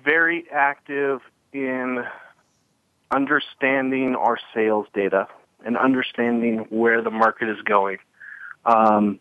very 0.04 0.46
active 0.52 1.22
in 1.54 2.04
understanding 3.12 4.16
our 4.16 4.38
sales 4.54 4.88
data 4.94 5.28
and 5.64 5.78
understanding 5.78 6.66
where 6.70 7.02
the 7.02 7.12
market 7.12 7.50
is 7.50 7.62
going. 7.64 7.98
Um, 8.66 9.20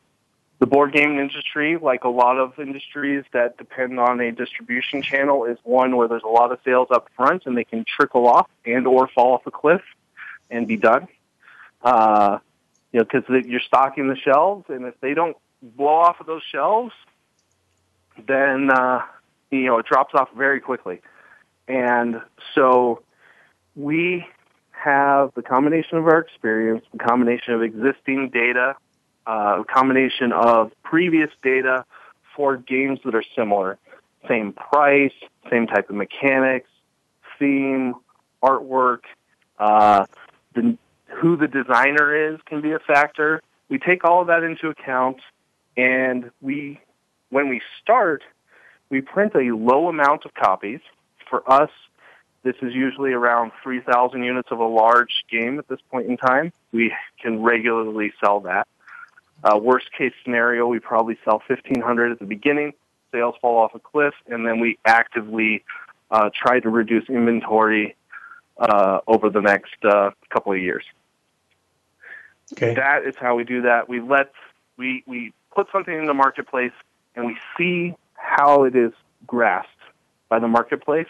the 0.65 0.71
board 0.71 0.95
game 0.95 1.19
industry, 1.19 1.77
like 1.77 2.05
a 2.05 2.09
lot 2.09 2.39
of 2.39 2.59
industries 2.59 3.23
that 3.35 3.59
depend 3.59 4.01
on 4.01 4.19
a 4.19 4.33
distribution 4.33 5.03
channel, 5.03 5.45
is 5.45 5.59
one 5.63 5.95
where 5.95 6.09
there's 6.09 6.23
a 6.23 6.27
lot 6.27 6.51
of 6.53 6.59
sales 6.65 6.89
up 6.91 7.07
front 7.15 7.43
and 7.45 7.55
they 7.55 7.65
can 7.65 7.85
trickle 7.87 8.27
off 8.27 8.49
and 8.65 8.87
or 8.87 9.07
fall 9.09 9.35
off 9.35 9.47
a 9.47 9.51
cliff 9.51 9.83
and 10.49 10.67
be 10.67 10.79
done. 10.79 11.07
Uh, 11.83 12.39
you 12.93 13.01
know, 13.01 13.05
because 13.05 13.45
you're 13.45 13.61
stocking 13.61 14.09
the 14.09 14.17
shelves, 14.17 14.65
and 14.71 14.87
if 14.87 14.99
they 15.03 15.13
don't 15.13 15.37
blow 15.61 15.97
off 15.97 16.19
of 16.19 16.27
those 16.27 16.43
shelves, 16.51 16.95
then 18.27 18.71
uh, 18.71 19.03
you 19.51 19.67
know 19.67 19.81
it 19.81 19.85
drops 19.85 20.15
off 20.15 20.31
very 20.35 20.61
quickly. 20.61 21.03
And 21.69 22.23
so 22.55 23.03
we 23.77 24.25
have 24.71 25.31
the 25.35 25.43
combination 25.43 25.99
of 25.99 26.07
our 26.07 26.21
experience, 26.21 26.87
the 26.91 27.05
combination 27.05 27.53
of 27.53 27.63
existing 27.63 28.31
data, 28.31 28.77
uh, 29.27 29.61
a 29.61 29.65
combination 29.65 30.33
of 30.33 30.73
previous 30.83 31.31
data 31.43 31.85
for 32.37 32.57
games 32.57 33.01
that 33.05 33.15
are 33.15 33.25
similar, 33.37 33.79
same 34.29 34.53
price, 34.53 35.13
same 35.51 35.67
type 35.67 35.89
of 35.91 35.97
mechanics, 35.97 36.69
theme, 37.39 37.95
artwork, 38.43 39.01
uh, 39.59 40.07
the, 40.55 40.77
who 41.07 41.37
the 41.37 41.49
designer 41.49 42.33
is 42.33 42.41
can 42.47 42.61
be 42.61 42.73
a 42.73 42.79
factor. 42.79 43.43
We 43.69 43.79
take 43.79 44.05
all 44.05 44.21
of 44.21 44.27
that 44.29 44.43
into 44.43 44.69
account, 44.69 45.19
and 45.77 46.31
we, 46.41 46.81
when 47.31 47.49
we 47.49 47.61
start, 47.83 48.23
we 48.91 49.01
print 49.01 49.35
a 49.35 49.55
low 49.55 49.89
amount 49.89 50.25
of 50.25 50.35
copies. 50.35 50.81
For 51.31 51.51
us, 51.51 51.71
this 52.43 52.57
is 52.61 52.75
usually 52.75 53.13
around 53.13 53.53
3,000 53.63 54.23
units 54.23 54.49
of 54.51 54.61
a 54.61 54.67
large 54.67 55.25
game 55.31 55.59
at 55.59 55.67
this 55.67 55.81
point 55.91 56.07
in 56.09 56.17
time. 56.17 56.53
We 56.73 56.93
can 57.21 57.43
regularly 57.43 58.13
sell 58.23 58.41
that. 58.41 58.69
Uh, 59.45 59.59
worst 59.59 59.87
case 59.97 60.13
scenario, 60.25 60.67
we 60.67 60.79
probably 60.79 61.19
sell 61.25 61.43
1,500 61.47 62.13
at 62.13 62.19
the 62.19 62.25
beginning. 62.25 62.73
Sales 63.13 63.35
fall 63.41 63.59
off 63.59 63.75
a 63.75 63.79
cliff, 63.79 64.15
and 64.27 64.47
then 64.47 64.59
we 64.59 64.79
actively 64.85 65.65
uh, 66.11 66.31
try 66.35 66.61
to 66.61 66.69
reduce 66.71 67.09
inventory 67.09 67.95
uh, 68.59 69.01
over 69.07 69.31
the 69.31 69.41
next 69.41 69.85
uh, 69.85 70.11
couple 70.31 70.53
of 70.53 70.59
years. 70.59 70.85
Okay. 72.55 72.75
That 72.75 73.05
is 73.05 73.15
how 73.17 73.37
we 73.37 73.45
do 73.45 73.63
that. 73.63 73.89
We 73.89 74.01
let 74.01 74.33
we 74.77 75.03
we 75.07 75.33
put 75.55 75.69
something 75.71 75.95
in 75.95 76.07
the 76.07 76.15
marketplace, 76.15 76.73
and 77.15 77.27
we 77.27 77.37
see 77.57 77.95
how 78.15 78.65
it 78.65 78.75
is 78.75 78.93
grasped 79.27 79.71
by 80.29 80.39
the 80.39 80.49
marketplace 80.49 81.09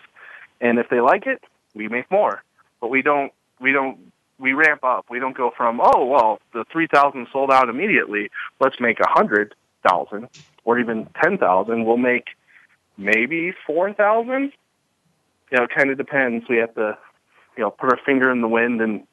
and 0.61 0.78
if 0.78 0.89
they 0.89 1.01
like 1.01 1.26
it, 1.26 1.43
we 1.74 1.89
make 1.89 2.11
more. 2.11 2.43
But 2.80 2.89
we 2.89 3.03
don't 3.03 3.32
we 3.61 3.72
don't 3.72 3.99
we 4.45 4.53
ramp 4.53 4.84
up. 4.84 5.07
We 5.09 5.18
don't 5.18 5.34
go 5.34 5.51
from 5.57 5.80
oh 5.82 6.05
well 6.05 6.38
the 6.53 6.66
three 6.70 6.86
thousand 6.86 7.28
sold 7.32 7.51
out 7.51 7.70
immediately. 7.70 8.30
Let's 8.61 8.78
make 8.78 9.01
a 9.01 9.09
hundred 9.09 9.55
thousand 9.88 10.28
or 10.64 10.78
even 10.78 11.09
ten 11.20 11.38
thousand. 11.38 11.86
We'll 11.86 11.97
make 11.97 12.26
maybe 12.99 13.55
four 13.66 13.95
thousand. 13.95 14.53
You 15.51 15.59
know, 15.59 15.64
it 15.64 15.70
kind 15.74 15.90
of 15.90 15.97
depends. 15.97 16.45
We 16.47 16.59
have 16.59 16.74
to 16.74 16.99
you 17.57 17.62
know 17.62 17.70
put 17.70 17.90
our 17.90 17.99
finger 18.05 18.30
in 18.30 18.42
the 18.42 18.49
wind 18.49 18.82
and 18.82 19.07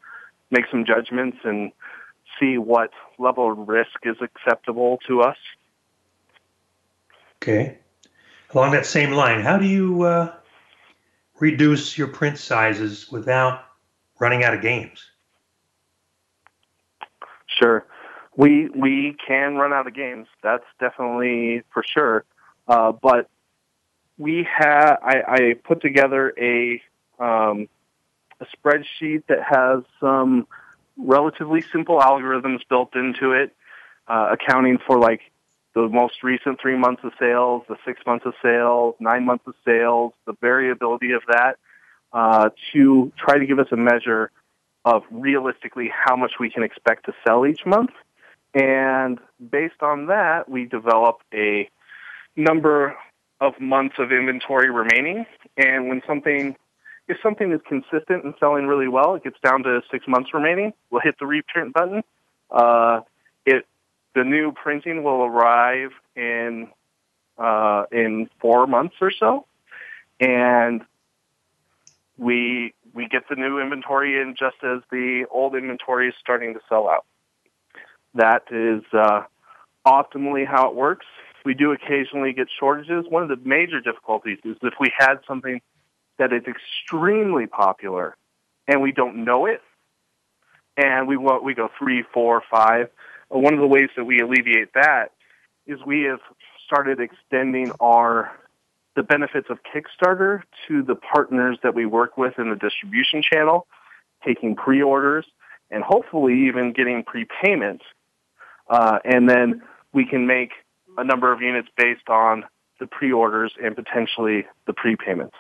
make 0.52 0.66
some 0.70 0.84
judgments 0.86 1.38
and 1.46 1.72
see 2.38 2.58
what 2.58 2.92
level 3.18 3.54
of 3.54 3.70
risk 3.70 4.00
is 4.04 4.18
acceptable 4.22 5.00
to 5.08 5.22
us. 5.22 5.38
Okay. 7.42 7.78
Along 8.54 8.72
that 8.72 8.86
same 8.86 9.12
line, 9.12 9.40
how 9.40 9.58
do 9.58 9.66
you 9.66 10.02
uh, 10.04 10.34
reduce 11.40 11.98
your 11.98 12.08
print 12.08 12.38
sizes 12.38 13.10
without 13.10 13.64
running 14.20 14.44
out 14.44 14.54
of 14.54 14.62
games? 14.62 15.11
Sure. 17.62 17.86
We 18.36 18.70
we 18.70 19.16
can 19.28 19.56
run 19.56 19.74
out 19.74 19.88
of 19.88 19.94
games. 19.94 20.28
That's 20.42 20.64
definitely 20.80 21.64
for 21.74 21.84
sure. 21.84 22.24
Uh, 22.68 22.92
but 22.94 23.30
we 24.18 24.48
have 24.58 25.00
I, 25.04 25.22
I 25.28 25.54
put 25.64 25.82
together 25.82 26.34
a 26.38 26.82
um, 27.20 27.68
a 28.40 28.46
spreadsheet 28.58 29.24
that 29.28 29.44
has 29.44 29.84
some 30.00 30.48
relatively 30.98 31.62
simple 31.62 32.00
algorithms 32.00 32.62
built 32.70 32.96
into 32.96 33.34
it, 33.34 33.54
uh, 34.08 34.34
accounting 34.34 34.78
for 34.86 34.98
like 34.98 35.22
the 35.74 35.88
most 35.88 36.24
recent 36.24 36.60
three 36.60 36.78
months 36.78 37.04
of 37.04 37.12
sales, 37.20 37.64
the 37.68 37.78
six 37.86 38.02
months 38.06 38.26
of 38.26 38.34
sales, 38.42 38.96
nine 39.00 39.26
months 39.26 39.46
of 39.48 39.54
sales, 39.66 40.14
the 40.26 40.34
variability 40.42 41.12
of 41.12 41.22
that, 41.28 41.58
uh, 42.14 42.50
to 42.74 43.12
try 43.18 43.38
to 43.38 43.46
give 43.46 43.60
us 43.60 43.68
a 43.72 43.78
measure 43.78 44.32
of 44.86 45.04
realistically 45.12 45.92
how 45.94 46.16
much 46.16 46.34
we 46.40 46.50
can 46.50 46.64
expect 46.64 47.06
to 47.06 47.14
sell 47.26 47.46
each 47.46 47.66
month. 47.66 47.92
And 48.54 49.20
based 49.50 49.82
on 49.82 50.08
that, 50.08 50.50
we 50.50 50.66
develop 50.66 51.22
a 51.34 51.70
number 52.36 52.98
of 53.40 53.60
months 53.60 53.96
of 53.98 54.12
inventory 54.12 54.70
remaining. 54.70 55.26
And 55.58 55.88
when 55.88 56.02
something, 56.06 56.56
if 57.08 57.18
something 57.24 57.52
is 57.52 57.62
consistent 57.68 58.24
and 58.24 58.34
selling 58.40 58.68
really 58.68 58.88
well, 58.88 59.16
it 59.16 59.24
gets 59.24 59.40
down 59.44 59.64
to 59.64 59.82
six 59.90 60.08
months 60.08 60.34
remaining. 60.34 60.74
We'll 60.90 61.02
hit 61.02 61.16
the 61.20 61.26
reprint 61.26 61.74
button. 61.74 62.04
Uh, 62.50 63.02
it 63.46 63.66
the 64.14 64.24
new 64.24 64.52
printing 64.52 65.04
will 65.04 65.24
arrive 65.24 65.92
in 66.16 66.68
uh, 67.38 67.86
in 67.92 68.30
four 68.40 68.68
months 68.68 68.96
or 69.02 69.12
so, 69.12 69.46
and 70.20 70.82
we 72.18 72.74
we 72.94 73.08
get 73.08 73.24
the 73.30 73.36
new 73.36 73.60
inventory 73.60 74.22
in 74.22 74.36
just 74.38 74.58
as 74.64 74.82
the 74.92 75.26
old 75.32 75.56
inventory 75.56 76.10
is 76.10 76.16
starting 76.20 76.54
to 76.54 76.60
sell 76.68 76.90
out. 76.90 77.06
That 78.16 78.44
is 78.52 78.84
uh, 78.94 79.24
optimally 79.86 80.46
how 80.46 80.70
it 80.70 80.76
works. 80.76 81.06
We 81.46 81.54
do 81.54 81.72
occasionally 81.72 82.34
get 82.34 82.48
shortages. 82.60 83.06
One 83.10 83.24
of 83.24 83.30
the 83.30 83.38
major 83.48 83.80
difficulties 83.80 84.40
is 84.44 84.58
if 84.62 84.74
we 84.80 84.92
had 84.96 85.16
something 85.28 85.62
that 86.20 86.34
is 86.34 86.44
extremely 86.46 87.48
popular 87.48 88.16
and 88.68 88.82
we 88.82 88.92
don't 88.92 89.24
know 89.24 89.46
it, 89.48 89.62
and 90.78 91.08
we 91.08 91.18
we 91.18 91.54
go 91.54 91.70
three, 91.78 92.04
four, 92.14 92.42
five 92.50 92.90
one 93.32 93.54
of 93.54 93.60
the 93.60 93.68
ways 93.68 93.90
that 93.96 94.04
we 94.04 94.20
alleviate 94.20 94.74
that 94.74 95.12
is 95.66 95.80
we 95.86 96.04
have 96.04 96.20
started 96.66 97.00
extending 97.00 97.72
our 97.80 98.32
the 98.96 99.04
benefits 99.04 99.48
of 99.50 99.60
Kickstarter 99.64 100.44
to 100.68 100.84
the 100.84 100.96
partners 100.96 101.58
that 101.64 101.74
we 101.74 101.86
work 101.86 102.18
with 102.18 102.34
in 102.38 102.50
the 102.50 102.56
distribution 102.56 103.22
channel, 103.22 103.68
taking 104.26 104.56
pre-orders, 104.56 105.26
and 105.70 105.84
hopefully 105.84 106.48
even 106.48 106.74
getting 106.74 107.04
prepayments. 107.04 107.82
Uh, 108.70 109.00
and 109.06 109.30
then 109.30 109.62
we 109.94 110.06
can 110.06 110.28
make 110.28 110.52
a 110.98 111.04
number 111.04 111.32
of 111.32 111.42
units 111.42 111.70
based 111.78 112.10
on 112.10 112.44
the 112.80 112.88
pre-orders 112.88 113.54
and 113.64 113.76
potentially 113.76 114.46
the 114.66 114.74
prepayments. 114.74 115.32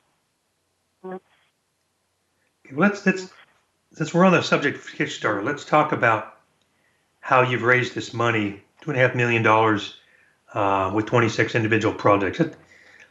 Let's, 2.72 3.06
let's 3.06 3.30
since 3.93 4.14
we're 4.14 4.26
on 4.26 4.32
the 4.32 4.41
subject 4.41 4.78
of 4.78 4.86
Kickstarter, 4.86 5.43
let's 5.43 5.66
talk 5.66 5.91
about 5.91 6.38
how 7.20 7.41
you've 7.41 7.64
raised 7.64 7.93
this 7.93 8.14
money, 8.14 8.64
two 8.82 8.91
and 8.91 8.99
a 8.99 9.02
half 9.06 9.16
million 9.16 9.43
dollars, 9.43 9.95
uh, 10.54 10.91
with 10.93 11.06
26 11.06 11.56
individual 11.56 11.93
projects. 11.93 12.39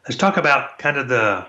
Let's 0.04 0.16
talk 0.16 0.36
about 0.36 0.78
kind 0.78 0.96
of 0.96 1.08
the, 1.08 1.46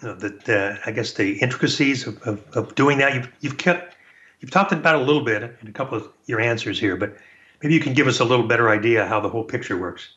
the, 0.00 0.40
the 0.44 0.78
I 0.86 0.92
guess 0.92 1.14
the 1.14 1.38
intricacies 1.38 2.06
of, 2.06 2.22
of, 2.22 2.44
of, 2.56 2.74
doing 2.74 2.98
that. 2.98 3.14
You've 3.14 3.32
you've 3.40 3.58
kept 3.58 3.96
you've 4.40 4.50
talked 4.50 4.72
about 4.72 4.96
a 4.96 5.02
little 5.02 5.24
bit 5.24 5.42
in 5.42 5.68
a 5.68 5.72
couple 5.72 5.98
of 5.98 6.08
your 6.26 6.40
answers 6.40 6.78
here, 6.78 6.96
but 6.96 7.16
maybe 7.62 7.74
you 7.74 7.80
can 7.80 7.92
give 7.92 8.06
us 8.06 8.20
a 8.20 8.24
little 8.24 8.46
better 8.46 8.68
idea 8.68 9.06
how 9.06 9.20
the 9.20 9.28
whole 9.28 9.44
picture 9.44 9.76
works. 9.76 10.10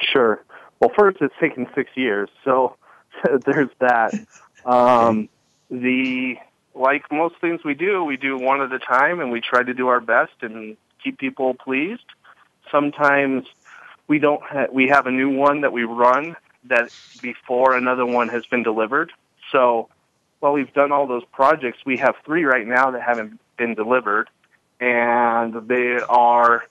Sure. 0.00 0.44
Well, 0.80 0.90
first, 0.96 1.18
it's 1.20 1.34
taken 1.40 1.66
six 1.74 1.90
years, 1.94 2.28
so 2.44 2.76
there's 3.44 3.70
that. 3.78 4.14
Um, 4.64 5.28
the 5.70 6.36
like 6.74 7.10
most 7.10 7.36
things 7.40 7.62
we 7.64 7.74
do, 7.74 8.04
we 8.04 8.16
do 8.16 8.36
one 8.36 8.60
at 8.60 8.72
a 8.72 8.78
time, 8.78 9.20
and 9.20 9.30
we 9.30 9.40
try 9.40 9.62
to 9.62 9.72
do 9.72 9.88
our 9.88 10.00
best 10.00 10.32
and 10.42 10.76
keep 11.02 11.18
people 11.18 11.54
pleased. 11.54 12.04
Sometimes 12.70 13.46
we 14.08 14.18
don't. 14.18 14.42
Ha- 14.42 14.68
we 14.72 14.88
have 14.88 15.06
a 15.06 15.10
new 15.10 15.30
one 15.30 15.62
that 15.62 15.72
we 15.72 15.84
run 15.84 16.36
that 16.64 16.90
before 17.22 17.76
another 17.76 18.06
one 18.06 18.28
has 18.28 18.44
been 18.46 18.62
delivered. 18.62 19.12
So 19.52 19.88
while 20.40 20.52
we've 20.52 20.72
done 20.72 20.92
all 20.92 21.06
those 21.06 21.24
projects, 21.32 21.78
we 21.84 21.98
have 21.98 22.14
three 22.24 22.44
right 22.44 22.66
now 22.66 22.90
that 22.90 23.02
haven't 23.02 23.40
been 23.56 23.74
delivered, 23.74 24.28
and 24.80 25.68
they 25.68 25.98
are. 26.08 26.64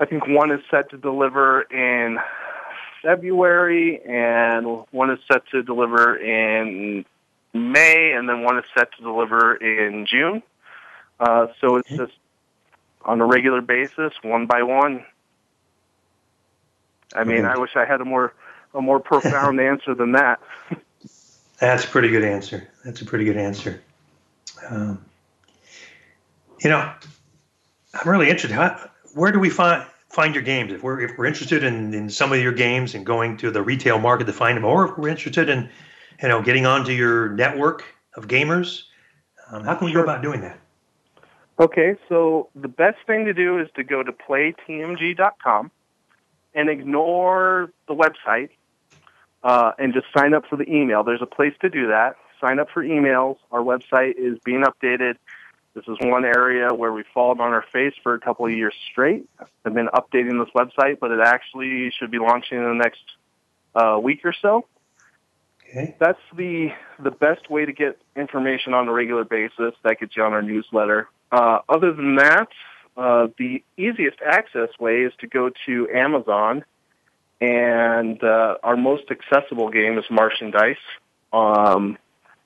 I 0.00 0.04
think 0.06 0.26
one 0.26 0.50
is 0.50 0.60
set 0.70 0.90
to 0.90 0.96
deliver 0.96 1.62
in 1.62 2.18
February, 3.02 4.00
and 4.02 4.84
one 4.90 5.10
is 5.10 5.18
set 5.30 5.46
to 5.50 5.62
deliver 5.62 6.16
in 6.16 7.04
May, 7.52 8.12
and 8.12 8.28
then 8.28 8.42
one 8.42 8.58
is 8.58 8.64
set 8.76 8.92
to 8.96 9.02
deliver 9.02 9.54
in 9.54 10.06
June. 10.06 10.42
Uh, 11.20 11.48
so 11.60 11.76
it's 11.76 11.90
just 11.90 12.14
on 13.04 13.20
a 13.20 13.26
regular 13.26 13.60
basis, 13.60 14.12
one 14.22 14.46
by 14.46 14.62
one. 14.62 15.04
I 17.14 17.24
mean, 17.24 17.44
I 17.44 17.58
wish 17.58 17.76
I 17.76 17.84
had 17.84 18.00
a 18.00 18.04
more 18.04 18.34
a 18.74 18.80
more 18.80 19.00
profound 19.00 19.60
answer 19.72 19.94
than 19.94 20.12
that. 20.12 20.40
That's 21.58 21.84
a 21.84 21.88
pretty 21.88 22.08
good 22.08 22.24
answer. 22.24 22.68
That's 22.84 23.00
a 23.02 23.04
pretty 23.04 23.24
good 23.24 23.36
answer. 23.36 23.82
Um, 24.68 25.04
you 26.62 26.70
know, 26.70 26.92
I'm 27.94 28.08
really 28.08 28.30
interested. 28.30 28.54
How, 28.54 28.88
where 29.14 29.32
do 29.32 29.38
we 29.38 29.50
find 29.50 29.86
find 30.08 30.34
your 30.34 30.44
games? 30.44 30.72
If 30.72 30.82
we're 30.82 31.00
if 31.00 31.18
we're 31.18 31.26
interested 31.26 31.64
in, 31.64 31.94
in 31.94 32.10
some 32.10 32.32
of 32.32 32.40
your 32.40 32.52
games 32.52 32.94
and 32.94 33.04
going 33.04 33.36
to 33.38 33.50
the 33.50 33.62
retail 33.62 33.98
market 33.98 34.26
to 34.26 34.32
find 34.32 34.56
them, 34.56 34.64
or 34.64 34.88
if 34.88 34.98
we're 34.98 35.08
interested 35.08 35.48
in 35.48 35.68
you 36.22 36.28
know, 36.28 36.40
getting 36.40 36.66
onto 36.66 36.92
your 36.92 37.30
network 37.30 37.84
of 38.16 38.28
gamers? 38.28 38.84
Um, 39.50 39.64
how 39.64 39.74
can 39.74 39.86
we 39.86 39.92
go 39.92 40.02
about 40.02 40.22
doing 40.22 40.40
that? 40.42 40.58
Okay, 41.58 41.96
so 42.08 42.48
the 42.54 42.68
best 42.68 42.98
thing 43.06 43.24
to 43.26 43.34
do 43.34 43.58
is 43.58 43.68
to 43.76 43.84
go 43.84 44.02
to 44.02 44.12
playtmg.com 44.12 45.70
and 46.54 46.68
ignore 46.68 47.70
the 47.88 47.94
website 47.94 48.50
uh, 49.42 49.72
and 49.78 49.92
just 49.92 50.06
sign 50.16 50.34
up 50.34 50.46
for 50.46 50.56
the 50.56 50.68
email. 50.70 51.02
There's 51.04 51.22
a 51.22 51.26
place 51.26 51.54
to 51.60 51.70
do 51.70 51.88
that. 51.88 52.16
Sign 52.40 52.58
up 52.58 52.68
for 52.70 52.82
emails. 52.82 53.36
Our 53.50 53.60
website 53.60 54.14
is 54.16 54.38
being 54.44 54.64
updated. 54.64 55.16
This 55.74 55.84
is 55.88 55.96
one 56.00 56.24
area 56.24 56.74
where 56.74 56.92
we've 56.92 57.06
fallen 57.14 57.40
on 57.40 57.52
our 57.52 57.64
face 57.72 57.94
for 58.02 58.14
a 58.14 58.20
couple 58.20 58.44
of 58.44 58.52
years 58.52 58.74
straight. 58.90 59.26
I've 59.64 59.72
been 59.72 59.88
updating 59.88 60.44
this 60.44 60.52
website, 60.54 60.98
but 61.00 61.10
it 61.10 61.20
actually 61.20 61.90
should 61.98 62.10
be 62.10 62.18
launching 62.18 62.58
in 62.58 62.64
the 62.64 62.74
next 62.74 63.02
uh, 63.74 63.98
week 64.02 64.20
or 64.24 64.34
so. 64.34 64.66
Okay. 65.70 65.96
That's 65.98 66.20
the 66.36 66.72
the 66.98 67.10
best 67.10 67.48
way 67.48 67.64
to 67.64 67.72
get 67.72 67.98
information 68.14 68.74
on 68.74 68.88
a 68.88 68.92
regular 68.92 69.24
basis. 69.24 69.74
That 69.82 69.98
gets 69.98 70.14
you 70.14 70.22
on 70.22 70.34
our 70.34 70.42
newsletter. 70.42 71.08
Uh, 71.30 71.60
other 71.66 71.94
than 71.94 72.16
that, 72.16 72.48
uh, 72.96 73.28
the 73.38 73.62
easiest 73.76 74.18
access 74.24 74.68
way 74.78 75.02
is 75.02 75.12
to 75.20 75.26
go 75.26 75.50
to 75.66 75.88
Amazon, 75.90 76.64
and 77.40 78.22
uh, 78.22 78.56
our 78.62 78.76
most 78.76 79.04
accessible 79.10 79.70
game 79.70 79.98
is 79.98 80.04
Martian 80.10 80.50
Dice. 80.50 80.76
Um, 81.32 81.98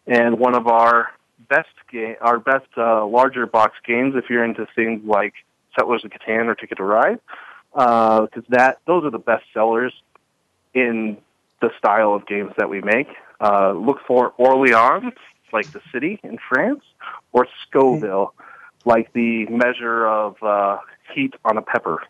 and 0.06 0.38
one 0.38 0.54
of 0.54 0.68
our 0.68 1.10
best 1.48 1.68
game, 1.90 2.16
our 2.20 2.38
best 2.38 2.66
uh, 2.76 3.04
larger 3.06 3.46
box 3.46 3.74
games, 3.86 4.14
if 4.16 4.30
you're 4.30 4.44
into 4.44 4.66
things 4.74 5.02
like 5.04 5.34
Settlers 5.76 6.04
of 6.04 6.10
Catan 6.10 6.46
or 6.46 6.54
Ticket 6.54 6.78
to 6.78 6.84
Ride, 6.84 7.20
because 7.72 8.30
uh, 8.36 8.50
that 8.50 8.78
those 8.86 9.04
are 9.04 9.10
the 9.10 9.18
best 9.18 9.44
sellers 9.52 9.92
in 10.74 11.18
the 11.60 11.70
style 11.78 12.14
of 12.14 12.26
games 12.26 12.52
that 12.56 12.70
we 12.70 12.80
make. 12.80 13.08
Uh, 13.40 13.72
look 13.72 13.98
for 14.06 14.32
Orleans, 14.38 15.12
like 15.52 15.70
the 15.72 15.80
city 15.92 16.20
in 16.22 16.38
France, 16.48 16.82
or 17.32 17.46
Scoville, 17.66 18.32
like 18.86 19.12
the 19.12 19.44
measure 19.46 20.06
of 20.06 20.42
uh, 20.42 20.78
heat 21.14 21.34
on 21.44 21.58
a 21.58 21.62
pepper. 21.62 22.02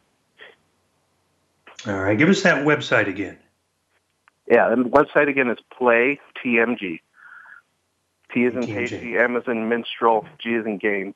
All 1.87 2.01
right, 2.01 2.17
give 2.17 2.29
us 2.29 2.43
that 2.43 2.65
website 2.65 3.09
again. 3.09 3.39
Yeah, 4.49 4.69
the 4.69 4.77
website 4.77 5.29
again 5.29 5.51
is 5.51 5.59
Play 5.77 6.21
TMG. 6.45 7.01
T 8.33 8.45
is 8.45 8.55
in 8.55 8.63
Tasty, 8.67 9.17
M 9.17 9.37
is 9.37 9.45
in 9.49 9.69
Minstrel, 9.69 10.27
G 10.39 10.51
is 10.51 10.67
in 10.67 10.79
Games. 10.79 11.15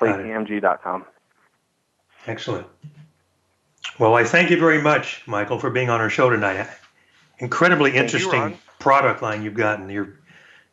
PlayTMG.com. 0.00 1.04
Excellent. 2.26 2.66
Well, 3.98 4.14
I 4.14 4.24
thank 4.24 4.50
you 4.50 4.58
very 4.58 4.80
much, 4.80 5.22
Michael, 5.26 5.58
for 5.58 5.70
being 5.70 5.90
on 5.90 6.00
our 6.00 6.10
show 6.10 6.30
tonight 6.30 6.68
incredibly 7.38 7.90
Thank 7.92 8.02
interesting 8.02 8.50
you, 8.50 8.58
product 8.78 9.22
line 9.22 9.42
you've 9.42 9.54
gotten. 9.54 9.88
Your 9.88 10.14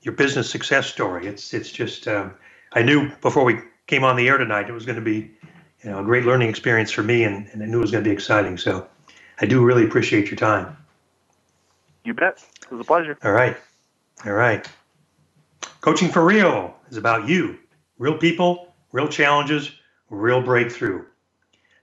your 0.02 0.14
business 0.14 0.50
success 0.50 0.88
story. 0.88 1.28
It's 1.28 1.54
it's 1.54 1.72
just 1.72 2.08
um, 2.08 2.34
I 2.74 2.84
knew 2.84 3.12
before 3.22 3.44
we 3.44 3.60
came 3.88 4.04
on 4.04 4.16
the 4.16 4.28
air 4.28 4.38
tonight 4.38 4.70
it 4.70 4.74
was 4.74 4.86
going 4.86 4.98
to 4.98 5.02
be 5.02 5.32
you 5.84 5.90
know 5.92 6.00
a 6.00 6.04
great 6.04 6.26
learning 6.26 6.50
experience 6.50 6.92
for 6.92 7.04
me, 7.04 7.24
and, 7.24 7.48
and 7.54 7.62
I 7.62 7.66
knew 7.66 7.78
it 7.78 7.82
was 7.82 7.92
going 7.92 8.04
to 8.04 8.10
be 8.10 8.14
exciting. 8.14 8.58
So 8.58 8.88
I 9.40 9.46
do 9.46 9.64
really 9.64 9.86
appreciate 9.86 10.28
your 10.28 10.38
time. 10.38 10.76
You 12.04 12.14
bet. 12.14 12.44
It 12.64 12.72
was 12.72 12.82
a 12.82 12.84
pleasure. 12.84 13.18
All 13.24 13.32
right, 13.32 13.58
all 14.26 14.34
right. 14.34 14.68
Coaching 15.82 16.10
for 16.10 16.24
Real 16.24 16.76
is 16.90 16.98
about 16.98 17.28
you, 17.28 17.60
real 18.00 18.18
people, 18.18 18.74
real 18.92 19.08
challenges, 19.08 19.72
real 20.10 20.42
breakthrough. 20.42 21.06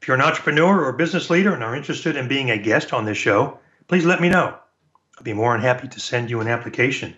If 0.01 0.09
you're 0.09 0.17
an 0.17 0.23
entrepreneur 0.23 0.85
or 0.85 0.93
business 0.93 1.31
leader 1.31 1.55
and 1.55 1.63
are 1.63 1.77
interested 1.77 2.17
in 2.17 2.27
being 2.27 2.51
a 2.51 2.59
guest 2.59 2.93
on 2.93 3.05
this 3.05 3.19
show, 3.19 3.59
please 3.87 4.05
let 4.05 4.21
me 4.21 4.29
know. 4.29 4.57
I'd 5.17 5.25
be 5.25 5.33
more 5.33 5.53
than 5.53 5.61
happy 5.61 5.87
to 5.87 6.01
send 6.01 6.31
you 6.31 6.41
an 6.41 6.49
application. 6.49 7.17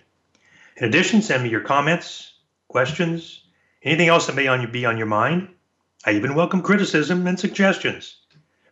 In 0.77 0.85
addition, 0.85 1.23
send 1.23 1.43
me 1.43 1.49
your 1.49 1.63
comments, 1.63 2.33
questions, 2.69 3.44
anything 3.85 4.09
else 4.09 4.27
that 4.27 4.37
may 4.37 4.47
on 4.47 4.61
you, 4.61 4.69
be 4.69 4.87
on 4.87 4.99
your 4.99 5.07
mind. 5.07 5.49
I 6.05 6.13
even 6.13 6.35
welcome 6.35 6.63
criticism 6.63 7.27
and 7.27 7.39
suggestions. 7.39 8.17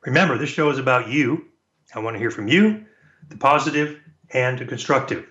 Remember, 0.05 0.37
this 0.37 0.51
show 0.51 0.71
is 0.71 0.79
about 0.79 1.09
you. 1.09 1.47
I 1.95 2.01
want 2.01 2.15
to 2.15 2.19
hear 2.19 2.31
from 2.31 2.49
you, 2.49 2.85
the 3.29 3.37
positive 3.37 4.01
and 4.31 4.59
the 4.59 4.65
constructive. 4.65 5.27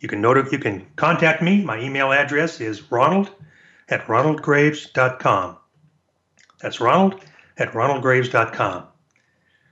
You 0.00 0.08
can 0.08 0.20
note 0.20 0.52
you 0.52 0.58
can 0.58 0.86
contact 0.96 1.42
me. 1.42 1.62
My 1.62 1.80
email 1.80 2.12
address 2.12 2.60
is 2.60 2.90
ronald 2.90 3.30
at 3.88 4.06
ronaldgraves.com. 4.06 5.58
That's 6.60 6.80
ronald 6.80 7.24
at 7.56 7.72
ronaldgraves.com. 7.72 8.86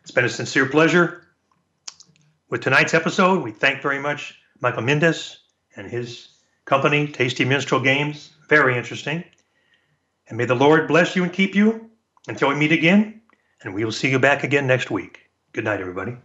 It's 0.02 0.10
been 0.10 0.24
a 0.24 0.28
sincere 0.28 0.66
pleasure 0.66 1.22
with 2.52 2.60
tonight's 2.60 2.92
episode, 2.92 3.42
we 3.42 3.50
thank 3.50 3.80
very 3.80 3.98
much 3.98 4.38
Michael 4.60 4.82
Mindes 4.82 5.38
and 5.74 5.90
his 5.90 6.28
company, 6.66 7.08
Tasty 7.08 7.46
Minstrel 7.46 7.80
Games. 7.80 8.31
Very 8.48 8.76
interesting. 8.76 9.24
And 10.28 10.38
may 10.38 10.44
the 10.44 10.54
Lord 10.54 10.88
bless 10.88 11.16
you 11.16 11.22
and 11.24 11.32
keep 11.32 11.54
you 11.54 11.90
until 12.28 12.48
we 12.48 12.54
meet 12.54 12.72
again. 12.72 13.20
And 13.62 13.74
we 13.74 13.84
will 13.84 13.92
see 13.92 14.10
you 14.10 14.18
back 14.18 14.44
again 14.44 14.66
next 14.66 14.90
week. 14.90 15.30
Good 15.52 15.64
night, 15.64 15.80
everybody. 15.80 16.16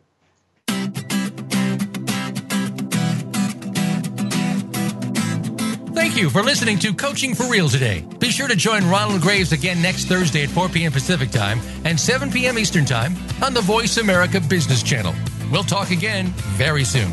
Thank 5.93 6.15
you 6.15 6.29
for 6.31 6.41
listening 6.41 6.79
to 6.79 6.93
Coaching 6.93 7.35
for 7.35 7.43
Real 7.43 7.69
today. 7.69 8.03
Be 8.17 8.31
sure 8.31 8.47
to 8.47 8.55
join 8.55 8.89
Ronald 8.89 9.21
Graves 9.21 9.51
again 9.51 9.81
next 9.81 10.05
Thursday 10.05 10.43
at 10.43 10.49
4 10.49 10.69
p.m. 10.69 10.91
Pacific 10.91 11.29
Time 11.29 11.59
and 11.85 11.99
7 11.99 12.31
p.m. 12.31 12.57
Eastern 12.57 12.85
Time 12.85 13.15
on 13.43 13.53
the 13.53 13.61
Voice 13.61 13.97
America 13.97 14.39
Business 14.39 14.81
Channel. 14.81 15.13
We'll 15.51 15.63
talk 15.63 15.91
again 15.91 16.27
very 16.55 16.83
soon. 16.83 17.11